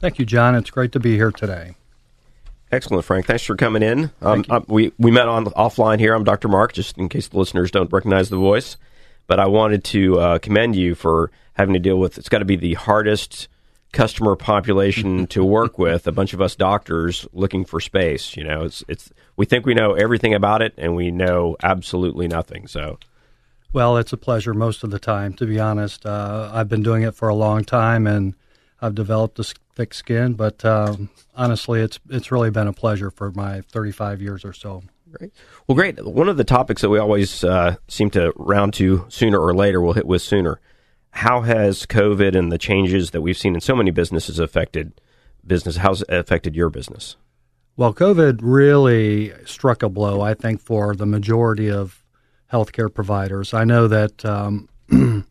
Thank 0.00 0.18
you, 0.18 0.26
John. 0.26 0.54
It's 0.54 0.70
great 0.70 0.92
to 0.92 1.00
be 1.00 1.16
here 1.16 1.30
today. 1.30 1.74
Excellent, 2.72 3.04
Frank. 3.04 3.26
Thanks 3.26 3.44
for 3.44 3.54
coming 3.54 3.82
in. 3.82 4.10
Um, 4.20 4.44
uh, 4.48 4.60
we 4.66 4.92
we 4.98 5.10
met 5.10 5.28
on 5.28 5.46
offline 5.46 5.98
here. 5.98 6.14
I'm 6.14 6.24
Dr. 6.24 6.48
Mark, 6.48 6.72
just 6.72 6.98
in 6.98 7.08
case 7.08 7.28
the 7.28 7.38
listeners 7.38 7.70
don't 7.70 7.92
recognize 7.92 8.28
the 8.28 8.36
voice. 8.36 8.76
But 9.28 9.40
I 9.40 9.46
wanted 9.46 9.84
to 9.84 10.18
uh, 10.18 10.38
commend 10.38 10.76
you 10.76 10.94
for 10.94 11.30
having 11.54 11.74
to 11.74 11.80
deal 11.80 11.98
with. 11.98 12.18
It's 12.18 12.28
got 12.28 12.38
to 12.40 12.44
be 12.44 12.56
the 12.56 12.74
hardest 12.74 13.48
customer 13.92 14.36
population 14.36 15.26
to 15.28 15.44
work 15.44 15.78
with. 15.78 16.06
A 16.06 16.12
bunch 16.12 16.34
of 16.34 16.40
us 16.40 16.56
doctors 16.56 17.26
looking 17.32 17.64
for 17.64 17.80
space. 17.80 18.36
You 18.36 18.44
know, 18.44 18.64
it's 18.64 18.82
it's 18.88 19.12
we 19.36 19.46
think 19.46 19.64
we 19.64 19.74
know 19.74 19.94
everything 19.94 20.34
about 20.34 20.60
it, 20.60 20.74
and 20.76 20.96
we 20.96 21.10
know 21.12 21.56
absolutely 21.62 22.26
nothing. 22.26 22.66
So 22.66 22.98
well, 23.76 23.98
it's 23.98 24.14
a 24.14 24.16
pleasure 24.16 24.54
most 24.54 24.84
of 24.84 24.90
the 24.90 24.98
time, 24.98 25.34
to 25.34 25.44
be 25.44 25.60
honest. 25.60 26.06
Uh, 26.06 26.50
I've 26.50 26.66
been 26.66 26.82
doing 26.82 27.02
it 27.02 27.14
for 27.14 27.28
a 27.28 27.34
long 27.34 27.62
time, 27.62 28.06
and 28.06 28.34
I've 28.80 28.94
developed 28.94 29.38
a 29.38 29.44
thick 29.74 29.92
skin. 29.92 30.32
But 30.32 30.64
um, 30.64 31.10
honestly, 31.34 31.82
it's 31.82 32.00
it's 32.08 32.32
really 32.32 32.48
been 32.48 32.68
a 32.68 32.72
pleasure 32.72 33.10
for 33.10 33.30
my 33.32 33.60
35 33.60 34.22
years 34.22 34.46
or 34.46 34.54
so. 34.54 34.82
Great. 35.10 35.30
Well, 35.66 35.76
great. 35.76 36.02
One 36.02 36.30
of 36.30 36.38
the 36.38 36.42
topics 36.42 36.80
that 36.80 36.88
we 36.88 36.98
always 36.98 37.44
uh, 37.44 37.76
seem 37.86 38.08
to 38.12 38.32
round 38.36 38.72
to 38.74 39.04
sooner 39.10 39.38
or 39.38 39.54
later, 39.54 39.82
we'll 39.82 39.92
hit 39.92 40.06
with 40.06 40.22
sooner. 40.22 40.58
How 41.10 41.42
has 41.42 41.84
COVID 41.84 42.34
and 42.34 42.50
the 42.50 42.56
changes 42.56 43.10
that 43.10 43.20
we've 43.20 43.36
seen 43.36 43.54
in 43.54 43.60
so 43.60 43.76
many 43.76 43.90
businesses 43.90 44.38
affected 44.38 45.02
business? 45.46 45.76
How's 45.76 46.00
it 46.00 46.08
affected 46.08 46.56
your 46.56 46.70
business? 46.70 47.16
Well, 47.76 47.92
COVID 47.92 48.38
really 48.40 49.34
struck 49.44 49.82
a 49.82 49.90
blow, 49.90 50.22
I 50.22 50.32
think, 50.32 50.62
for 50.62 50.96
the 50.96 51.04
majority 51.04 51.70
of 51.70 52.05
healthcare 52.52 52.92
providers. 52.92 53.54
I 53.54 53.64
know 53.64 53.88
that 53.88 54.24
um, 54.24 54.68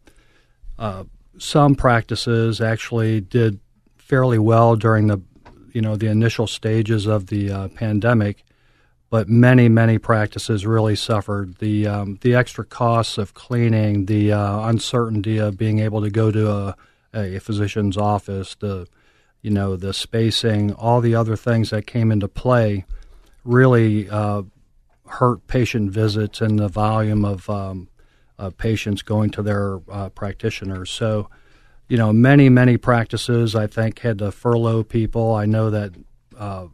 uh, 0.80 1.04
some 1.38 1.76
practices 1.76 2.62
actually 2.62 3.22
did 3.22 3.60
fairly 3.98 4.40
well 4.40 4.76
during 4.76 5.08
the 5.08 5.22
you 5.74 5.82
know 5.82 5.96
the 5.96 6.08
initial 6.08 6.48
stages 6.48 7.06
of 7.06 7.28
the 7.28 7.52
uh, 7.52 7.68
pandemic, 7.70 8.46
but 9.10 9.28
many 9.28 9.68
many 9.68 9.98
practices 9.98 10.66
really 10.66 10.96
suffered 10.96 11.58
the 11.58 11.88
um, 11.88 12.18
the 12.22 12.36
extra 12.36 12.64
costs 12.64 13.18
of 13.18 13.34
cleaning, 13.34 14.06
the 14.06 14.32
uh, 14.32 14.68
uncertainty 14.70 15.38
of 15.38 15.58
being 15.58 15.80
able 15.80 16.02
to 16.02 16.10
go 16.10 16.32
to 16.32 16.50
a, 16.50 16.76
a 17.14 17.40
physician's 17.40 17.98
office, 17.98 18.56
the 18.56 18.88
you 19.42 19.52
know 19.52 19.76
the 19.76 19.94
spacing, 19.94 20.74
all 20.74 21.02
the 21.02 21.16
other 21.16 21.36
things 21.36 21.72
that 21.72 21.86
came 21.86 22.12
into 22.12 22.28
play 22.28 22.86
really 23.44 24.10
uh, 24.10 24.42
hurt 25.08 25.48
patient 25.48 25.92
visits 25.92 26.42
and 26.42 26.60
the 26.60 26.68
volume 26.68 27.24
of 27.24 27.50
um, 27.50 27.90
uh, 28.38 28.50
patients 28.50 29.02
going 29.02 29.30
to 29.32 29.42
their 29.42 29.80
uh, 29.90 30.10
practitioners. 30.10 30.90
So, 30.90 31.30
you 31.88 31.98
know, 31.98 32.12
many, 32.12 32.50
many 32.50 32.78
practices, 32.78 33.56
I 33.56 33.68
think, 33.68 34.00
had 34.00 34.20
to 34.20 34.32
furlough 34.32 34.84
people. 34.84 35.36
I 35.36 35.46
know 35.46 35.70
that 35.70 35.94
uh, 36.38 36.68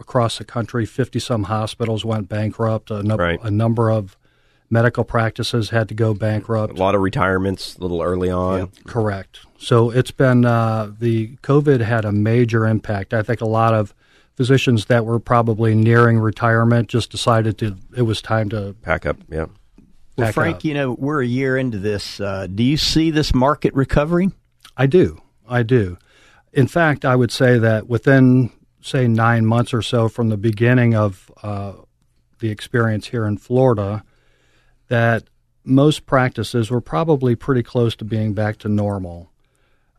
across 0.00 0.38
the 0.38 0.44
country, 0.44 0.86
50 0.86 1.18
some 1.18 1.44
hospitals 1.44 2.04
went 2.04 2.28
bankrupt. 2.28 2.90
A, 2.90 3.02
right. 3.02 3.38
a, 3.42 3.50
number 3.50 3.90
of 3.90 4.16
medical 4.70 5.04
practices 5.04 5.70
had 5.70 5.88
to 5.88 5.94
go 5.94 6.14
bankrupt. 6.14 6.78
A 6.78 6.82
lot 6.82 6.94
of 6.94 7.00
retirements 7.00 7.76
a 7.76 7.80
little 7.80 8.02
early 8.02 8.30
on. 8.30 8.58
Yeah, 8.58 8.66
correct. 8.86 9.40
So 9.58 9.90
it's 9.90 10.10
been, 10.10 10.44
uh, 10.44 10.92
the 10.98 11.36
COVID 11.42 11.80
had 11.80 12.04
a 12.04 12.12
major 12.12 12.66
impact. 12.66 13.12
I 13.12 13.22
think 13.22 13.40
a 13.40 13.46
lot 13.46 13.74
of 13.74 13.94
physicians 14.38 14.84
that 14.84 15.04
were 15.04 15.18
probably 15.18 15.74
nearing 15.74 16.16
retirement 16.16 16.88
just 16.88 17.10
decided 17.10 17.58
to 17.58 17.76
it 17.96 18.02
was 18.02 18.22
time 18.22 18.48
to 18.48 18.72
pack 18.82 19.04
up. 19.04 19.16
Yeah. 19.28 19.46
Well, 20.16 20.30
Frank, 20.30 20.58
up. 20.58 20.64
you 20.64 20.74
know 20.74 20.92
we're 20.92 21.22
a 21.22 21.26
year 21.26 21.56
into 21.56 21.76
this. 21.76 22.20
Uh, 22.20 22.46
do 22.46 22.62
you 22.62 22.76
see 22.76 23.10
this 23.10 23.34
market 23.34 23.74
recovering? 23.74 24.32
I 24.76 24.86
do. 24.86 25.20
I 25.48 25.64
do. 25.64 25.98
In 26.52 26.68
fact, 26.68 27.04
I 27.04 27.16
would 27.16 27.32
say 27.32 27.58
that 27.58 27.88
within 27.88 28.52
say 28.80 29.08
nine 29.08 29.44
months 29.44 29.74
or 29.74 29.82
so 29.82 30.08
from 30.08 30.28
the 30.28 30.36
beginning 30.36 30.94
of 30.94 31.32
uh, 31.42 31.72
the 32.38 32.50
experience 32.50 33.08
here 33.08 33.26
in 33.26 33.38
Florida, 33.38 34.04
that 34.86 35.24
most 35.64 36.06
practices 36.06 36.70
were 36.70 36.80
probably 36.80 37.34
pretty 37.34 37.64
close 37.64 37.96
to 37.96 38.04
being 38.04 38.34
back 38.34 38.58
to 38.58 38.68
normal. 38.68 39.32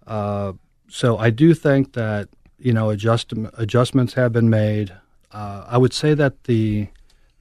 Uh, 0.07 0.53
so 0.87 1.17
I 1.17 1.29
do 1.29 1.53
think 1.53 1.91
that 1.91 2.29
you 2.59 2.73
know, 2.73 2.89
adjust, 2.89 3.33
adjustments 3.57 4.13
have 4.13 4.31
been 4.33 4.49
made. 4.49 4.93
Uh, 5.31 5.65
I 5.67 5.77
would 5.77 5.93
say 5.93 6.13
that 6.13 6.43
the 6.43 6.87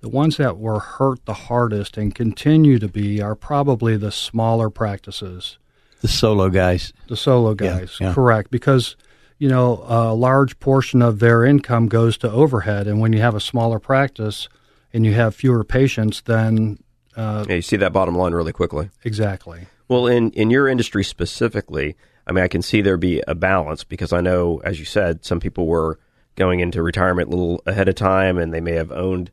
the 0.00 0.08
ones 0.08 0.36
that 0.36 0.58
were 0.58 0.78
hurt 0.78 1.24
the 1.24 1.34
hardest 1.34 1.96
and 1.96 2.14
continue 2.14 2.78
to 2.78 2.86
be 2.86 3.20
are 3.20 3.34
probably 3.34 3.96
the 3.96 4.12
smaller 4.12 4.70
practices. 4.70 5.58
The 6.02 6.08
solo 6.08 6.50
guys. 6.50 6.92
The 7.08 7.16
solo 7.16 7.54
guys, 7.54 7.96
Yeah, 8.00 8.08
yeah. 8.08 8.14
correct. 8.14 8.52
Because, 8.52 8.94
you 9.38 9.48
know, 9.48 9.84
a 9.88 10.14
large 10.14 10.60
portion 10.60 11.02
of 11.02 11.18
their 11.18 11.44
income 11.44 11.88
goes 11.88 12.16
to 12.18 12.30
overhead. 12.30 12.86
And 12.86 13.00
when 13.00 13.12
you 13.12 13.20
have 13.20 13.34
a 13.34 13.40
smaller 13.40 13.80
practice 13.80 14.48
and 14.92 15.04
you 15.04 15.14
have 15.14 15.34
fewer 15.34 15.64
patients, 15.64 16.20
then. 16.20 16.78
Uh, 17.16 17.44
Yeah, 17.48 17.56
you 17.56 17.62
see 17.62 17.76
that 17.78 17.92
bottom 17.92 18.14
line 18.16 18.32
really 18.32 18.52
quickly. 18.52 18.90
Exactly. 19.02 19.66
Well, 19.88 20.06
in 20.06 20.30
in 20.32 20.50
your 20.50 20.68
industry 20.68 21.02
specifically, 21.02 21.96
I 22.28 22.32
mean, 22.32 22.44
I 22.44 22.48
can 22.48 22.62
see 22.62 22.82
there 22.82 22.96
be 22.96 23.22
a 23.26 23.34
balance 23.34 23.84
because 23.84 24.12
I 24.12 24.20
know, 24.20 24.60
as 24.62 24.78
you 24.78 24.84
said, 24.84 25.24
some 25.24 25.40
people 25.40 25.66
were 25.66 25.98
going 26.36 26.60
into 26.60 26.82
retirement 26.82 27.28
a 27.28 27.30
little 27.30 27.62
ahead 27.66 27.88
of 27.88 27.94
time, 27.94 28.38
and 28.38 28.52
they 28.52 28.60
may 28.60 28.74
have 28.74 28.92
owned 28.92 29.30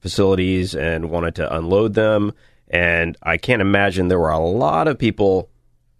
facilities 0.00 0.74
and 0.74 1.10
wanted 1.10 1.34
to 1.36 1.56
unload 1.56 1.94
them. 1.94 2.32
And 2.68 3.16
I 3.22 3.36
can't 3.36 3.60
imagine 3.60 4.08
there 4.08 4.18
were 4.18 4.30
a 4.30 4.38
lot 4.38 4.88
of 4.88 4.98
people 4.98 5.50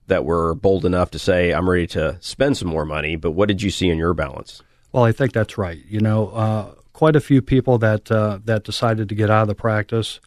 that 0.07 0.25
were 0.25 0.55
bold 0.55 0.85
enough 0.85 1.11
to 1.13 1.19
say, 1.19 1.53
"I'm 1.53 1.69
ready 1.69 1.87
to 1.89 2.17
spend 2.21 2.57
some 2.57 2.69
more 2.69 2.87
money." 2.87 3.17
But 3.17 3.33
what 3.33 3.49
did 3.49 3.63
you 3.63 3.71
see 3.71 3.91
in 3.91 3.99
your 3.99 4.15
balance? 4.15 4.63
Well, 4.93 5.05
I 5.05 5.13
think 5.13 5.33
that's 5.33 5.59
right. 5.59 5.79
You 5.89 6.01
know, 6.01 6.29
uh, 6.29 6.75
quite 6.93 7.17
a 7.17 7.21
few 7.21 7.43
people 7.43 7.79
that 7.79 8.11
uh, 8.11 8.39
that 8.45 8.65
decided 8.65 9.09
to 9.09 9.15
get 9.15 9.31
out 9.31 9.43
of 9.43 9.49
the 9.49 9.55
practice. 9.55 10.21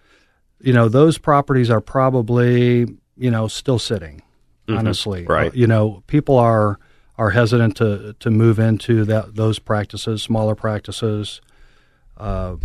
You 0.61 0.73
know, 0.73 0.87
those 0.89 1.17
properties 1.17 1.69
are 1.69 1.81
probably 1.81 2.87
you 3.17 3.31
know 3.31 3.47
still 3.47 3.79
sitting. 3.79 4.21
Mhm. 4.67 4.77
Honestly, 4.79 5.25
Right. 5.25 5.53
You 5.53 5.67
know, 5.67 6.03
people 6.07 6.37
are 6.37 6.79
are 7.17 7.29
hesitant 7.31 7.77
to 7.77 8.15
to 8.19 8.31
move 8.31 8.59
into 8.59 9.05
that 9.05 9.35
those 9.35 9.59
practices, 9.59 10.23
smaller 10.23 10.55
practices. 10.55 11.41
Uh, 12.17 12.55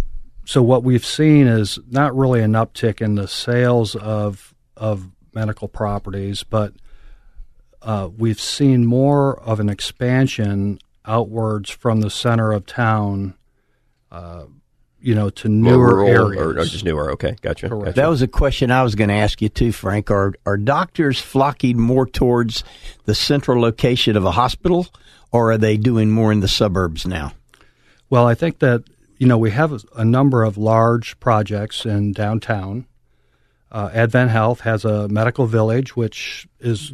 so 0.44 0.62
what 0.62 0.82
we've 0.82 1.05
seen 1.05 1.46
is 1.46 1.78
not 1.90 2.16
really 2.16 2.40
an 2.42 2.53
uptick 2.53 3.01
in 3.01 3.16
the 3.16 3.28
sales 3.28 3.94
of 3.96 4.55
of 4.76 5.11
medical 5.34 5.68
properties, 5.68 6.42
but 6.44 6.72
uh, 7.82 8.09
we've 8.16 8.40
seen 8.40 8.86
more 8.86 9.38
of 9.40 9.61
an 9.61 9.68
expansion 9.68 10.78
outwards 11.05 11.70
from 11.70 12.01
the 12.01 12.11
center 12.11 12.53
of 12.53 12.66
town, 12.66 13.34
uh, 14.11 14.44
you 15.01 15.14
know, 15.14 15.30
to 15.30 15.49
newer 15.49 15.96
rural 15.96 16.09
areas. 16.09 16.42
or, 16.42 16.59
or 16.59 16.64
just 16.64 16.84
newer? 16.84 17.12
Okay, 17.12 17.36
gotcha. 17.40 17.68
Gotcha. 17.68 17.92
That 17.92 18.09
was 18.09 18.22
a 18.22 18.28
question 18.28 18.70
I 18.70 18.82
was 18.82 18.94
going 18.94 19.09
to 19.09 19.14
ask 19.14 19.40
you 19.40 19.49
too, 19.49 19.72
Frank. 19.72 20.11
Are 20.11 20.34
are 20.44 20.57
doctors 20.57 21.20
flocking 21.20 21.78
more 21.78 22.07
towards 22.07 22.64
the 23.05 23.14
central 23.14 23.61
location 23.61 24.16
of 24.16 24.24
a 24.24 24.32
hospital, 24.32 24.86
or 25.30 25.53
are 25.53 25.59
they 25.59 25.76
doing 25.76 26.11
more 26.11 26.32
in 26.32 26.40
the 26.40 26.49
suburbs 26.49 27.07
now? 27.07 27.32
Well, 28.11 28.26
I 28.26 28.34
think 28.34 28.59
that 28.59 28.84
you 29.18 29.26
know 29.26 29.38
we 29.38 29.51
have 29.53 29.72
a, 29.72 29.80
a 29.96 30.05
number 30.05 30.42
of 30.42 30.59
large 30.59 31.18
projects 31.20 31.84
in 31.84 32.12
downtown. 32.12 32.86
Uh, 33.70 33.90
Advent 33.92 34.30
Health 34.30 34.61
has 34.61 34.84
a 34.84 35.09
medical 35.09 35.46
village, 35.46 35.94
which 35.94 36.49
is 36.59 36.92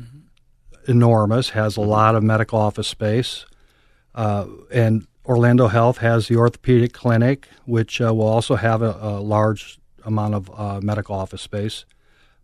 enormous, 0.88 1.50
has 1.50 1.76
a 1.76 1.80
lot 1.80 2.16
of 2.16 2.22
medical 2.22 2.58
office 2.58 2.88
space, 2.88 3.46
uh, 4.14 4.46
and 4.72 5.06
Orlando 5.26 5.68
Health 5.68 5.98
has 5.98 6.28
the 6.28 6.36
orthopedic 6.36 6.92
clinic, 6.92 7.48
which 7.64 8.00
uh, 8.00 8.14
will 8.14 8.26
also 8.26 8.56
have 8.56 8.82
a, 8.82 8.96
a 9.00 9.20
large 9.20 9.78
amount 10.04 10.34
of 10.34 10.50
uh, 10.58 10.80
medical 10.82 11.14
office 11.14 11.40
space. 11.42 11.86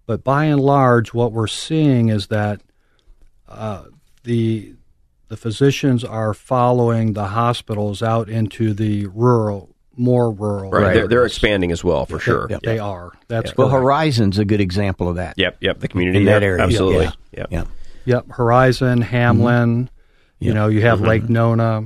But 0.06 0.24
by 0.24 0.46
and 0.46 0.60
large, 0.60 1.12
what 1.12 1.32
we're 1.32 1.46
seeing 1.46 2.08
is 2.08 2.28
that 2.28 2.60
uh, 3.48 3.84
the 4.24 4.74
the 5.28 5.36
physicians 5.36 6.02
are 6.02 6.34
following 6.34 7.12
the 7.12 7.26
hospitals 7.26 8.02
out 8.02 8.28
into 8.28 8.74
the 8.74 9.06
rural, 9.06 9.76
more 9.96 10.32
rural. 10.32 10.72
Right, 10.72 10.92
they're, 10.92 11.06
they're 11.06 11.26
expanding 11.26 11.70
as 11.70 11.84
well 11.84 12.04
for 12.06 12.14
They- 12.18 12.24
sure. 12.24 12.48
They, 12.64 12.80
are. 12.80 13.12
That's 13.28 13.56
well. 13.56 13.68
Horizon's 13.68 14.38
a 14.38 14.44
good 14.44 14.60
example 14.60 15.08
of 15.08 15.14
that. 15.16 15.34
Yep, 15.36 15.58
yep. 15.60 15.78
The 15.78 15.86
community 15.86 16.18
in 16.18 16.24
that 16.24 16.42
yep, 16.42 16.48
area, 16.48 16.62
absolutely. 16.64 17.04
Yeah. 17.04 17.12
Yep. 17.38 17.48
yeah. 17.52 17.64
Yep, 18.06 18.30
Horizon, 18.32 19.02
Hamlin. 19.02 19.88
You 20.40 20.48
Yep. 20.48 20.54
know, 20.54 20.66
you 20.68 20.80
have 20.82 20.98
Mhm. 20.98 21.06
Lake 21.06 21.28
Nona. 21.28 21.84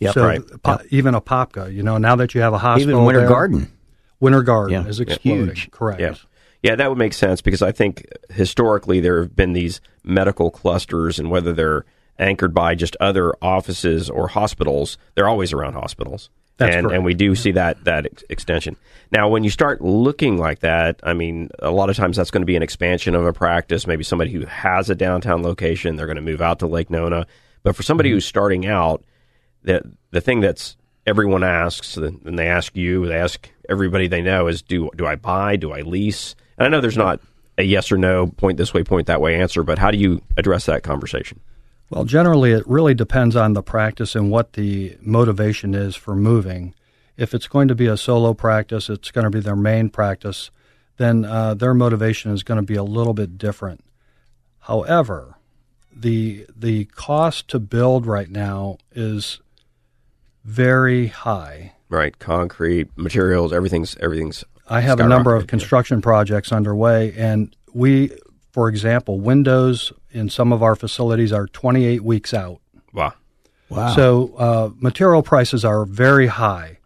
Yep. 0.00 0.14
so 0.14 0.24
Right. 0.24 0.42
Po- 0.62 0.78
even 0.90 1.14
Apopka. 1.14 1.72
You 1.72 1.82
know, 1.82 1.98
now 1.98 2.16
that 2.16 2.34
you 2.34 2.40
have 2.40 2.52
a 2.52 2.58
hospital, 2.58 2.90
even 2.90 3.04
Winter 3.04 3.20
there, 3.20 3.28
Garden. 3.28 3.72
Winter 4.20 4.42
Garden 4.42 4.84
Yeah. 4.84 4.88
is 4.88 5.00
exploding. 5.00 5.46
Huge. 5.46 5.70
Correct. 5.70 6.00
Yeah. 6.00 6.14
Yeah, 6.62 6.74
that 6.74 6.88
would 6.88 6.98
make 6.98 7.12
sense 7.12 7.40
because 7.42 7.62
I 7.62 7.70
think 7.70 8.06
historically 8.30 9.00
there 9.00 9.22
have 9.22 9.36
been 9.36 9.52
these 9.52 9.80
medical 10.02 10.50
clusters, 10.50 11.18
and 11.18 11.30
whether 11.30 11.52
they're 11.52 11.84
anchored 12.18 12.54
by 12.54 12.74
just 12.74 12.96
other 12.98 13.34
offices 13.42 14.08
or 14.10 14.28
hospitals, 14.28 14.98
they're 15.14 15.28
always 15.28 15.52
around 15.52 15.74
hospitals. 15.74 16.30
That's 16.56 16.74
and, 16.74 16.86
correct. 16.86 16.96
and 16.96 17.04
we 17.04 17.12
do 17.12 17.34
see 17.34 17.52
that 17.52 17.84
that 17.84 18.06
ex- 18.06 18.24
extension. 18.30 18.76
Now, 19.12 19.28
when 19.28 19.44
you 19.44 19.50
start 19.50 19.82
looking 19.82 20.38
like 20.38 20.60
that, 20.60 20.98
I 21.02 21.12
mean, 21.12 21.50
a 21.58 21.70
lot 21.70 21.90
of 21.90 21.96
times 21.96 22.16
that's 22.16 22.30
going 22.30 22.40
to 22.40 22.46
be 22.46 22.56
an 22.56 22.62
expansion 22.62 23.14
of 23.14 23.26
a 23.26 23.32
practice. 23.32 23.86
Maybe 23.86 24.02
somebody 24.02 24.32
who 24.32 24.46
has 24.46 24.88
a 24.88 24.94
downtown 24.94 25.42
location, 25.42 25.96
they're 25.96 26.06
going 26.06 26.16
to 26.16 26.22
move 26.22 26.40
out 26.40 26.60
to 26.60 26.66
Lake 26.66 26.88
Nona. 26.88 27.26
But 27.62 27.76
for 27.76 27.82
somebody 27.82 28.08
mm-hmm. 28.08 28.16
who's 28.16 28.26
starting 28.26 28.66
out, 28.66 29.04
the 29.66 29.82
the 30.12 30.22
thing 30.22 30.40
that's 30.40 30.76
everyone 31.06 31.44
asks, 31.44 31.96
and 31.96 32.38
they 32.38 32.48
ask 32.48 32.74
you, 32.74 33.06
they 33.06 33.16
ask 33.16 33.50
everybody 33.68 34.08
they 34.08 34.22
know, 34.22 34.46
is 34.46 34.62
do 34.62 34.90
do 34.96 35.06
I 35.06 35.16
buy? 35.16 35.56
Do 35.56 35.72
I 35.72 35.82
lease? 35.82 36.34
And 36.56 36.66
I 36.66 36.70
know 36.70 36.80
there's 36.80 36.96
not 36.96 37.20
a 37.58 37.62
yes 37.62 37.92
or 37.92 37.98
no, 37.98 38.28
point 38.28 38.56
this 38.56 38.72
way, 38.72 38.82
point 38.82 39.06
that 39.06 39.20
way 39.20 39.38
answer, 39.40 39.62
but 39.62 39.78
how 39.78 39.90
do 39.90 39.98
you 39.98 40.22
address 40.36 40.66
that 40.66 40.82
conversation? 40.82 41.40
Well, 41.90 42.04
generally, 42.04 42.52
it 42.52 42.66
really 42.66 42.94
depends 42.94 43.36
on 43.36 43.52
the 43.52 43.62
practice 43.62 44.14
and 44.14 44.30
what 44.30 44.54
the 44.54 44.96
motivation 45.00 45.74
is 45.74 45.94
for 45.94 46.16
moving. 46.16 46.74
If 47.16 47.32
it's 47.32 47.46
going 47.46 47.68
to 47.68 47.74
be 47.74 47.86
a 47.86 47.96
solo 47.96 48.34
practice, 48.34 48.90
it's 48.90 49.10
going 49.10 49.24
to 49.24 49.30
be 49.30 49.40
their 49.40 49.56
main 49.56 49.88
practice, 49.88 50.50
then 50.96 51.24
uh, 51.24 51.54
their 51.54 51.74
motivation 51.74 52.32
is 52.32 52.42
going 52.42 52.60
to 52.60 52.66
be 52.66 52.74
a 52.74 52.82
little 52.82 53.14
bit 53.14 53.38
different. 53.38 53.84
However, 54.60 55.36
the 55.94 56.46
the 56.54 56.84
cost 56.86 57.48
to 57.48 57.58
build 57.58 58.04
right 58.04 58.28
now 58.28 58.78
is 58.92 59.40
very 60.46 61.08
high. 61.08 61.72
Right, 61.88 62.16
concrete, 62.18 62.88
materials, 62.96 63.52
everything's 63.52 63.96
everything's. 63.98 64.44
I 64.68 64.80
have 64.80 64.98
a 65.00 65.06
number 65.06 65.34
of 65.34 65.44
skyrocketed. 65.44 65.48
construction 65.48 66.02
projects 66.02 66.52
underway, 66.52 67.12
and 67.16 67.54
we, 67.74 68.10
for 68.52 68.68
example, 68.68 69.20
windows 69.20 69.92
in 70.10 70.30
some 70.30 70.52
of 70.52 70.62
our 70.62 70.74
facilities 70.74 71.32
are 71.32 71.46
28 71.48 72.02
weeks 72.02 72.32
out. 72.32 72.60
Wow. 72.92 73.12
Wow. 73.68 73.94
So 73.94 74.34
uh, 74.38 74.70
material 74.76 75.22
prices 75.22 75.64
are 75.64 75.84
very 75.84 76.28
high. 76.28 76.78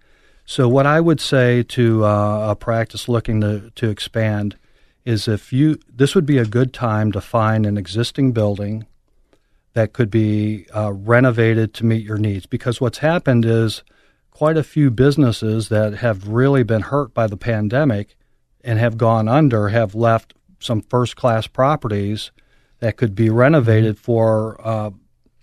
So 0.47 0.69
what 0.69 0.87
I 0.87 1.01
would 1.01 1.21
say 1.21 1.63
to 1.65 2.05
uh, 2.05 2.51
a 2.51 2.57
practice 2.57 3.09
looking 3.09 3.41
to, 3.43 3.71
to 3.77 3.89
expand 3.89 4.57
is 5.05 5.29
if 5.29 5.53
you 5.53 5.79
this 5.89 6.15
would 6.15 6.27
be 6.27 6.39
a 6.39 6.45
good 6.45 6.75
time 6.75 7.13
to 7.13 7.21
find 7.21 7.65
an 7.67 7.79
existing 7.79 8.33
building 8.33 8.87
that 9.73 9.93
could 9.93 10.11
be 10.11 10.67
uh, 10.75 10.93
renovated 10.93 11.75
to 11.75 11.87
meet 11.87 12.05
your 12.05 12.19
needs. 12.19 12.47
Because 12.47 12.81
what's 12.81 12.99
happened 12.99 13.45
is 13.45 13.83
quite 14.31 14.57
a 14.57 14.63
few 14.63 14.91
businesses 14.91 15.69
that 15.69 15.95
have 15.95 16.29
really 16.29 16.63
been 16.63 16.83
hurt 16.83 17.13
by 17.15 17.27
the 17.27 17.37
pandemic 17.37 18.17
and 18.63 18.79
have 18.79 18.97
gone 18.97 19.29
under 19.29 19.69
have 19.69 19.95
left 19.95 20.35
some 20.59 20.83
first 20.83 21.17
class 21.17 21.47
properties 21.47 22.31
that 22.81 22.97
could 22.97 23.15
be 23.15 23.31
renovated 23.31 23.99
for 23.99 24.61
uh, 24.67 24.91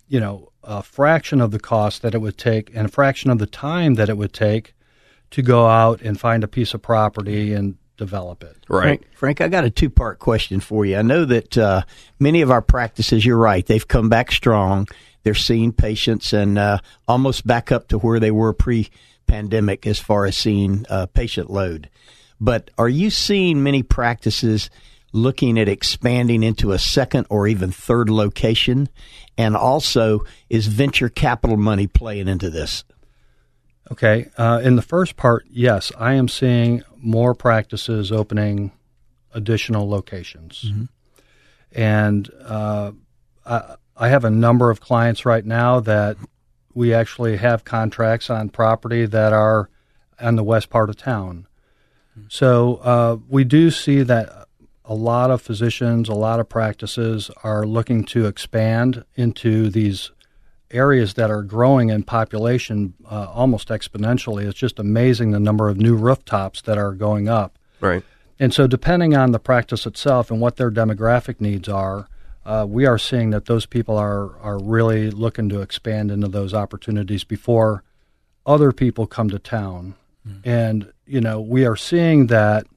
you 0.08 0.20
know 0.20 0.52
a 0.64 0.84
fraction 0.84 1.42
of 1.42 1.52
the 1.52 1.60
cost 1.60 2.02
that 2.02 2.14
it 2.14 2.20
would 2.20 2.38
take 2.38 2.70
and 2.76 2.88
a 2.88 2.92
fraction 2.92 3.30
of 3.30 3.40
the 3.40 3.48
time 3.48 3.96
that 3.96 4.10
it 4.10 4.18
would 4.18 4.34
take 4.34 4.74
to 5.32 5.42
go 5.42 5.68
out 5.68 6.02
and 6.02 6.20
find 6.20 6.44
a 6.44 6.48
piece 6.48 6.74
of 6.74 6.82
property 6.82 7.54
and 7.54 7.78
develop 7.98 8.44
it. 8.44 8.56
Frank, 8.68 9.06
Frank, 9.14 9.42
I 9.42 9.48
got 9.48 9.66
a 9.66 9.70
two 9.70 9.90
part 9.90 10.20
question 10.20 10.60
for 10.60 10.86
you. 10.86 10.98
I 10.98 11.02
know 11.02 11.26
that 11.26 11.58
uh, 11.58 11.82
many 12.20 12.42
of 12.42 12.52
our 12.52 12.62
practices, 12.62 13.26
you're 13.26 13.38
right, 13.38 13.66
they've 13.66 13.88
come 13.88 14.10
back 14.10 14.32
strong. 14.32 14.88
They're 15.24 15.34
seeing 15.34 15.74
patients 15.74 16.32
and 16.32 16.58
uh, 16.58 16.80
almost 17.08 17.46
back 17.46 17.72
up 17.72 17.90
to 17.90 17.98
where 17.98 18.20
they 18.20 18.32
were 18.32 18.54
pre 18.54 18.90
pandemic 19.26 19.86
as 19.86 20.00
far 20.00 20.26
as 20.26 20.38
seeing 20.38 20.86
uh, 20.90 21.08
patient 21.08 21.50
load. 21.50 21.90
But 22.40 22.72
are 22.78 22.88
you 22.88 23.10
seeing 23.10 23.62
many 23.64 23.84
practices 23.84 24.70
looking 25.12 25.60
at 25.60 25.68
expanding 25.68 26.44
into 26.44 26.72
a 26.72 26.80
second 26.80 27.28
or 27.30 27.48
even 27.48 27.72
third 27.72 28.10
location? 28.10 28.90
And 29.38 29.56
also, 29.56 30.22
is 30.50 30.68
venture 30.68 31.10
capital 31.10 31.58
money 31.58 31.88
playing 31.88 32.28
into 32.28 32.50
this? 32.50 32.84
Okay. 33.92 34.30
Uh, 34.38 34.62
in 34.64 34.76
the 34.76 34.82
first 34.82 35.16
part, 35.16 35.46
yes, 35.50 35.92
I 35.98 36.14
am 36.14 36.28
seeing 36.28 36.84
more 37.00 37.34
practices 37.34 38.12
opening 38.12 38.72
additional 39.34 39.90
locations. 39.90 40.64
And 41.72 42.30
uh, 42.44 42.92
I, 43.46 43.76
I 43.96 44.10
have 44.10 44.26
a 44.26 44.30
number 44.30 44.70
of 44.70 44.80
clients 44.80 45.26
right 45.26 45.46
now 45.46 45.80
that 45.82 46.18
we 46.74 46.94
actually 46.94 47.38
have 47.38 47.64
contracts 47.64 48.30
on 48.30 48.50
property 48.50 49.06
that 49.06 49.34
are 49.34 49.70
on 50.20 50.36
the 50.36 50.44
west 50.44 50.70
part 50.70 50.90
of 50.90 50.96
town. 50.96 51.48
So 52.30 52.76
uh, 52.78 53.18
we 53.28 53.44
do 53.44 53.70
see 53.72 54.02
that 54.04 54.48
a 54.86 54.94
lot 54.96 55.30
of 55.32 55.42
physicians, 55.42 56.10
a 56.10 56.14
lot 56.14 56.40
of 56.40 56.50
practices 56.50 57.30
are 57.44 57.66
looking 57.66 58.04
to 58.06 58.26
expand 58.26 59.04
into 59.16 59.70
these 59.70 60.12
areas 60.72 61.14
that 61.16 61.32
are 61.32 61.44
growing 61.44 61.90
in 61.90 62.04
population 62.04 62.94
uh, 63.10 63.28
almost 63.30 63.70
exponentially. 63.70 64.46
It's 64.46 64.60
just 64.60 64.80
amazing 64.80 65.32
the 65.32 65.40
number 65.40 65.70
of 65.70 65.78
new 65.78 65.96
rooftops 65.96 66.62
that 66.64 66.78
are 66.78 66.94
going 66.94 67.30
up. 67.30 67.58
Right. 67.80 68.04
And 68.40 68.54
so, 68.54 68.68
depending 68.68 69.16
on 69.16 69.32
the 69.32 69.40
practice 69.40 69.86
itself 69.86 70.30
and 70.30 70.40
what 70.40 70.58
their 70.58 70.70
demographic 70.70 71.42
needs 71.42 71.68
are, 71.68 72.08
uh, 72.46 72.66
we 72.68 72.86
are 72.86 72.98
seeing 72.98 73.32
that 73.32 73.46
those 73.46 73.66
people 73.66 73.98
are 73.98 74.38
are 74.40 74.60
really 74.60 75.10
looking 75.10 75.50
to 75.50 75.62
expand 75.62 76.12
into 76.12 76.28
those 76.28 76.54
opportunities 76.54 77.24
before 77.24 77.84
other 78.46 78.72
people 78.72 79.08
come 79.08 79.30
to 79.30 79.40
town. 79.40 79.96
Mm-hmm. 80.28 80.50
And 80.50 80.94
you 81.06 81.22
know, 81.22 81.42
we 81.42 81.66
are 81.66 81.76
seeing 81.76 82.28
that 82.28 82.68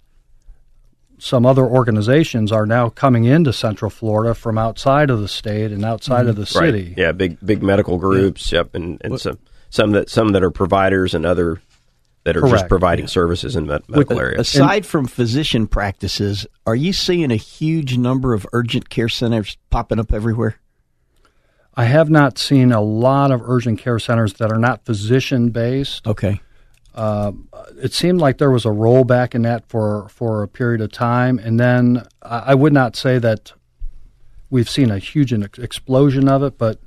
some 1.20 1.46
other 1.46 1.64
organizations 1.64 2.50
are 2.50 2.66
now 2.66 2.88
coming 2.88 3.24
into 3.24 3.52
Central 3.52 3.90
Florida 3.90 4.34
from 4.34 4.58
outside 4.58 5.10
of 5.10 5.20
the 5.20 5.28
state 5.28 5.70
and 5.70 5.84
outside 5.84 6.20
mm-hmm. 6.20 6.30
of 6.30 6.36
the 6.36 6.46
city. 6.46 6.88
Right. 6.88 6.98
Yeah, 6.98 7.12
big 7.12 7.38
big 7.44 7.62
medical 7.62 7.98
groups. 7.98 8.50
Yeah. 8.50 8.60
Yep, 8.60 8.74
and, 8.74 9.00
and 9.02 9.20
some 9.20 9.38
some 9.68 9.92
that 9.92 10.10
some 10.10 10.32
that 10.32 10.42
are 10.42 10.50
providers 10.50 11.14
and 11.14 11.24
other 11.24 11.60
that 12.24 12.36
are 12.36 12.40
Correct. 12.40 12.54
just 12.54 12.68
providing 12.68 13.04
yeah. 13.04 13.10
services 13.10 13.56
in 13.56 13.66
med- 13.66 13.88
medical 13.88 14.16
With, 14.16 14.24
areas. 14.24 14.54
Aside 14.54 14.84
from 14.84 15.06
physician 15.06 15.66
practices, 15.66 16.46
are 16.66 16.76
you 16.76 16.92
seeing 16.92 17.30
a 17.30 17.36
huge 17.36 17.96
number 17.96 18.34
of 18.34 18.46
urgent 18.52 18.90
care 18.90 19.08
centers 19.08 19.56
popping 19.70 19.98
up 19.98 20.12
everywhere? 20.12 20.56
I 21.74 21.84
have 21.84 22.10
not 22.10 22.36
seen 22.36 22.72
a 22.72 22.80
lot 22.80 23.30
of 23.30 23.40
urgent 23.42 23.78
care 23.78 23.98
centers 23.98 24.34
that 24.34 24.52
are 24.52 24.58
not 24.58 24.84
physician 24.84 25.50
based. 25.50 26.06
Okay. 26.06 26.40
Uh, 26.94 27.32
it 27.82 27.92
seemed 27.92 28.20
like 28.20 28.38
there 28.38 28.50
was 28.50 28.64
a 28.64 28.70
rollback 28.70 29.34
in 29.34 29.42
that 29.42 29.66
for, 29.68 30.08
for 30.08 30.42
a 30.42 30.48
period 30.48 30.80
of 30.80 30.90
time, 30.90 31.38
and 31.38 31.58
then 31.58 32.06
I, 32.22 32.38
I 32.38 32.54
would 32.54 32.72
not 32.72 32.96
say 32.96 33.18
that 33.18 33.52
we've 34.50 34.68
seen 34.68 34.90
a 34.90 34.98
huge 34.98 35.32
explosion 35.32 36.28
of 36.28 36.42
it, 36.42 36.58
but 36.58 36.80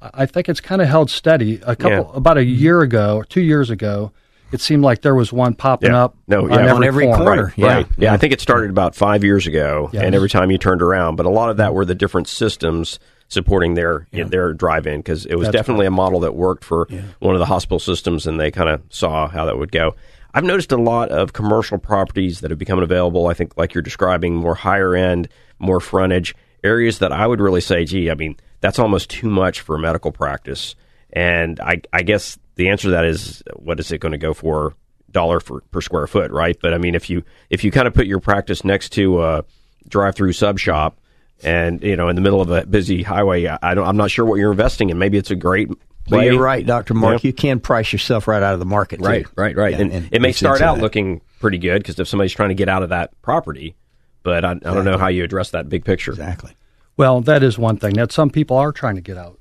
I 0.00 0.26
think 0.26 0.48
it's 0.48 0.60
kind 0.60 0.80
of 0.80 0.88
held 0.88 1.10
steady. 1.10 1.60
A 1.62 1.76
couple 1.76 2.10
yeah. 2.10 2.16
about 2.16 2.38
a 2.38 2.44
year 2.44 2.80
ago, 2.80 3.22
two 3.28 3.42
years 3.42 3.68
ago, 3.68 4.12
it 4.50 4.60
seemed 4.60 4.82
like 4.82 5.02
there 5.02 5.14
was 5.14 5.32
one 5.32 5.54
popping 5.54 5.92
yeah. 5.92 6.04
up 6.04 6.16
no, 6.26 6.48
yeah, 6.48 6.54
on 6.54 6.60
every, 6.60 6.72
on 6.72 6.84
every 6.84 7.04
corner. 7.04 7.24
corner. 7.24 7.44
Right, 7.44 7.58
yeah. 7.58 7.74
right. 7.74 7.86
Yeah, 7.98 8.12
I 8.14 8.16
think 8.16 8.32
it 8.32 8.40
started 8.40 8.70
about 8.70 8.94
five 8.94 9.22
years 9.22 9.46
ago, 9.46 9.90
yes. 9.92 10.02
and 10.02 10.14
every 10.14 10.30
time 10.30 10.50
you 10.50 10.58
turned 10.58 10.82
around, 10.82 11.16
but 11.16 11.26
a 11.26 11.30
lot 11.30 11.50
of 11.50 11.58
that 11.58 11.74
were 11.74 11.84
the 11.84 11.94
different 11.94 12.28
systems 12.28 12.98
supporting 13.30 13.74
their 13.74 14.06
yeah. 14.12 14.24
their 14.24 14.52
drive-in 14.52 14.98
because 14.98 15.24
it 15.24 15.36
was 15.36 15.46
That's 15.46 15.56
definitely 15.56 15.86
a 15.86 15.90
model 15.90 16.20
that 16.20 16.34
worked 16.34 16.64
for 16.64 16.86
yeah. 16.90 17.02
one 17.20 17.34
of 17.34 17.38
the 17.38 17.46
hospital 17.46 17.78
systems, 17.78 18.26
and 18.26 18.38
they 18.38 18.50
kind 18.50 18.68
of 18.68 18.82
saw 18.90 19.26
how 19.28 19.46
that 19.46 19.56
would 19.56 19.72
go. 19.72 19.96
I've 20.34 20.44
noticed 20.44 20.70
a 20.70 20.76
lot 20.76 21.08
of 21.08 21.32
commercial 21.32 21.78
properties 21.78 22.40
that 22.40 22.50
have 22.50 22.58
become 22.58 22.78
available. 22.80 23.26
I 23.28 23.34
think, 23.34 23.56
like 23.56 23.72
you're 23.72 23.82
describing, 23.82 24.34
more 24.34 24.54
higher 24.54 24.94
end, 24.94 25.28
more 25.58 25.80
frontage 25.80 26.34
areas 26.62 26.98
that 26.98 27.10
I 27.10 27.26
would 27.26 27.40
really 27.40 27.62
say, 27.62 27.84
gee, 27.86 28.10
I 28.10 28.14
mean, 28.14 28.36
that's 28.60 28.78
almost 28.78 29.08
too 29.08 29.30
much 29.30 29.62
for 29.62 29.76
a 29.76 29.78
medical 29.78 30.12
practice. 30.12 30.74
And 31.12 31.58
I, 31.58 31.80
I 31.92 32.02
guess 32.02 32.38
the 32.56 32.68
answer 32.68 32.88
to 32.88 32.90
that 32.90 33.04
is, 33.04 33.42
what 33.56 33.80
is 33.80 33.90
it 33.90 33.98
going 33.98 34.12
to 34.12 34.18
go 34.18 34.34
for? 34.34 34.74
Dollar 35.10 35.40
for 35.40 35.62
per 35.72 35.80
square 35.80 36.06
foot, 36.06 36.30
right? 36.30 36.56
But 36.62 36.72
I 36.72 36.78
mean, 36.78 36.94
if 36.94 37.10
you 37.10 37.24
if 37.48 37.64
you 37.64 37.72
kind 37.72 37.88
of 37.88 37.94
put 37.94 38.06
your 38.06 38.20
practice 38.20 38.62
next 38.62 38.90
to 38.90 39.24
a 39.24 39.44
drive-through 39.88 40.34
sub 40.34 40.56
shop, 40.60 41.00
and 41.42 41.82
you 41.82 41.96
know, 41.96 42.08
in 42.08 42.16
the 42.16 42.22
middle 42.22 42.40
of 42.40 42.50
a 42.50 42.66
busy 42.66 43.02
highway, 43.02 43.46
I 43.46 43.74
don't, 43.74 43.86
I'm 43.86 43.96
not 43.96 44.10
sure 44.10 44.24
what 44.24 44.36
you're 44.36 44.50
investing 44.50 44.90
in. 44.90 44.98
Maybe 44.98 45.18
it's 45.18 45.30
a 45.30 45.36
great 45.36 45.68
well, 46.08 46.24
you're 46.24 46.42
right, 46.42 46.66
Doctor 46.66 46.94
Mark. 46.94 47.22
Yeah. 47.22 47.28
You 47.28 47.32
can 47.32 47.60
price 47.60 47.92
yourself 47.92 48.26
right 48.26 48.42
out 48.42 48.54
of 48.54 48.58
the 48.58 48.66
market. 48.66 49.00
Right, 49.00 49.24
too. 49.24 49.32
right, 49.36 49.56
right. 49.56 49.72
Yeah, 49.72 49.80
and, 49.80 49.92
and, 49.92 50.08
it 50.10 50.20
may 50.20 50.32
start 50.32 50.60
out 50.60 50.76
that. 50.76 50.82
looking 50.82 51.20
pretty 51.38 51.58
good 51.58 51.82
because 51.82 52.00
if 52.00 52.08
somebody's 52.08 52.32
trying 52.32 52.48
to 52.48 52.54
get 52.56 52.68
out 52.68 52.82
of 52.82 52.88
that 52.88 53.20
property, 53.22 53.76
but 54.24 54.44
I, 54.44 54.52
exactly. 54.52 54.70
I, 54.70 54.74
don't 54.74 54.84
know 54.84 54.98
how 54.98 55.06
you 55.08 55.22
address 55.22 55.50
that 55.50 55.68
big 55.68 55.84
picture. 55.84 56.10
Exactly. 56.10 56.52
Well, 56.96 57.20
that 57.22 57.42
is 57.44 57.58
one 57.58 57.76
thing 57.76 57.94
that 57.94 58.10
some 58.10 58.30
people 58.30 58.56
are 58.56 58.72
trying 58.72 58.96
to 58.96 59.00
get 59.00 59.16
out. 59.16 59.38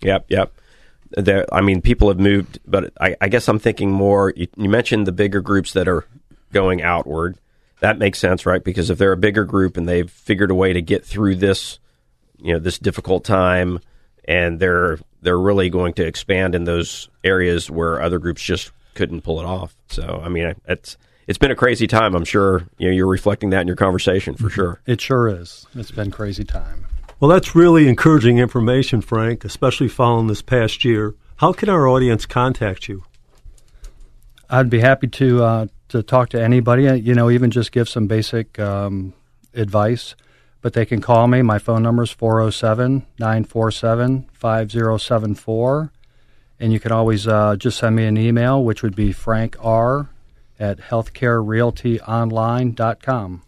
Yep, 0.00 0.26
yep 0.28 0.52
there, 1.16 1.46
I 1.52 1.60
mean, 1.60 1.80
people 1.80 2.08
have 2.08 2.18
moved, 2.18 2.58
but 2.66 2.92
I, 3.00 3.16
I 3.20 3.28
guess 3.28 3.48
I'm 3.48 3.58
thinking 3.58 3.90
more. 3.90 4.32
You, 4.36 4.48
you, 4.56 4.68
mentioned 4.68 5.06
the 5.06 5.12
bigger 5.12 5.40
groups 5.40 5.72
that 5.72 5.88
are 5.88 6.06
going 6.52 6.82
outward. 6.82 7.38
That 7.84 7.98
makes 7.98 8.18
sense, 8.18 8.46
right? 8.46 8.64
Because 8.64 8.88
if 8.88 8.96
they're 8.96 9.12
a 9.12 9.16
bigger 9.18 9.44
group 9.44 9.76
and 9.76 9.86
they've 9.86 10.10
figured 10.10 10.50
a 10.50 10.54
way 10.54 10.72
to 10.72 10.80
get 10.80 11.04
through 11.04 11.34
this, 11.34 11.78
you 12.38 12.54
know, 12.54 12.58
this 12.58 12.78
difficult 12.78 13.26
time, 13.26 13.78
and 14.24 14.58
they're 14.58 14.98
they're 15.20 15.38
really 15.38 15.68
going 15.68 15.92
to 15.92 16.06
expand 16.06 16.54
in 16.54 16.64
those 16.64 17.10
areas 17.22 17.70
where 17.70 18.00
other 18.00 18.18
groups 18.18 18.40
just 18.40 18.72
couldn't 18.94 19.20
pull 19.20 19.38
it 19.38 19.44
off. 19.44 19.76
So, 19.88 20.22
I 20.24 20.30
mean, 20.30 20.54
it's 20.66 20.96
it's 21.26 21.36
been 21.36 21.50
a 21.50 21.54
crazy 21.54 21.86
time. 21.86 22.14
I'm 22.14 22.24
sure 22.24 22.62
you 22.78 22.88
know 22.88 22.94
you're 22.94 23.06
reflecting 23.06 23.50
that 23.50 23.60
in 23.60 23.66
your 23.66 23.76
conversation 23.76 24.34
for 24.34 24.48
sure. 24.48 24.80
It 24.86 25.02
sure 25.02 25.28
is. 25.28 25.66
It's 25.74 25.90
been 25.90 26.10
crazy 26.10 26.42
time. 26.42 26.86
Well, 27.20 27.30
that's 27.30 27.54
really 27.54 27.86
encouraging 27.86 28.38
information, 28.38 29.02
Frank, 29.02 29.44
especially 29.44 29.88
following 29.88 30.28
this 30.28 30.40
past 30.40 30.86
year. 30.86 31.16
How 31.36 31.52
can 31.52 31.68
our 31.68 31.86
audience 31.86 32.24
contact 32.24 32.88
you? 32.88 33.04
I'd 34.48 34.70
be 34.70 34.80
happy 34.80 35.08
to 35.08 35.44
uh, 35.44 35.66
to 35.94 36.02
talk 36.02 36.28
to 36.30 36.42
anybody. 36.42 36.88
Uh, 36.88 36.94
you 36.94 37.14
know, 37.14 37.30
even 37.30 37.52
just 37.52 37.70
give 37.70 37.88
some 37.88 38.08
basic 38.08 38.58
um, 38.58 39.14
advice. 39.54 40.16
But 40.60 40.72
they 40.72 40.84
can 40.84 41.00
call 41.00 41.28
me. 41.28 41.40
My 41.42 41.60
phone 41.60 41.84
number 41.84 42.02
is 42.02 42.10
407 42.10 43.06
947 43.18 44.26
5074. 44.32 45.92
And 46.58 46.72
you 46.72 46.80
can 46.80 46.90
always 46.90 47.28
uh, 47.28 47.54
just 47.56 47.78
send 47.78 47.94
me 47.96 48.06
an 48.06 48.16
email, 48.16 48.64
which 48.64 48.82
would 48.82 48.96
be 48.96 49.12
frank 49.12 49.56
r 49.60 50.08
at 50.58 50.78
healthcarerealtyonline.com. 50.78 53.42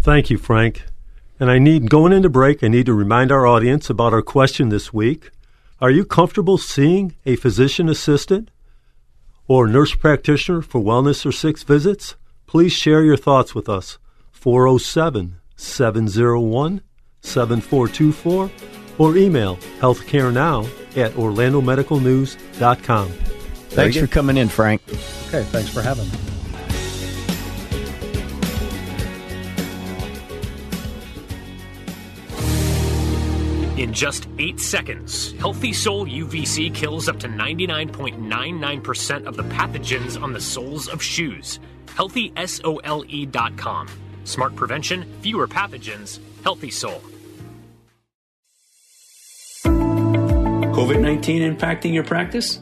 Thank 0.00 0.30
you, 0.30 0.38
Frank. 0.38 0.84
And 1.40 1.50
I 1.50 1.58
need, 1.58 1.88
going 1.88 2.12
into 2.12 2.28
break, 2.28 2.62
I 2.62 2.68
need 2.68 2.84
to 2.86 2.94
remind 2.94 3.32
our 3.32 3.46
audience 3.46 3.88
about 3.88 4.12
our 4.12 4.20
question 4.22 4.68
this 4.68 4.92
week. 4.92 5.30
Are 5.80 5.90
you 5.90 6.04
comfortable 6.04 6.58
seeing 6.58 7.14
a 7.24 7.36
physician 7.36 7.88
assistant 7.88 8.50
or 9.48 9.66
nurse 9.66 9.94
practitioner 9.94 10.62
for 10.62 10.80
wellness 10.80 11.26
or 11.26 11.32
six 11.32 11.64
visits? 11.64 12.14
Please 12.46 12.72
share 12.72 13.02
your 13.02 13.16
thoughts 13.16 13.54
with 13.54 13.68
us. 13.68 13.98
407 14.30 15.40
701 15.56 16.82
7424 17.20 18.50
or 18.98 19.16
email 19.16 19.56
healthcarenow 19.80 20.64
at 20.96 21.12
orlandomedicalnews.com. 21.12 23.08
Thanks 23.70 23.96
for 23.96 24.06
coming 24.06 24.36
in, 24.36 24.48
Frank. 24.48 24.82
Okay, 24.88 25.42
thanks 25.44 25.68
for 25.68 25.82
having 25.82 26.08
me. 26.10 26.27
In 33.88 33.94
just 33.94 34.28
eight 34.38 34.60
seconds, 34.60 35.32
Healthy 35.38 35.72
Sole 35.72 36.04
UVC 36.04 36.74
kills 36.74 37.08
up 37.08 37.18
to 37.20 37.26
99.99% 37.26 39.26
of 39.26 39.34
the 39.34 39.44
pathogens 39.44 40.22
on 40.22 40.34
the 40.34 40.40
soles 40.42 40.88
of 40.88 41.02
shoes. 41.02 41.58
HealthySole.com. 41.86 43.88
Smart 44.24 44.54
prevention, 44.54 45.10
fewer 45.22 45.48
pathogens, 45.48 46.18
Healthy 46.44 46.70
Sole. 46.70 47.02
COVID 49.64 51.00
19 51.00 51.56
impacting 51.56 51.94
your 51.94 52.04
practice? 52.04 52.60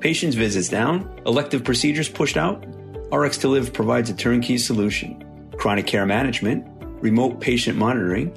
Patients' 0.00 0.36
visits 0.36 0.70
down? 0.70 1.20
Elective 1.26 1.64
procedures 1.64 2.08
pushed 2.08 2.38
out? 2.38 2.64
RX 3.12 3.36
to 3.36 3.48
Live 3.48 3.74
provides 3.74 4.08
a 4.08 4.14
turnkey 4.14 4.56
solution. 4.56 5.22
Chronic 5.58 5.86
care 5.86 6.06
management, 6.06 6.66
remote 7.02 7.42
patient 7.42 7.76
monitoring, 7.76 8.32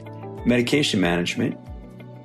medication 0.46 1.00
management, 1.00 1.58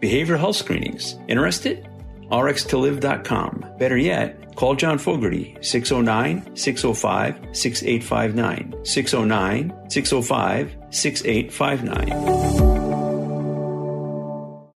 behavioral 0.00 0.38
health 0.38 0.56
screenings. 0.56 1.16
Interested? 1.28 1.86
rxtolive.com. 2.30 3.74
Better 3.78 3.96
yet, 3.96 4.54
call 4.56 4.74
John 4.76 4.98
Fogarty 4.98 5.56
609 5.60 6.56
605 6.56 7.56
6859. 7.56 8.84
609 8.84 9.90
605 9.90 10.76
6859. 10.90 12.69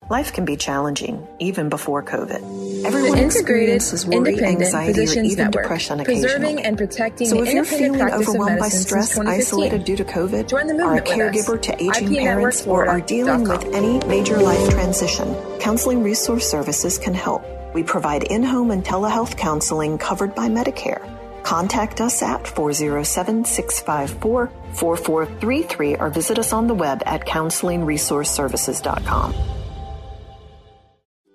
Life 0.10 0.34
can 0.34 0.44
be 0.44 0.58
challenging, 0.58 1.26
even 1.40 1.70
before 1.70 2.04
COVID. 2.04 2.84
Everyone 2.84 3.14
the 3.14 3.22
integrated, 3.24 3.76
experiences 3.76 4.06
worry, 4.06 4.38
anxiety, 4.44 5.00
or 5.00 5.04
even 5.24 5.46
Network, 5.46 5.64
depression 5.64 6.02
occasionally. 6.02 6.28
Preserving 6.28 6.66
and 6.66 6.78
protecting 6.78 7.30
so 7.30 7.38
the 7.38 7.44
if 7.44 7.54
you're 7.54 7.64
feeling 7.64 8.02
overwhelmed 8.02 8.60
by 8.60 8.68
stress, 8.68 9.18
isolated 9.18 9.86
due 9.86 9.96
to 9.96 10.04
COVID, 10.04 10.52
are 10.52 10.98
a 10.98 11.02
caregiver 11.02 11.62
to 11.62 11.82
aging 11.82 12.16
parents, 12.16 12.68
or 12.68 12.86
are 12.86 13.00
dealing 13.00 13.48
with 13.48 13.64
any 13.74 14.06
major 14.06 14.40
life 14.40 14.72
transition, 14.72 15.34
Counseling 15.60 16.04
Resource 16.04 16.50
Services 16.50 16.98
can 16.98 17.14
help. 17.14 17.46
We 17.74 17.84
provide 17.84 18.24
in-home 18.24 18.72
and 18.72 18.84
telehealth 18.84 19.38
counseling 19.38 19.98
covered 19.98 20.36
by 20.36 20.50
Medicare. 20.50 21.00
Contact 21.44 22.02
us 22.02 22.22
at 22.22 22.46
407 22.46 23.46
654 23.46 24.52
4433 24.74 25.96
or 25.96 26.10
visit 26.10 26.38
us 26.38 26.52
on 26.52 26.68
the 26.68 26.74
web 26.74 27.02
at 27.06 27.26
counselingresourceservices.com. 27.26 29.63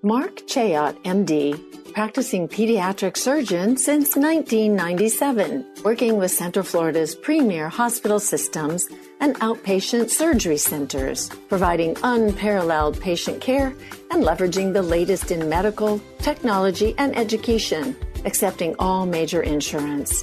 Mark 0.03 0.37
Chayot, 0.47 0.95
MD, 1.03 1.93
practicing 1.93 2.47
pediatric 2.47 3.17
surgeon 3.17 3.77
since 3.77 4.15
1997, 4.15 5.67
working 5.83 6.19
with 6.19 6.31
Central 6.31 6.65
Florida's 6.65 7.17
premier 7.17 7.69
hospital 7.69 8.21
systems 8.21 8.89
and 9.19 9.35
outpatient 9.41 10.09
surgery 10.09 10.57
centers, 10.57 11.29
providing 11.49 11.97
unparalleled 12.05 13.01
patient 13.01 13.41
care 13.41 13.75
and 14.13 14.23
leveraging 14.23 14.73
the 14.73 14.83
latest 14.83 15.33
in 15.33 15.49
medical, 15.49 16.01
technology, 16.19 16.95
and 16.99 17.19
education, 17.19 17.97
accepting 18.25 18.77
all 18.79 19.05
major 19.05 19.43
insurance. 19.43 20.23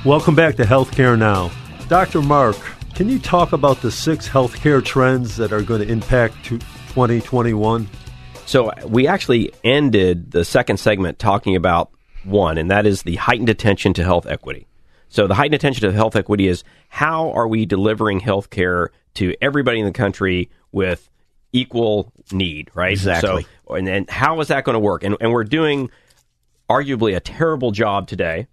Welcome 0.04 0.36
back 0.36 0.58
to 0.58 0.64
Healthcare 0.64 1.18
Now. 1.18 1.50
Dr. 1.88 2.22
Mark, 2.22 2.58
can 2.94 3.08
you 3.08 3.20
talk 3.20 3.54
about 3.54 3.82
the 3.82 3.90
six 3.90 4.28
healthcare 4.28 4.84
trends 4.84 5.38
that 5.38 5.54
are 5.54 5.62
going 5.62 5.80
to 5.80 5.88
impact 5.88 6.44
2021? 6.44 7.88
So, 8.48 8.70
we 8.86 9.08
actually 9.08 9.54
ended 9.64 10.32
the 10.32 10.44
second 10.44 10.76
segment 10.76 11.18
talking 11.18 11.56
about 11.56 11.90
one, 12.26 12.58
and 12.58 12.70
that 12.70 12.86
is 12.86 13.04
the 13.04 13.16
heightened 13.16 13.48
attention 13.48 13.94
to 13.94 14.04
health 14.04 14.26
equity. 14.26 14.68
So, 15.08 15.28
the 15.28 15.36
heightened 15.36 15.56
attention 15.56 15.90
to 15.90 15.96
health 15.96 16.18
equity 16.18 16.50
is 16.50 16.66
how 16.90 17.32
are 17.32 17.48
we 17.48 17.66
delivering 17.66 18.20
health 18.20 18.50
care 18.50 18.92
to 19.14 19.34
everybody 19.42 19.80
in 19.80 19.86
the 19.86 19.94
country 19.94 20.50
with 20.74 21.10
equal 21.54 22.12
need, 22.32 22.72
right? 22.74 22.92
Exactly. 22.92 23.46
So, 23.68 23.76
and, 23.76 23.88
and 23.88 24.10
how 24.10 24.40
is 24.42 24.48
that 24.50 24.64
going 24.64 24.74
to 24.74 24.80
work? 24.80 25.04
And, 25.04 25.18
and 25.20 25.32
we're 25.32 25.44
doing 25.44 25.90
arguably 26.70 27.16
a 27.16 27.20
terrible 27.20 27.72
job 27.72 28.08
today. 28.08 28.48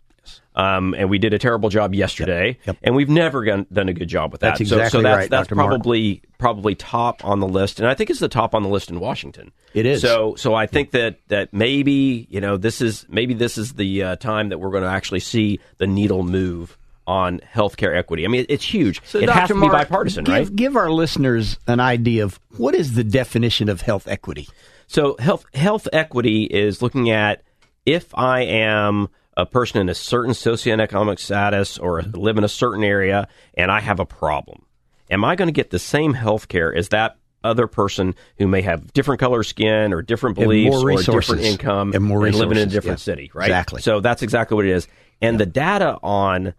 Um, 0.55 0.95
and 0.99 1.09
we 1.09 1.19
did 1.19 1.33
a 1.33 1.39
terrible 1.39 1.69
job 1.69 1.95
yesterday, 1.95 2.49
Yep. 2.49 2.67
Yep. 2.67 2.77
and 2.83 2.97
we've 2.97 3.09
never 3.09 3.45
gone, 3.45 3.67
done 3.73 3.89
a 3.89 3.93
good 3.93 4.09
job 4.09 4.33
with 4.33 4.41
that. 4.41 4.59
That's 4.59 4.69
so, 4.69 4.77
so 4.89 5.01
that's, 5.01 5.17
right, 5.17 5.31
that's 5.31 5.49
Dr. 5.49 5.55
Probably 5.55 6.23
probably 6.37 6.75
top 6.75 7.25
on 7.25 7.39
the 7.39 7.47
list, 7.47 7.79
and 7.79 7.89
I 7.89 7.95
think 7.95 8.11
it's 8.11 8.19
the 8.19 8.29
top 8.29 8.57
on 8.57 8.65
the 8.65 8.69
list 8.69 8.91
in 8.91 8.99
Washington. 8.99 9.53
It 9.73 9.87
is. 9.87 10.03
So, 10.03 10.35
so 10.35 10.55
I 10.55 10.67
think 10.67 10.91
that 10.91 11.21
that 11.29 11.55
maybe 11.55 12.27
you 12.29 12.41
know 12.41 12.57
this 12.57 12.81
is 12.81 13.07
maybe 13.09 13.35
this 13.35 13.57
is 13.57 13.75
the 13.75 14.03
uh, 14.03 14.17
time 14.17 14.49
that 14.49 14.59
we're 14.59 14.73
going 14.73 14.83
to 14.83 14.91
actually 14.91 15.21
see 15.21 15.61
the 15.79 15.87
needle 15.87 16.25
move 16.25 16.77
on 17.09 17.41
healthcare 17.41 17.97
equity. 17.97 18.25
I 18.25 18.29
mean, 18.29 18.45
it's 18.51 18.63
huge. 18.63 19.01
So, 19.05 19.19
it 19.19 19.27
Dr. 19.27 19.41
has 19.41 19.49
to 19.49 19.55
Mark, 19.55 19.73
be 19.73 19.79
bipartisan, 19.79 20.25
give, 20.25 20.35
right? 20.35 20.55
Give 20.55 20.77
our 20.77 20.91
listeners 20.91 21.59
an 21.67 21.81
idea 21.81 22.23
of 22.23 22.39
what 22.59 22.75
is 22.75 22.95
the 22.95 23.03
definition 23.03 23.71
of 23.71 23.81
health 23.81 24.07
equity. 24.07 24.47
So 24.89 25.17
health 25.19 25.45
health 25.55 25.89
equity 25.93 26.45
is 26.45 26.81
looking 26.83 27.11
at 27.11 27.43
if 27.85 28.15
I 28.15 28.43
am 28.43 29.09
a 29.37 29.47
person 29.47 29.81
in 29.81 29.89
a 29.89 29.95
certain 29.95 30.33
socioeconomic 30.33 31.19
status 31.19 31.79
or 31.79 32.03
live 32.03 32.39
in 32.39 32.45
a 32.45 32.49
certain 32.49 32.85
area 32.85 33.29
and 33.55 33.71
I 33.71 33.81
have 33.81 34.01
a 34.01 34.07
problem, 34.07 34.65
am 35.11 35.25
I 35.25 35.37
going 35.37 35.49
to 35.49 35.53
get 35.53 35.71
the 35.71 35.79
same 35.79 36.15
health 36.15 36.49
care 36.49 36.75
as 36.75 36.89
that 36.89 37.17
other 37.45 37.67
person 37.67 38.15
who 38.39 38.49
may 38.49 38.63
have 38.63 38.93
different 38.93 39.21
color 39.21 39.43
skin 39.43 39.93
or 39.93 40.03
different 40.03 40.37
beliefs 40.37 40.77
or 40.77 40.97
different 40.97 41.43
income 41.43 41.93
And 41.95 42.03
more 42.05 42.21
living 42.31 42.59
in 42.59 42.69
a 42.69 42.71
different 42.71 42.99
yeah. 42.99 43.05
city, 43.05 43.31
right? 43.33 43.47
Exactly. 43.47 43.81
So 43.81 44.01
that's 44.01 44.23
exactly 44.23 44.57
what 44.57 44.65
it 44.65 44.73
is. 44.73 44.89
And 45.21 45.39
the 45.39 45.47
data 45.47 45.99
on 46.03 46.55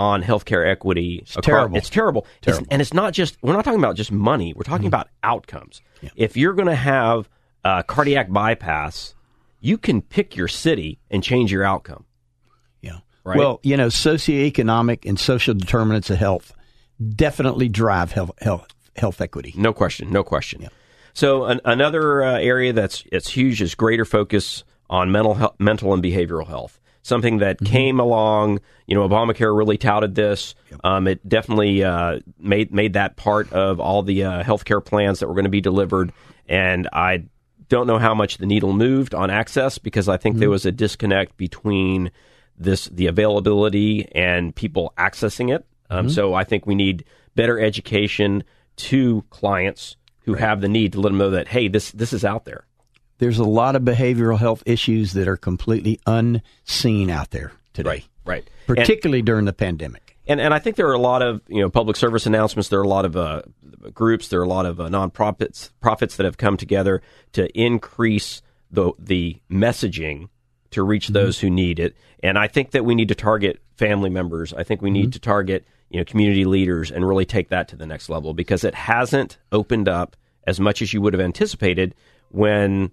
on 0.00 0.22
healthcare 0.22 0.66
equity 0.66 1.18
it's 1.22 1.36
terrible. 1.42 1.76
It's 1.76 1.90
terrible. 1.90 2.26
It's- 2.42 2.62
and 2.70 2.80
it's 2.82 2.94
not 2.94 3.12
just 3.12 3.36
we're 3.42 3.52
not 3.52 3.64
talking 3.64 3.78
about 3.78 3.94
just 3.96 4.10
money. 4.10 4.54
We're 4.54 4.62
talking 4.64 4.86
about 4.86 5.08
outcomes. 5.22 5.82
If 6.16 6.36
you're 6.36 6.54
going 6.54 6.68
to 6.68 6.74
have 6.74 7.28
a 7.62 7.84
cardiac 7.84 8.30
bypass, 8.32 9.14
you 9.60 9.76
can 9.76 10.00
pick 10.00 10.34
your 10.34 10.48
city 10.48 10.98
and 11.10 11.22
change 11.22 11.52
your 11.52 11.64
outcome. 11.64 12.06
Yeah. 12.80 13.00
Right. 13.24 13.36
Well, 13.38 13.60
you 13.62 13.76
know, 13.76 13.88
socioeconomic 13.88 15.06
and 15.06 15.20
social 15.20 15.52
determinants 15.54 16.08
of 16.08 16.16
health 16.16 16.54
definitely 17.14 17.68
drive 17.68 18.12
health 18.12 18.30
health, 18.40 18.68
health 18.96 19.20
equity. 19.20 19.52
No 19.56 19.74
question. 19.74 20.10
No 20.10 20.24
question. 20.24 20.66
So 21.12 21.44
an, 21.44 21.60
another 21.66 22.22
uh, 22.22 22.38
area 22.38 22.72
that's 22.72 23.04
it's 23.12 23.28
huge 23.28 23.60
is 23.60 23.74
greater 23.74 24.06
focus 24.06 24.64
on 24.88 25.12
mental 25.12 25.34
health, 25.34 25.56
mental 25.58 25.92
and 25.92 26.02
behavioral 26.02 26.46
health. 26.46 26.79
Something 27.02 27.38
that 27.38 27.56
Mm-hmm. 27.58 27.72
came 27.72 28.00
along, 28.00 28.60
you 28.86 28.94
know, 28.94 29.08
Obamacare 29.08 29.56
really 29.56 29.78
touted 29.78 30.14
this. 30.14 30.54
Um, 30.84 31.06
it 31.08 31.26
definitely 31.28 31.82
uh, 31.82 32.20
made 32.38 32.72
made 32.72 32.92
that 32.92 33.16
part 33.16 33.52
of 33.52 33.80
all 33.80 34.02
the 34.02 34.24
uh, 34.24 34.42
healthcare 34.42 34.84
plans 34.84 35.20
that 35.20 35.28
were 35.28 35.34
going 35.34 35.44
to 35.44 35.50
be 35.50 35.60
delivered. 35.62 36.12
And 36.48 36.88
I 36.92 37.24
don't 37.68 37.86
know 37.86 37.98
how 37.98 38.14
much 38.14 38.38
the 38.38 38.46
needle 38.46 38.72
moved 38.72 39.14
on 39.14 39.30
access 39.30 39.78
because 39.78 40.08
I 40.08 40.16
think 40.18 40.36
there 40.36 40.46
Mm-hmm. 40.48 40.52
was 40.52 40.66
a 40.66 40.72
disconnect 40.72 41.36
between 41.36 42.10
this 42.58 42.86
the 42.86 43.06
availability 43.06 44.06
and 44.12 44.54
people 44.54 44.92
accessing 44.98 45.54
it. 45.54 45.64
Um, 45.88 46.06
Mhm. 46.06 46.10
So 46.10 46.34
I 46.34 46.44
think 46.44 46.66
we 46.66 46.74
need 46.74 47.04
better 47.34 47.58
education 47.58 48.44
to 48.76 49.24
clients 49.30 49.96
who 50.24 50.34
have 50.34 50.60
the 50.60 50.68
need 50.68 50.92
to 50.92 51.00
let 51.00 51.08
them 51.10 51.18
know 51.18 51.30
that 51.30 51.48
hey, 51.48 51.68
this 51.68 51.90
this 51.92 52.12
is 52.12 52.24
out 52.24 52.44
there. 52.44 52.66
There's 53.20 53.38
a 53.38 53.44
lot 53.44 53.76
of 53.76 53.82
behavioral 53.82 54.38
health 54.38 54.62
issues 54.64 55.12
that 55.12 55.28
are 55.28 55.36
completely 55.36 56.00
unseen 56.06 57.10
out 57.10 57.30
there 57.30 57.52
today. 57.74 57.88
Right, 57.88 58.04
right. 58.24 58.50
Particularly 58.66 59.20
during 59.20 59.44
the 59.44 59.52
pandemic. 59.52 60.16
And 60.26 60.40
and 60.40 60.54
I 60.54 60.58
think 60.58 60.76
there 60.76 60.88
are 60.88 60.94
a 60.94 60.98
lot 60.98 61.22
of 61.22 61.42
you 61.46 61.60
know 61.60 61.68
public 61.68 61.96
service 61.96 62.24
announcements. 62.24 62.70
There 62.70 62.80
are 62.80 62.84
a 62.84 62.88
lot 62.88 63.04
of 63.04 63.16
uh, 63.16 63.42
groups. 63.92 64.28
There 64.28 64.40
are 64.40 64.44
a 64.44 64.48
lot 64.48 64.64
of 64.64 64.80
uh, 64.80 64.88
nonprofits 64.88 65.70
profits 65.80 66.16
that 66.16 66.24
have 66.24 66.38
come 66.38 66.56
together 66.56 67.02
to 67.32 67.48
increase 67.58 68.40
the 68.70 68.92
the 68.98 69.40
messaging 69.50 70.28
to 70.70 70.82
reach 70.82 71.08
those 71.08 71.40
who 71.40 71.50
need 71.50 71.78
it. 71.78 71.96
And 72.22 72.38
I 72.38 72.48
think 72.48 72.70
that 72.70 72.84
we 72.84 72.94
need 72.94 73.08
to 73.08 73.14
target 73.14 73.60
family 73.76 74.08
members. 74.08 74.54
I 74.54 74.62
think 74.62 74.80
we 74.80 74.90
need 74.90 75.12
to 75.12 75.18
target 75.18 75.66
you 75.90 75.98
know 75.98 76.04
community 76.04 76.46
leaders 76.46 76.90
and 76.90 77.06
really 77.06 77.26
take 77.26 77.50
that 77.50 77.68
to 77.68 77.76
the 77.76 77.86
next 77.86 78.08
level 78.08 78.32
because 78.32 78.64
it 78.64 78.74
hasn't 78.74 79.36
opened 79.52 79.88
up 79.88 80.16
as 80.46 80.58
much 80.58 80.80
as 80.80 80.94
you 80.94 81.02
would 81.02 81.12
have 81.12 81.20
anticipated 81.20 81.94
when 82.30 82.92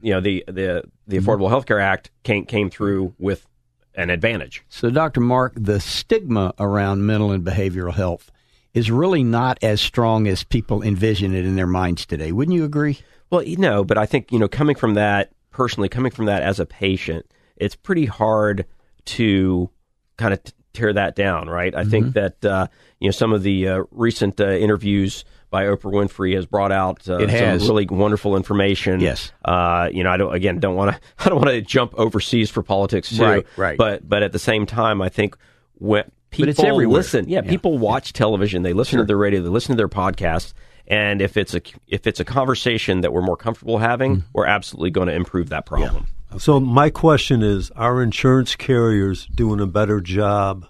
you 0.00 0.12
know 0.12 0.20
the 0.20 0.44
the 0.46 0.84
the 1.06 1.18
Affordable 1.18 1.48
Health 1.48 1.66
Care 1.66 1.80
Act 1.80 2.10
came 2.22 2.44
came 2.44 2.70
through 2.70 3.14
with 3.18 3.46
an 3.94 4.10
advantage. 4.10 4.62
So, 4.68 4.88
Dr. 4.90 5.20
Mark, 5.20 5.52
the 5.56 5.80
stigma 5.80 6.54
around 6.58 7.04
mental 7.04 7.32
and 7.32 7.44
behavioral 7.44 7.92
health 7.92 8.30
is 8.72 8.90
really 8.90 9.24
not 9.24 9.58
as 9.62 9.80
strong 9.80 10.28
as 10.28 10.44
people 10.44 10.80
envision 10.82 11.34
it 11.34 11.44
in 11.44 11.56
their 11.56 11.66
minds 11.66 12.06
today. 12.06 12.30
Wouldn't 12.30 12.54
you 12.56 12.64
agree? 12.64 12.98
Well, 13.30 13.42
you 13.42 13.56
know, 13.56 13.82
but 13.84 13.98
I 13.98 14.06
think 14.06 14.30
you 14.32 14.38
know, 14.38 14.48
coming 14.48 14.76
from 14.76 14.94
that 14.94 15.32
personally, 15.50 15.88
coming 15.88 16.12
from 16.12 16.26
that 16.26 16.42
as 16.42 16.60
a 16.60 16.66
patient, 16.66 17.26
it's 17.56 17.74
pretty 17.74 18.06
hard 18.06 18.64
to 19.06 19.70
kind 20.16 20.32
of 20.34 20.42
t- 20.44 20.52
tear 20.72 20.92
that 20.92 21.16
down, 21.16 21.48
right? 21.48 21.74
I 21.74 21.84
think 21.84 22.06
Mhm. 22.08 22.12
that 22.14 22.44
uh, 22.44 22.66
you 23.00 23.08
know 23.08 23.12
some 23.12 23.32
of 23.32 23.42
the 23.42 23.66
uh, 23.68 23.82
recent 23.90 24.40
uh, 24.40 24.50
interviews 24.50 25.24
by 25.50 25.64
Oprah 25.64 25.92
Winfrey 25.92 26.34
has 26.36 26.46
brought 26.46 26.72
out 26.72 27.08
uh, 27.08 27.18
has. 27.26 27.60
some 27.60 27.68
really 27.68 27.86
wonderful 27.86 28.36
information. 28.36 29.00
Yes. 29.00 29.32
uh, 29.44 29.88
you 29.92 30.04
know, 30.04 30.10
I 30.10 30.16
don't 30.16 30.32
again 30.34 30.60
don't 30.60 30.76
want 30.76 30.94
to 30.94 31.00
I 31.18 31.28
don't 31.28 31.38
want 31.38 31.50
to 31.50 31.60
jump 31.60 31.94
overseas 31.96 32.50
for 32.50 32.62
politics 32.62 33.08
too, 33.16 33.22
Right, 33.22 33.46
right. 33.56 33.76
But 33.78 34.08
but 34.08 34.22
at 34.22 34.32
the 34.32 34.38
same 34.38 34.64
time, 34.66 35.02
I 35.02 35.08
think 35.08 35.36
when 35.74 36.04
people 36.30 36.50
it's 36.50 36.60
listen, 36.60 37.28
yeah, 37.28 37.40
Yeah. 37.44 37.50
people 37.50 37.78
watch 37.78 38.12
television, 38.12 38.62
they 38.62 38.72
listen 38.72 38.98
Sure. 38.98 39.02
to 39.02 39.06
their 39.06 39.16
radio, 39.16 39.42
they 39.42 39.48
listen 39.48 39.72
to 39.72 39.76
their 39.76 39.88
podcasts. 39.88 40.52
And 40.86 41.20
if 41.22 41.36
it's 41.36 41.54
a 41.54 41.60
if 41.88 42.06
it's 42.06 42.20
a 42.20 42.24
conversation 42.24 43.00
that 43.02 43.12
we're 43.12 43.22
more 43.22 43.36
comfortable 43.36 43.78
having, 43.78 44.16
Mm. 44.18 44.22
we're 44.32 44.46
absolutely 44.46 44.90
going 44.90 45.08
to 45.08 45.14
improve 45.14 45.48
that 45.50 45.66
problem. 45.66 46.06
So 46.38 46.60
my 46.60 46.90
question 46.90 47.42
is: 47.42 47.70
Are 47.72 48.00
insurance 48.02 48.54
carriers 48.56 49.26
doing 49.26 49.60
a 49.60 49.66
better 49.66 50.00
job 50.00 50.66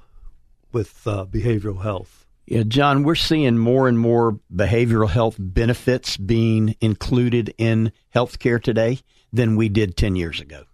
with 0.72 1.06
uh, 1.06 1.26
behavioral 1.30 1.82
health? 1.82 2.19
Yeah, 2.50 2.64
John, 2.64 3.04
we're 3.04 3.14
seeing 3.14 3.56
more 3.58 3.86
and 3.86 3.96
more 3.96 4.40
behavioral 4.52 5.08
health 5.08 5.36
benefits 5.38 6.16
being 6.16 6.74
included 6.80 7.54
in 7.58 7.92
healthcare 8.14 8.60
today 8.60 8.98
than 9.32 9.54
we 9.54 9.68
did 9.68 9.96
10 9.96 10.16
years 10.16 10.40
ago. 10.40 10.64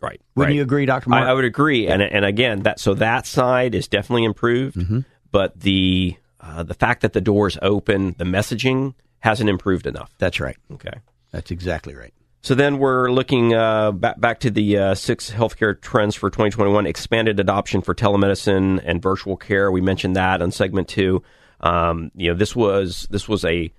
Right. 0.00 0.18
Wouldn't 0.34 0.52
right. 0.52 0.56
you 0.56 0.62
agree, 0.62 0.86
Dr. 0.86 1.10
Mark? 1.10 1.26
I, 1.26 1.30
I 1.30 1.34
would 1.34 1.44
agree, 1.44 1.88
and 1.88 2.00
and 2.02 2.24
again, 2.24 2.62
that 2.62 2.80
so 2.80 2.94
that 2.94 3.26
side 3.26 3.74
is 3.74 3.86
definitely 3.88 4.24
improved, 4.24 4.76
Mm-hmm. 4.76 5.00
but 5.30 5.58
the 5.60 6.16
uh, 6.40 6.62
the 6.62 6.74
fact 6.74 7.02
that 7.02 7.12
the 7.12 7.20
door 7.20 7.48
is 7.48 7.58
open, 7.60 8.14
the 8.18 8.24
messaging 8.24 8.94
hasn't 9.20 9.50
improved 9.50 9.86
enough. 9.86 10.14
That's 10.18 10.38
right. 10.40 10.56
Okay. 10.72 11.00
That's 11.32 11.50
exactly 11.50 11.94
right. 11.94 12.14
So 12.46 12.54
then 12.54 12.78
we're 12.78 13.10
looking 13.10 13.54
uh, 13.54 13.90
back 13.90 14.20
back 14.20 14.38
to 14.40 14.52
the 14.52 14.78
uh, 14.78 14.94
six 14.94 15.32
healthcare 15.32 15.80
trends 15.80 16.14
for 16.14 16.30
2021: 16.30 16.86
expanded 16.86 17.40
adoption 17.40 17.82
for 17.82 17.92
telemedicine 17.92 18.80
and 18.84 19.02
virtual 19.02 19.36
care. 19.36 19.68
We 19.72 19.80
mentioned 19.80 20.14
that 20.14 20.40
on 20.40 20.52
segment 20.52 20.86
two. 20.86 21.24
Um, 21.60 22.12
you 22.14 22.30
know, 22.30 22.36
this 22.38 22.54
was 22.54 23.08
this 23.10 23.28
was 23.28 23.44
a 23.44 23.72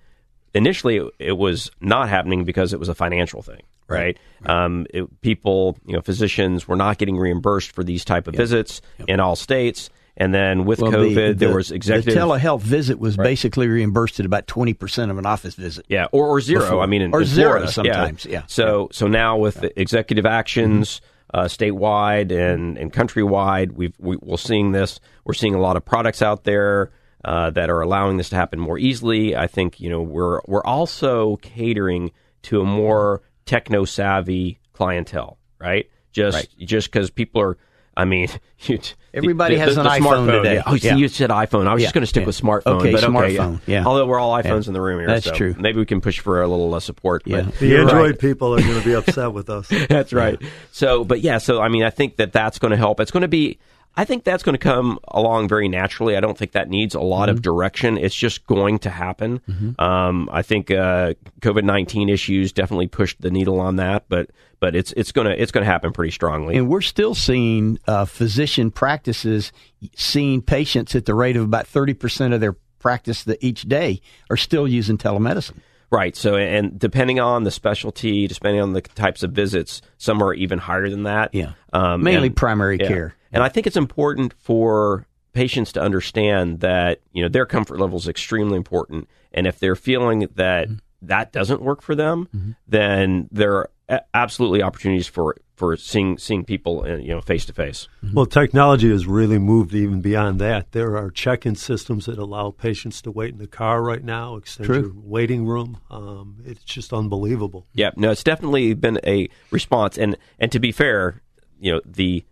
initially 0.53 0.99
it 1.17 1.37
was 1.37 1.71
not 1.79 2.09
happening 2.09 2.43
because 2.43 2.73
it 2.73 2.79
was 2.79 2.89
a 2.89 2.93
financial 2.93 3.41
thing, 3.41 3.61
right? 3.87 4.19
Um, 4.45 4.85
it, 4.93 5.21
people, 5.21 5.77
you 5.85 5.93
know, 5.93 6.01
physicians 6.01 6.67
were 6.67 6.75
not 6.75 6.97
getting 6.97 7.15
reimbursed 7.15 7.71
for 7.71 7.85
these 7.85 8.03
type 8.03 8.27
of 8.27 8.35
visits 8.35 8.81
in 9.07 9.21
all 9.21 9.37
states. 9.37 9.89
And 10.19 10.33
then 10.33 10.65
with 10.65 10.79
Well, 10.79 10.89
the- 10.91 10.97
COVID, 10.97 11.37
there 11.37 11.55
was 11.55 11.71
executive 11.71 12.15
The 12.15 12.19
telehealth 12.19 12.61
visit 12.61 12.97
was 12.99 13.17
Right. 13.17 13.23
basically 13.25 13.67
reimbursed 13.67 14.19
at 14.19 14.25
about 14.25 14.47
20% 14.47 15.11
of 15.11 15.19
an 15.19 15.27
office 15.27 15.53
visit. 15.53 15.85
Yeah, 15.89 16.07
or, 16.11 16.27
or 16.27 16.41
zero. 16.41 16.61
Before. 16.61 16.81
I 16.81 16.87
mean, 16.87 17.03
in, 17.03 17.13
or 17.13 17.21
in 17.21 17.27
zero 17.27 17.49
Florida, 17.51 17.71
sometimes. 17.71 18.25
Yeah. 18.25 18.41
So 18.47 18.89
so 18.91 19.05
now 19.07 19.37
with 19.37 19.61
the 19.61 19.79
executive 19.79 20.25
actions, 20.25 21.01
uh, 21.33 21.43
statewide 21.43 22.31
and, 22.31 22.77
and 22.77 22.91
countrywide. 22.91 23.73
We've, 23.73 23.93
we, 23.99 24.17
we're 24.21 24.37
seeing 24.37 24.71
this. 24.71 24.99
We're 25.25 25.33
seeing 25.33 25.53
a 25.55 25.59
lot 25.61 25.75
of 25.77 25.85
products 25.85 26.21
out 26.21 26.45
there 26.45 26.91
uh, 27.25 27.49
that 27.51 27.69
are 27.69 27.81
allowing 27.81 28.17
this 28.17 28.29
to 28.29 28.35
happen 28.37 28.59
more 28.59 28.79
easily. 28.79 29.35
I 29.35 29.45
think 29.47 29.79
you 29.79 29.89
know 29.89 30.01
we're 30.01 30.39
we're 30.47 30.63
also 30.63 31.35
catering 31.37 32.11
to 32.43 32.61
a 32.61 32.65
more 32.65 33.21
techno 33.45 33.83
savvy 33.85 34.59
clientele, 34.73 35.37
right? 35.59 35.89
Just 36.11 36.35
Right. 36.35 36.47
just 36.67 36.91
because 36.91 37.11
people 37.11 37.41
are. 37.41 37.57
I 37.97 38.05
mean, 38.05 38.29
you, 38.61 38.79
Everybody 39.13 39.55
the- 39.55 39.61
has 39.61 39.75
the- 39.75 39.81
an 39.81 39.85
the 39.85 39.89
iPhone 39.91 40.27
smartphone, 40.27 40.31
today. 40.43 40.53
Yeah. 40.55 40.63
Oh, 40.67 40.75
Yeah. 40.75 40.95
you 40.95 41.07
said 41.07 41.31
iPhone. 41.31 41.67
I 41.67 41.73
was 41.73 41.81
Yeah, 41.81 41.87
just 41.87 41.93
going 41.95 42.01
to 42.03 42.07
stick 42.07 42.21
yeah. 42.21 42.27
with 42.27 42.39
smartphone. 42.39 42.79
Okay, 42.79 42.91
but 42.91 43.01
smartphone, 43.03 43.59
yeah. 43.65 43.83
Although 43.83 44.05
we're 44.05 44.19
all 44.19 44.31
iPhones 44.37 44.63
Yeah. 44.65 44.69
in 44.69 44.73
the 44.73 44.81
room 44.81 44.99
here, 44.99 45.07
That's 45.07 45.25
so 45.25 45.33
true. 45.33 45.55
Maybe 45.57 45.79
we 45.79 45.85
can 45.87 45.99
push 45.99 46.19
for 46.19 46.41
a 46.41 46.47
little 46.47 46.69
less 46.69 46.85
support. 46.85 47.23
Yeah. 47.25 47.41
But 47.41 47.55
The 47.55 47.77
Android 47.77 48.11
right. 48.11 48.19
people 48.19 48.53
are 48.53 48.61
going 48.61 48.79
to 48.79 48.85
be 48.85 48.93
upset 48.95 49.33
with 49.33 49.49
us. 49.49 49.67
That's 49.89 50.13
right. 50.13 50.39
So, 50.71 51.03
but 51.03 51.21
yeah, 51.21 51.39
so 51.39 51.59
I 51.61 51.67
mean, 51.69 51.83
I 51.83 51.89
think 51.89 52.17
that 52.17 52.31
that's 52.31 52.59
going 52.59 52.71
to 52.71 52.77
help. 52.77 52.99
It's 52.99 53.11
going 53.11 53.21
to 53.21 53.27
be, 53.27 53.57
I 53.97 54.05
think 54.05 54.23
that's 54.23 54.43
going 54.43 54.53
to 54.53 54.59
come 54.59 54.99
along 55.07 55.47
very 55.49 55.67
naturally. 55.67 56.15
I 56.15 56.19
don't 56.19 56.37
think 56.37 56.51
that 56.53 56.69
needs 56.69 56.93
a 56.95 56.99
lot 57.01 57.27
Mm-hmm. 57.29 57.37
of 57.37 57.41
direction. 57.41 57.97
It's 57.97 58.15
just 58.15 58.45
going 58.45 58.77
to 58.79 58.89
happen. 58.91 59.41
Um, 59.79 60.29
I 60.31 60.43
think 60.43 60.69
uh, 60.71 61.15
COVID 61.41 61.63
nineteen 61.63 62.07
issues 62.07 62.53
definitely 62.53 62.87
pushed 62.87 63.19
the 63.21 63.31
needle 63.31 63.59
on 63.59 63.77
that, 63.77 64.05
but 64.07 64.29
but 64.59 64.75
it's 64.75 64.91
it's 64.93 65.11
gonna 65.11 65.31
it's 65.31 65.51
gonna 65.51 65.65
happen 65.65 65.91
pretty 65.93 66.11
strongly. 66.11 66.55
And 66.57 66.69
we're 66.69 66.81
still 66.81 67.15
seeing 67.15 67.79
uh, 67.87 68.05
physician 68.05 68.69
practices 68.71 69.51
seeing 69.95 70.41
patients 70.41 70.95
at 70.95 71.05
the 71.05 71.13
rate 71.15 71.35
of 71.35 71.43
about 71.43 71.65
30% 71.65 72.33
of 72.33 72.39
their 72.39 72.53
practice 72.79 73.23
that 73.25 73.43
each 73.43 73.63
day 73.63 74.01
are 74.29 74.37
still 74.37 74.67
using 74.67 74.97
telemedicine. 74.97 75.57
Right. 75.89 76.15
So, 76.15 76.35
and 76.35 76.77
depending 76.77 77.19
on 77.19 77.43
the 77.43 77.51
specialty, 77.51 78.27
depending 78.27 78.61
on 78.61 78.73
the 78.73 78.81
types 78.81 79.23
of 79.23 79.31
visits, 79.31 79.81
some 79.97 80.21
are 80.21 80.33
even 80.33 80.59
higher 80.59 80.89
than 80.89 81.03
that. 81.03 81.33
Yeah. 81.33 81.53
Um, 81.73 82.03
Mainly 82.03 82.27
and- 82.27 82.35
primary 82.35 82.77
yeah. 82.79 82.87
care. 82.87 83.15
And 83.31 83.43
I 83.43 83.49
think 83.49 83.67
it's 83.67 83.77
important 83.77 84.33
for 84.39 85.05
patients 85.33 85.71
to 85.73 85.81
understand 85.81 86.61
that 86.61 86.99
you 87.13 87.21
know 87.21 87.29
their 87.29 87.45
comfort 87.45 87.79
level 87.79 87.97
is 87.97 88.07
extremely 88.07 88.57
important, 88.57 89.07
and 89.31 89.45
if 89.45 89.59
they're 89.59 89.75
feeling 89.75 90.27
that 90.35 90.67
that 91.01 91.31
doesn't 91.31 91.61
work 91.61 91.81
for 91.81 91.95
them, 91.95 92.55
then 92.67 93.27
there 93.31 93.55
are 93.55 93.69
absolutely 94.13 94.61
opportunities 94.61 95.07
for 95.07 95.35
for 95.55 95.75
seeing 95.75 96.17
seeing 96.17 96.43
people 96.43 96.83
uh, 96.83 96.95
you 96.95 97.09
know 97.09 97.21
face 97.21 97.45
to 97.45 97.53
face. 97.53 97.87
Well, 98.13 98.25
technology 98.25 98.89
has 98.89 99.07
really 99.07 99.39
moved 99.39 99.73
even 99.73 100.01
beyond 100.01 100.39
that. 100.41 100.71
There 100.71 100.97
are 100.97 101.09
check-in 101.09 101.55
systems 101.55 102.05
that 102.05 102.17
allow 102.17 102.51
patients 102.51 103.01
to 103.03 103.11
wait 103.11 103.33
in 103.33 103.39
the 103.39 103.47
car 103.47 103.81
right 103.81 104.03
now, 104.03 104.35
extend 104.35 104.67
True. 104.67 104.81
your 104.81 104.93
waiting 104.95 105.45
room. 105.45 105.79
Um, 105.89 106.37
it's 106.45 106.63
just 106.63 106.93
unbelievable. 106.93 107.67
Yeah, 107.73 107.91
no, 107.95 108.11
it's 108.11 108.23
definitely 108.23 108.73
been 108.73 108.99
a 109.05 109.29
response, 109.51 109.97
and 109.97 110.17
and 110.39 110.51
to 110.51 110.59
be 110.59 110.71
fair, 110.71 111.21
you 111.59 111.73
know, 111.73 111.81
the 111.85 112.23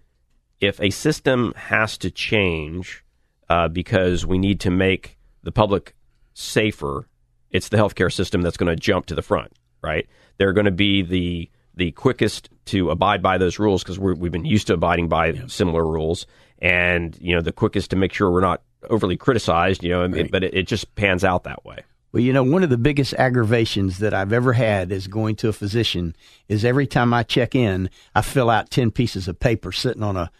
if 0.59 0.79
a 0.81 0.89
system 0.89 1.53
has 1.55 1.97
to 1.99 2.11
change 2.11 3.03
uh, 3.49 3.67
because 3.67 4.25
we 4.25 4.37
need 4.37 4.59
to 4.61 4.71
make 4.71 5.17
the 5.43 5.51
public 5.51 5.95
safer, 6.33 7.07
it's 7.51 7.69
the 7.69 7.77
healthcare 7.77 8.11
system 8.11 8.41
that's 8.41 8.57
going 8.57 8.69
to 8.69 8.75
jump 8.75 9.05
to 9.07 9.15
the 9.15 9.21
front, 9.21 9.53
right? 9.81 10.07
They're 10.37 10.53
going 10.53 10.65
to 10.65 10.71
be 10.71 11.01
the 11.01 11.49
the 11.77 11.91
quickest 11.91 12.49
to 12.65 12.89
abide 12.89 13.21
by 13.21 13.37
those 13.37 13.59
rules 13.59 13.83
because 13.83 13.99
we've 13.99 14.31
been 14.31 14.45
used 14.45 14.67
to 14.67 14.73
abiding 14.73 15.09
by 15.09 15.33
similar 15.47 15.85
rules, 15.85 16.25
and 16.59 17.17
you 17.19 17.35
know, 17.35 17.41
the 17.41 17.51
quickest 17.51 17.89
to 17.89 17.95
make 17.95 18.13
sure 18.13 18.31
we're 18.31 18.39
not 18.39 18.61
overly 18.89 19.17
criticized. 19.17 19.83
You 19.83 19.89
know, 19.91 20.03
I 20.03 20.07
mean, 20.07 20.29
but 20.31 20.43
it, 20.43 20.53
it 20.53 20.67
just 20.67 20.95
pans 20.95 21.23
out 21.23 21.43
that 21.43 21.65
way. 21.65 21.79
Well, 22.15 22.23
you 22.23 22.31
know, 22.31 22.43
one 22.43 22.63
of 22.63 22.69
the 22.69 22.77
biggest 22.77 23.13
aggravations 23.15 23.97
that 23.97 24.13
I've 24.13 24.31
ever 24.31 24.53
had 24.53 24.89
is 24.89 25.05
going 25.07 25.35
to 25.35 25.49
a 25.49 25.53
physician 25.53 26.15
is 26.47 26.63
every 26.63 26.87
time 26.87 27.13
I 27.13 27.23
check 27.23 27.55
in, 27.55 27.89
I 28.15 28.21
fill 28.21 28.49
out 28.49 28.69
10 28.69 28.91
pieces 28.91 29.27
of 29.27 29.37
paper 29.37 29.73
sitting 29.73 30.01
on 30.01 30.15
a, 30.15 30.31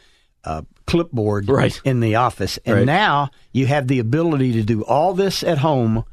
a 0.45 0.65
clipboard 0.87 1.49
Right. 1.49 1.77
in 1.83 1.99
the 1.99 2.15
office. 2.15 2.57
And 2.65 2.77
Right. 2.77 2.85
now 2.85 3.29
you 3.51 3.65
have 3.67 3.89
the 3.89 3.99
ability 3.99 4.53
to 4.53 4.63
do 4.63 4.85
all 4.85 5.13
this 5.13 5.43
at 5.43 5.57
home 5.57 6.05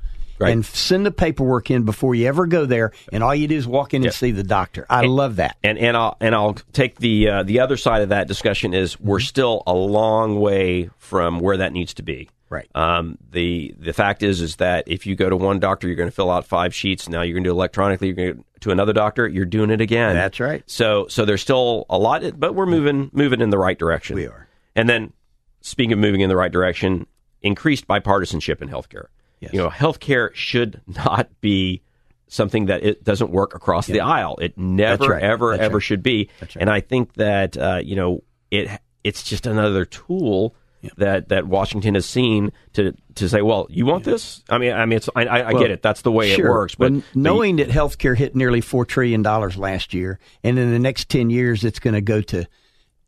and 0.51 0.65
send 0.65 1.07
the 1.07 1.11
paperwork 1.11 1.71
in 1.71 1.85
before 1.85 2.15
you 2.15 2.27
ever 2.27 2.47
go 2.47 2.67
there. 2.67 2.93
And 3.13 3.23
all 3.23 3.35
you 3.35 3.49
do 3.49 3.57
is 3.57 3.67
walk 3.67 3.95
in 3.95 4.05
and 4.05 4.13
see 4.13 4.31
the 4.31 4.43
doctor. 4.43 4.87
I 4.89 5.03
love 5.03 5.37
that. 5.37 5.57
And 5.63 5.79
and 5.79 5.97
I'll 5.97 6.17
and 6.21 6.35
I'll 6.35 6.55
take 6.73 6.97
the 6.97 7.29
uh, 7.29 7.43
the 7.43 7.61
other 7.61 7.77
side 7.77 8.03
of 8.03 8.09
that 8.11 8.29
discussion 8.29 8.75
is 8.75 8.99
we're 9.01 9.21
still 9.21 9.63
a 9.67 9.75
long 9.75 10.41
way 10.41 10.91
from 10.99 11.41
where 11.41 11.59
that 11.59 11.73
needs 11.73 11.95
to 11.95 12.03
be. 12.03 12.29
Right. 12.49 12.69
Um, 12.75 13.17
the 13.31 13.75
the 13.79 13.95
fact 13.95 14.23
is 14.23 14.43
is 14.43 14.57
that 14.57 14.85
if 14.87 15.07
you 15.07 15.17
go 15.17 15.31
to 15.31 15.37
one 15.37 15.59
doctor, 15.59 15.87
you're 15.87 15.97
going 15.97 16.11
to 16.11 16.15
fill 16.15 16.31
out 16.31 16.47
five 16.47 16.75
sheets. 16.75 17.09
Now 17.09 17.23
you're 17.23 17.33
going 17.33 17.45
to 17.45 17.49
do 17.49 17.53
it 17.53 17.57
electronically. 17.57 18.09
You're 18.09 18.17
going 18.17 18.35
to, 18.37 18.45
to 18.61 18.71
another 18.71 18.93
doctor. 18.93 19.27
You're 19.27 19.47
doing 19.47 19.71
it 19.71 19.81
again. 19.81 20.15
That's 20.15 20.39
right. 20.39 20.63
So 20.67 21.07
so 21.09 21.25
there's 21.25 21.41
still 21.41 21.87
a 21.89 21.97
lot, 21.97 22.39
but 22.39 22.55
we're 22.55 22.67
moving 22.67 23.11
moving 23.15 23.41
in 23.41 23.49
the 23.49 23.59
right 23.59 23.79
direction. 23.79 24.17
We 24.17 24.27
are. 24.27 24.49
And 24.77 24.87
then 24.87 25.15
speaking 25.63 25.95
of 25.95 25.99
moving 25.99 26.21
in 26.21 26.29
the 26.29 26.37
right 26.37 26.53
direction, 26.53 27.07
increased 27.41 27.89
bipartisanship 27.89 28.61
in 28.61 28.69
healthcare. 28.69 29.07
You 29.53 29.59
know, 29.59 29.69
healthcare 29.71 30.35
should 30.35 30.81
not 30.87 31.29
be 31.41 31.83
something 32.29 32.67
that 32.67 32.83
it 32.83 33.05
doesn't 33.05 33.31
work 33.31 33.55
across 33.55 33.87
the 33.87 34.01
aisle. 34.01 34.39
It 34.41 34.57
never, 34.57 35.09
right. 35.09 35.23
ever, 35.23 35.51
That's 35.51 35.63
ever 35.63 35.77
right. 35.77 35.83
should 35.83 36.03
be. 36.03 36.31
And 36.57 36.71
I 36.71 36.81
think 36.81 37.15
that 37.15 37.57
uh, 37.57 37.81
you 37.83 37.97
know 37.97 38.23
it 38.51 38.69
it's 39.05 39.23
just 39.23 39.47
another 39.47 39.85
tool. 39.85 40.55
That, 40.97 41.29
that 41.29 41.47
Washington 41.47 41.95
has 41.95 42.07
seen 42.07 42.51
to, 42.73 42.93
to 43.15 43.29
say, 43.29 43.41
well, 43.41 43.69
you 43.71 43.87
want 43.87 44.03
this? 44.03 44.43
I 44.49 44.59
mean, 44.59 44.73
I 44.73 44.85
mean, 44.85 44.97
it's 44.97 45.09
I, 45.15 45.27
I, 45.27 45.39
I 45.39 45.53
Well, 45.53 45.63
get 45.63 45.71
it. 45.71 45.81
That's 45.81 46.03
the 46.03 46.11
way 46.11 46.35
sure. 46.35 46.47
it 46.47 46.51
works. 46.51 46.75
But 46.75 46.91
Well, 46.91 47.03
knowing 47.15 47.57
that 47.57 47.69
healthcare 47.69 48.17
hit 48.17 48.35
nearly 48.35 48.61
four 48.61 48.85
trillion 48.85 49.23
dollars 49.23 49.57
last 49.57 49.95
year, 49.95 50.19
and 50.43 50.59
in 50.59 50.73
the 50.73 50.81
next 50.81 51.09
ten 51.09 51.31
years, 51.31 51.63
it's 51.63 51.79
going 51.79 51.95
to 51.95 52.01
go 52.01 52.21
to 52.23 52.49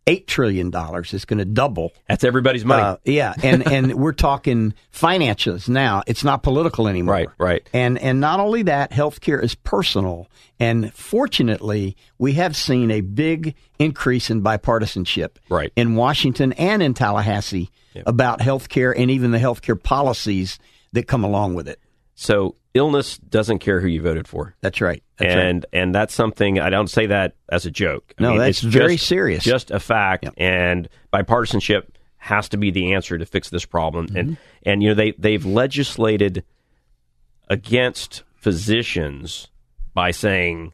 eight 0.07 0.27
trillion 0.27 0.71
dollars. 0.71 1.15
is 1.15 1.25
going 1.25 1.39
to 1.39 1.45
double. 1.45 1.93
That's 2.09 2.25
everybody's 2.25 2.65
money. 2.65 2.83
Uh, 2.83 2.97
yeah, 3.05 3.35
and 3.43 3.67
and 3.71 3.95
we're 4.01 4.13
talking 4.13 4.75
finances 4.91 5.69
now. 5.69 6.03
It's 6.07 6.25
not 6.25 6.43
political 6.43 6.89
anymore. 6.89 7.15
Right, 7.15 7.29
right. 7.39 7.71
And 7.73 7.99
and 7.99 8.21
not 8.21 8.41
only 8.41 8.63
that, 8.65 8.91
healthcare 8.91 9.43
is 9.43 9.55
personal. 9.55 10.29
And 10.61 10.93
fortunately, 10.95 11.97
we 12.19 12.35
have 12.35 12.55
seen 12.55 12.91
a 12.91 13.01
big 13.01 13.55
increase 13.79 14.31
in 14.31 14.43
bipartisanship 14.43 15.31
Right. 15.49 15.73
in 15.75 15.95
Washington 15.97 16.53
and 16.55 16.83
in 16.83 16.95
Tallahassee 16.95 17.71
about 18.07 18.41
healthcare 18.41 18.93
and 18.97 19.11
even 19.11 19.31
the 19.31 19.39
healthcare 19.39 19.81
policies 19.81 20.59
that 20.93 21.09
come 21.09 21.25
along 21.25 21.55
with 21.55 21.67
it. 21.69 21.81
So 22.15 22.55
illness 22.75 23.19
doesn't 23.19 23.61
care 23.61 23.81
who 23.81 23.87
you 23.87 24.03
voted 24.03 24.27
for. 24.29 24.55
That's 24.61 24.81
right. 24.81 25.03
That's 25.17 25.35
and 25.35 25.67
and 25.73 25.95
that's 25.95 26.13
something 26.13 26.59
I 26.61 26.71
don't 26.71 26.89
say 26.91 27.07
that 27.07 27.35
as 27.49 27.67
a 27.67 27.71
joke. 27.71 28.13
I 28.19 28.23
No, 28.23 28.31
mean, 28.31 28.39
that's 28.39 28.63
it's 28.65 28.75
very 28.75 28.97
just- 28.97 29.07
serious. 29.09 29.45
Just 29.45 29.71
a 29.71 29.81
fact. 29.81 30.29
And 30.37 30.89
bipartisanship 31.13 31.85
has 32.19 32.49
to 32.51 32.57
be 32.57 32.71
the 32.71 32.95
answer 32.95 33.17
to 33.19 33.27
fix 33.27 33.51
this 33.51 33.65
problem. 33.65 34.07
Mm-hmm. 34.09 34.17
And 34.17 34.37
and 34.65 34.83
you 34.83 34.89
know 34.91 34.95
they 34.95 35.13
they've 35.13 35.45
legislated 35.45 36.45
against 37.49 38.23
physicians 38.37 39.49
by 39.95 40.11
saying 40.11 40.73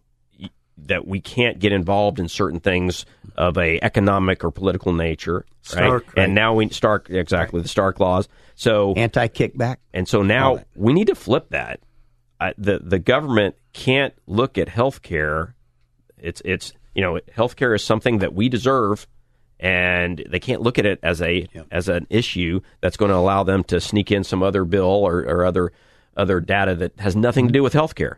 that 0.78 1.06
we 1.06 1.20
can't 1.20 1.58
get 1.58 1.72
involved 1.72 2.18
in 2.18 2.28
certain 2.28 2.60
things 2.60 3.04
of 3.36 3.58
a 3.58 3.78
economic 3.82 4.42
or 4.42 4.50
political 4.50 4.92
nature, 4.94 5.44
Stark, 5.60 5.82
right? 5.82 6.16
right. 6.16 6.24
And 6.24 6.34
now 6.34 6.54
we 6.54 6.68
Stark 6.70 7.10
exactly 7.10 7.60
the 7.60 7.68
Stark 7.68 8.00
laws. 8.00 8.28
So 8.54 8.94
anti 8.94 9.28
kickback, 9.28 9.76
and 9.92 10.08
so 10.08 10.22
now 10.22 10.64
we 10.74 10.92
need 10.92 11.08
to 11.08 11.14
flip 11.14 11.50
that. 11.50 11.80
I, 12.40 12.54
the 12.56 12.78
the 12.82 12.98
government 12.98 13.56
can't 13.72 14.14
look 14.26 14.56
at 14.58 14.68
healthcare. 14.68 15.52
It's 16.18 16.40
it's 16.44 16.72
you 16.94 17.02
know 17.02 17.20
healthcare 17.36 17.74
is 17.74 17.84
something 17.84 18.18
that 18.18 18.32
we 18.34 18.48
deserve, 18.48 19.06
and 19.58 20.24
they 20.28 20.40
can't 20.40 20.62
look 20.62 20.78
at 20.78 20.86
it 20.86 20.98
as 21.02 21.20
a 21.20 21.46
as 21.70 21.88
an 21.88 22.06
issue 22.10 22.60
that's 22.80 22.96
going 22.96 23.10
to 23.10 23.16
allow 23.16 23.42
them 23.42 23.62
to 23.64 23.80
sneak 23.80 24.10
in 24.10 24.24
some 24.24 24.42
other 24.42 24.64
bill 24.64 24.84
or, 24.86 25.18
or 25.20 25.44
other 25.44 25.72
other 26.16 26.40
data 26.40 26.74
that 26.74 26.98
has 26.98 27.14
nothing 27.14 27.46
to 27.46 27.52
do 27.52 27.62
with 27.62 27.72
healthcare. 27.74 28.14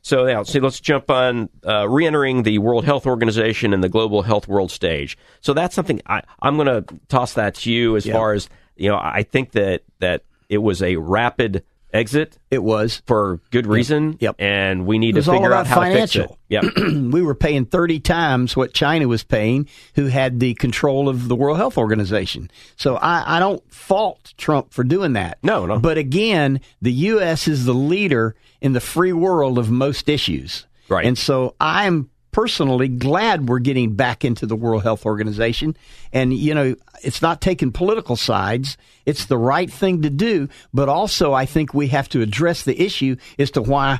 So 0.00 0.24
now, 0.26 0.44
see, 0.44 0.60
let's 0.60 0.80
jump 0.80 1.10
on 1.10 1.48
uh, 1.66 1.86
re-entering 1.88 2.44
the 2.44 2.58
World 2.58 2.84
Health 2.84 3.04
Organization 3.06 3.74
and 3.74 3.82
the 3.82 3.88
global 3.88 4.22
health 4.22 4.46
world 4.46 4.70
stage. 4.70 5.18
So 5.40 5.52
that's 5.52 5.74
something 5.74 6.00
I, 6.06 6.22
I'm 6.40 6.54
going 6.56 6.68
to 6.68 6.84
toss 7.08 7.34
that 7.34 7.56
to 7.56 7.72
you 7.72 7.96
as 7.96 8.06
Yeah. 8.06 8.14
far 8.14 8.32
as 8.32 8.48
you 8.76 8.88
know. 8.88 8.96
I 8.96 9.24
think 9.24 9.52
that 9.52 9.82
that 9.98 10.22
it 10.48 10.58
was 10.58 10.82
a 10.82 10.96
rapid 10.96 11.64
exit. 11.92 12.38
It 12.50 12.62
was 12.62 13.02
for 13.06 13.40
good 13.50 13.66
reason. 13.66 14.16
Yep. 14.20 14.36
And 14.38 14.86
we 14.86 14.98
need 14.98 15.14
to 15.14 15.22
figure 15.22 15.52
out 15.52 15.66
how 15.66 15.80
to 15.80 15.92
fix 15.92 16.16
it. 16.16 16.30
Yep. 16.48 16.64
we 17.12 17.22
were 17.22 17.34
paying 17.34 17.64
30 17.64 18.00
times 18.00 18.56
what 18.56 18.72
China 18.72 19.08
was 19.08 19.24
paying, 19.24 19.68
who 19.94 20.06
had 20.06 20.40
the 20.40 20.54
control 20.54 21.08
of 21.08 21.28
the 21.28 21.36
World 21.36 21.56
Health 21.56 21.78
Organization. 21.78 22.50
So 22.76 22.96
I, 22.96 23.36
I 23.36 23.38
don't 23.38 23.62
fault 23.72 24.34
Trump 24.36 24.72
for 24.72 24.84
doing 24.84 25.14
that. 25.14 25.38
No, 25.42 25.66
no. 25.66 25.78
But 25.78 25.98
again, 25.98 26.60
the 26.82 26.92
U.S. 26.92 27.48
is 27.48 27.64
the 27.64 27.74
leader 27.74 28.34
in 28.60 28.72
the 28.72 28.80
free 28.80 29.12
world 29.12 29.58
of 29.58 29.70
most 29.70 30.08
issues. 30.08 30.66
Right. 30.88 31.04
And 31.04 31.18
so 31.18 31.54
I'm 31.60 32.10
personally 32.38 32.86
glad 32.86 33.48
we're 33.48 33.58
getting 33.58 33.96
back 33.96 34.24
into 34.24 34.46
the 34.46 34.54
World 34.54 34.84
Health 34.84 35.04
Organization. 35.04 35.76
And, 36.12 36.32
you 36.32 36.54
know, 36.54 36.76
it's 37.02 37.20
not 37.20 37.40
taking 37.40 37.72
political 37.72 38.14
sides. 38.14 38.76
It's 39.04 39.24
the 39.24 39.36
right 39.36 39.68
thing 39.68 40.02
to 40.02 40.10
do. 40.10 40.48
But 40.72 40.88
also, 40.88 41.32
I 41.32 41.46
think 41.46 41.74
we 41.74 41.88
have 41.88 42.08
to 42.10 42.22
address 42.22 42.62
the 42.62 42.80
issue 42.80 43.16
as 43.40 43.50
to 43.52 43.62
why 43.62 43.98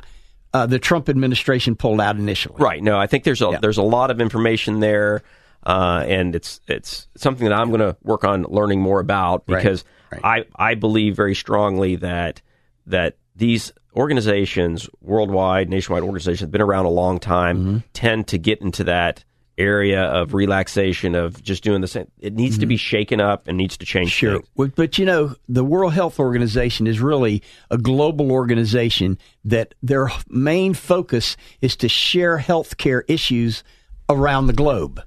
uh, 0.53 0.67
the 0.67 0.79
Trump 0.79 1.09
administration 1.09 1.75
pulled 1.75 1.99
out 1.99 2.15
initially. 2.15 2.55
Right. 2.63 2.81
No, 2.81 2.97
I 2.97 3.07
think 3.07 3.25
there's 3.25 3.41
a 3.41 3.59
there's 3.61 3.77
a 3.77 3.83
lot 3.83 4.09
of 4.09 4.21
information 4.21 4.79
there. 4.79 5.21
uh, 5.65 6.05
and 6.07 6.33
it's 6.33 6.61
it's 6.65 7.09
something 7.17 7.45
that 7.45 7.53
I'm 7.53 7.67
going 7.67 7.81
to 7.81 7.97
work 8.03 8.23
on 8.23 8.43
learning 8.43 8.79
more 8.79 9.01
about 9.01 9.43
Right, 9.47 9.57
because 9.57 9.83
I 10.23 10.45
I 10.55 10.75
believe 10.75 11.13
very 11.13 11.35
strongly 11.35 11.97
that 11.97 12.41
that 12.87 13.17
these 13.39 13.71
organizations, 13.95 14.87
worldwide, 15.01 15.69
nationwide 15.69 16.03
organizations, 16.03 16.41
have 16.41 16.51
been 16.51 16.61
around 16.61 16.85
a 16.85 16.89
long 16.89 17.19
time, 17.19 17.57
Mm-hmm. 17.57 17.77
tend 17.93 18.27
to 18.27 18.37
get 18.37 18.61
into 18.61 18.83
that 18.85 19.23
area 19.57 20.03
of 20.03 20.33
relaxation 20.33 21.15
of 21.15 21.41
just 21.43 21.63
doing 21.63 21.81
the 21.81 21.87
same. 21.87 22.09
It 22.21 22.33
needs 22.33 22.57
to 22.59 22.65
be 22.65 22.77
shaken 22.77 23.19
up 23.19 23.47
and 23.47 23.57
needs 23.57 23.75
to 23.77 23.85
change. 23.85 24.11
Mm-hmm. 24.11 24.17
Sure. 24.17 24.41
things. 24.67 24.73
But 24.75 24.97
you 24.97 25.05
know, 25.05 25.35
the 25.49 25.65
World 25.65 25.91
Health 25.93 26.17
Organization 26.19 26.87
is 26.87 27.01
really 27.01 27.43
a 27.69 27.77
global 27.77 28.31
organization 28.31 29.17
that 29.43 29.73
their 29.83 30.09
main 30.29 30.73
focus 30.73 31.35
is 31.61 31.75
to 31.77 31.89
share 31.89 32.37
healthcare 32.37 33.01
issues 33.09 33.63
around 34.07 34.47
the 34.47 34.53
globe. 34.53 34.99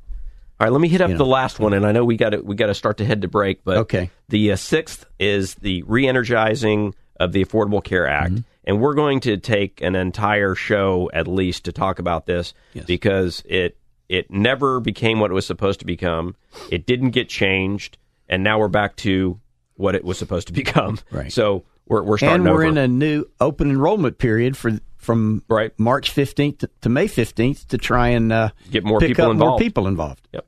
All 0.60 0.66
right, 0.66 0.72
let 0.72 0.80
me 0.82 0.88
hit 0.88 1.00
up 1.00 1.08
You 1.08 1.14
know. 1.14 1.18
the 1.24 1.26
last 1.26 1.58
one, 1.58 1.72
and 1.72 1.86
I 1.86 1.92
know 1.92 2.04
we 2.04 2.16
got 2.18 2.30
to 2.30 2.40
we 2.42 2.54
got 2.54 2.66
to 2.66 2.74
start 2.74 2.98
to 2.98 3.04
head 3.06 3.22
to 3.22 3.28
break, 3.28 3.64
but 3.64 3.78
Okay. 3.78 4.10
The 4.28 4.52
uh, 4.52 4.56
sixth 4.56 5.06
is 5.18 5.54
the 5.56 5.82
re-energizing 5.84 6.94
of 7.18 7.32
the 7.32 7.44
Affordable 7.44 7.82
Care 7.82 8.06
Act, 8.06 8.32
Mm-hmm. 8.32 8.40
and 8.64 8.80
we're 8.80 8.94
going 8.94 9.20
to 9.20 9.36
take 9.36 9.80
an 9.82 9.94
entire 9.94 10.54
show 10.54 11.10
at 11.12 11.26
least 11.28 11.64
to 11.64 11.72
talk 11.72 11.98
about 11.98 12.26
this 12.26 12.54
because 12.86 13.42
it 13.46 13.76
it 14.08 14.30
never 14.30 14.80
became 14.80 15.20
what 15.20 15.30
it 15.30 15.34
was 15.34 15.46
supposed 15.46 15.80
to 15.80 15.86
become. 15.86 16.34
It 16.70 16.84
didn't 16.86 17.10
get 17.10 17.28
changed, 17.28 17.96
and 18.28 18.42
now 18.42 18.58
we're 18.58 18.68
back 18.68 18.96
to 18.96 19.40
what 19.74 19.94
it 19.94 20.04
was 20.04 20.18
supposed 20.18 20.48
to 20.48 20.52
become. 20.62 20.98
Right. 21.10 21.32
So 21.32 21.64
we're 21.86 22.02
we're 22.02 22.18
starting 22.18 22.46
and 22.46 22.54
we're 22.54 22.62
over. 22.62 22.64
in 22.64 22.78
a 22.78 22.88
new 22.88 23.24
open 23.40 23.70
enrollment 23.70 24.18
period 24.18 24.56
for 24.56 24.72
from 24.98 25.42
right. 25.48 25.76
March 25.78 26.14
15th 26.14 26.64
to, 26.82 26.88
May 26.88 27.06
15th 27.08 27.66
to 27.68 27.78
try 27.78 28.08
and 28.10 28.32
uh, 28.32 28.50
Get 28.70 28.84
more 28.84 29.00
people 29.00 29.30
up 29.32 29.36
more 29.36 29.58
people 29.58 29.88
involved. 29.88 30.28
Yep. 30.32 30.46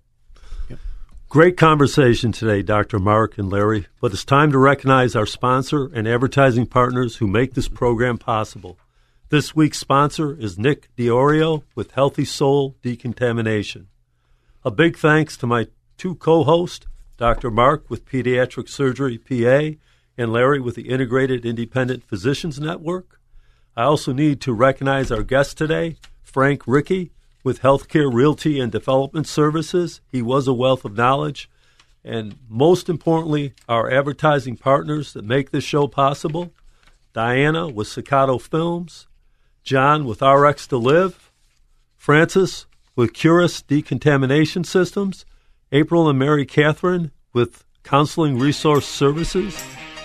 Great 1.35 1.57
conversation 1.57 2.31
today, 2.31 2.63
Dr. 2.63 3.01
Mark 3.01 3.39
and 3.39 3.51
Larry, 3.51 3.89
but 4.01 4.13
it's 4.13 4.25
time 4.25 4.53
to 4.53 4.59
recognize 4.59 5.17
our 5.17 5.27
sponsor 5.27 5.87
and 5.93 6.07
advertising 6.07 6.65
partners 6.65 7.17
who 7.17 7.27
make 7.27 7.55
this 7.55 7.67
program 7.67 8.19
possible. 8.19 8.79
This 9.31 9.53
week's 9.53 9.79
sponsor 9.79 10.37
is 10.39 10.61
Nick 10.61 10.95
Diorio 10.95 11.65
with 11.75 11.91
Healthy 11.91 12.27
Sole 12.27 12.77
Decontamination. 12.83 13.89
A 14.65 14.71
big 14.71 14.97
thanks 14.97 15.37
to 15.39 15.47
my 15.49 15.67
two 15.99 16.15
co 16.15 16.45
hosts, 16.45 16.87
Dr. 17.17 17.51
Mark 17.51 17.91
with 17.91 18.07
Pediatric 18.07 18.69
Surgery 18.69 19.19
PA 19.19 19.77
and 20.17 20.33
Larry 20.33 20.61
with 20.61 20.77
the 20.77 20.89
Integrated 20.89 21.45
Independent 21.45 22.05
Physicians 22.05 22.61
Network. 22.61 23.21
I 23.77 23.83
also 23.83 24.13
need 24.13 24.41
to 24.43 24.53
recognize 24.53 25.11
our 25.11 25.25
guest 25.25 25.59
today, 25.59 25.97
Frank 26.23 26.63
Ricky 26.69 27.11
with 27.45 27.61
Healthcare 27.61 28.13
Realty 28.13 28.59
and 28.59 28.73
Development 28.73 29.29
Services. 29.29 30.01
He 30.11 30.23
was 30.23 30.49
a 30.49 30.55
wealth 30.55 30.85
of 30.85 30.97
knowledge. 30.97 31.49
And 32.03 32.37
most 32.49 32.89
importantly, 32.89 33.53
our 33.69 33.91
advertising 33.91 34.57
partners 34.57 35.13
that 35.13 35.25
make 35.25 35.51
this 35.51 35.63
show 35.65 35.87
possible 35.87 36.53
Diana 37.13 37.69
with 37.69 37.87
Staccato 37.87 38.39
Films, 38.39 39.07
John 39.63 40.05
with 40.05 40.21
RX 40.21 40.67
to 40.69 40.79
Live, 40.79 41.31
Francis 41.97 42.67
with 42.97 43.13
Curus 43.13 43.63
Decontamination 43.63 44.65
Systems, 44.65 45.25
April 45.71 46.09
and 46.09 46.19
Mary 46.19 46.45
Catherine 46.45 47.13
with 47.33 47.65
Counseling 47.83 48.39
Resource 48.39 48.87
Services, 48.87 49.63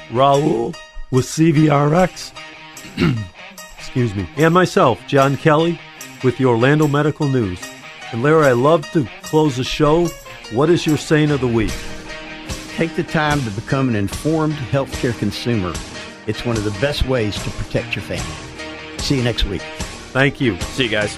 Raul 0.09 0.75
with 1.11 1.25
CVRX, 1.25 2.31
excuse 3.77 4.13
me, 4.15 4.29
and 4.37 4.53
myself, 4.53 4.99
John 5.07 5.35
Kelly, 5.35 5.79
with 6.23 6.37
the 6.37 6.45
Orlando 6.45 6.87
Medical 6.87 7.27
News. 7.27 7.61
And 8.11 8.23
Larry, 8.23 8.47
I 8.47 8.53
love 8.53 8.89
to 8.91 9.07
close 9.21 9.57
the 9.57 9.63
show. 9.63 10.07
What 10.51 10.69
is 10.69 10.85
your 10.85 10.97
saying 10.97 11.31
of 11.31 11.41
the 11.41 11.47
week? 11.47 11.73
Take 12.69 12.95
the 12.95 13.03
time 13.03 13.41
to 13.43 13.51
become 13.51 13.89
an 13.89 13.95
informed 13.95 14.53
healthcare 14.53 15.17
consumer. 15.17 15.73
It's 16.27 16.45
one 16.45 16.57
of 16.57 16.63
the 16.63 16.71
best 16.79 17.05
ways 17.07 17.41
to 17.43 17.49
protect 17.51 17.95
your 17.95 18.03
family. 18.03 18.99
See 18.99 19.17
you 19.17 19.23
next 19.23 19.45
week. 19.45 19.61
Thank 20.11 20.41
you. 20.41 20.59
See 20.59 20.83
you 20.83 20.89
guys. 20.89 21.15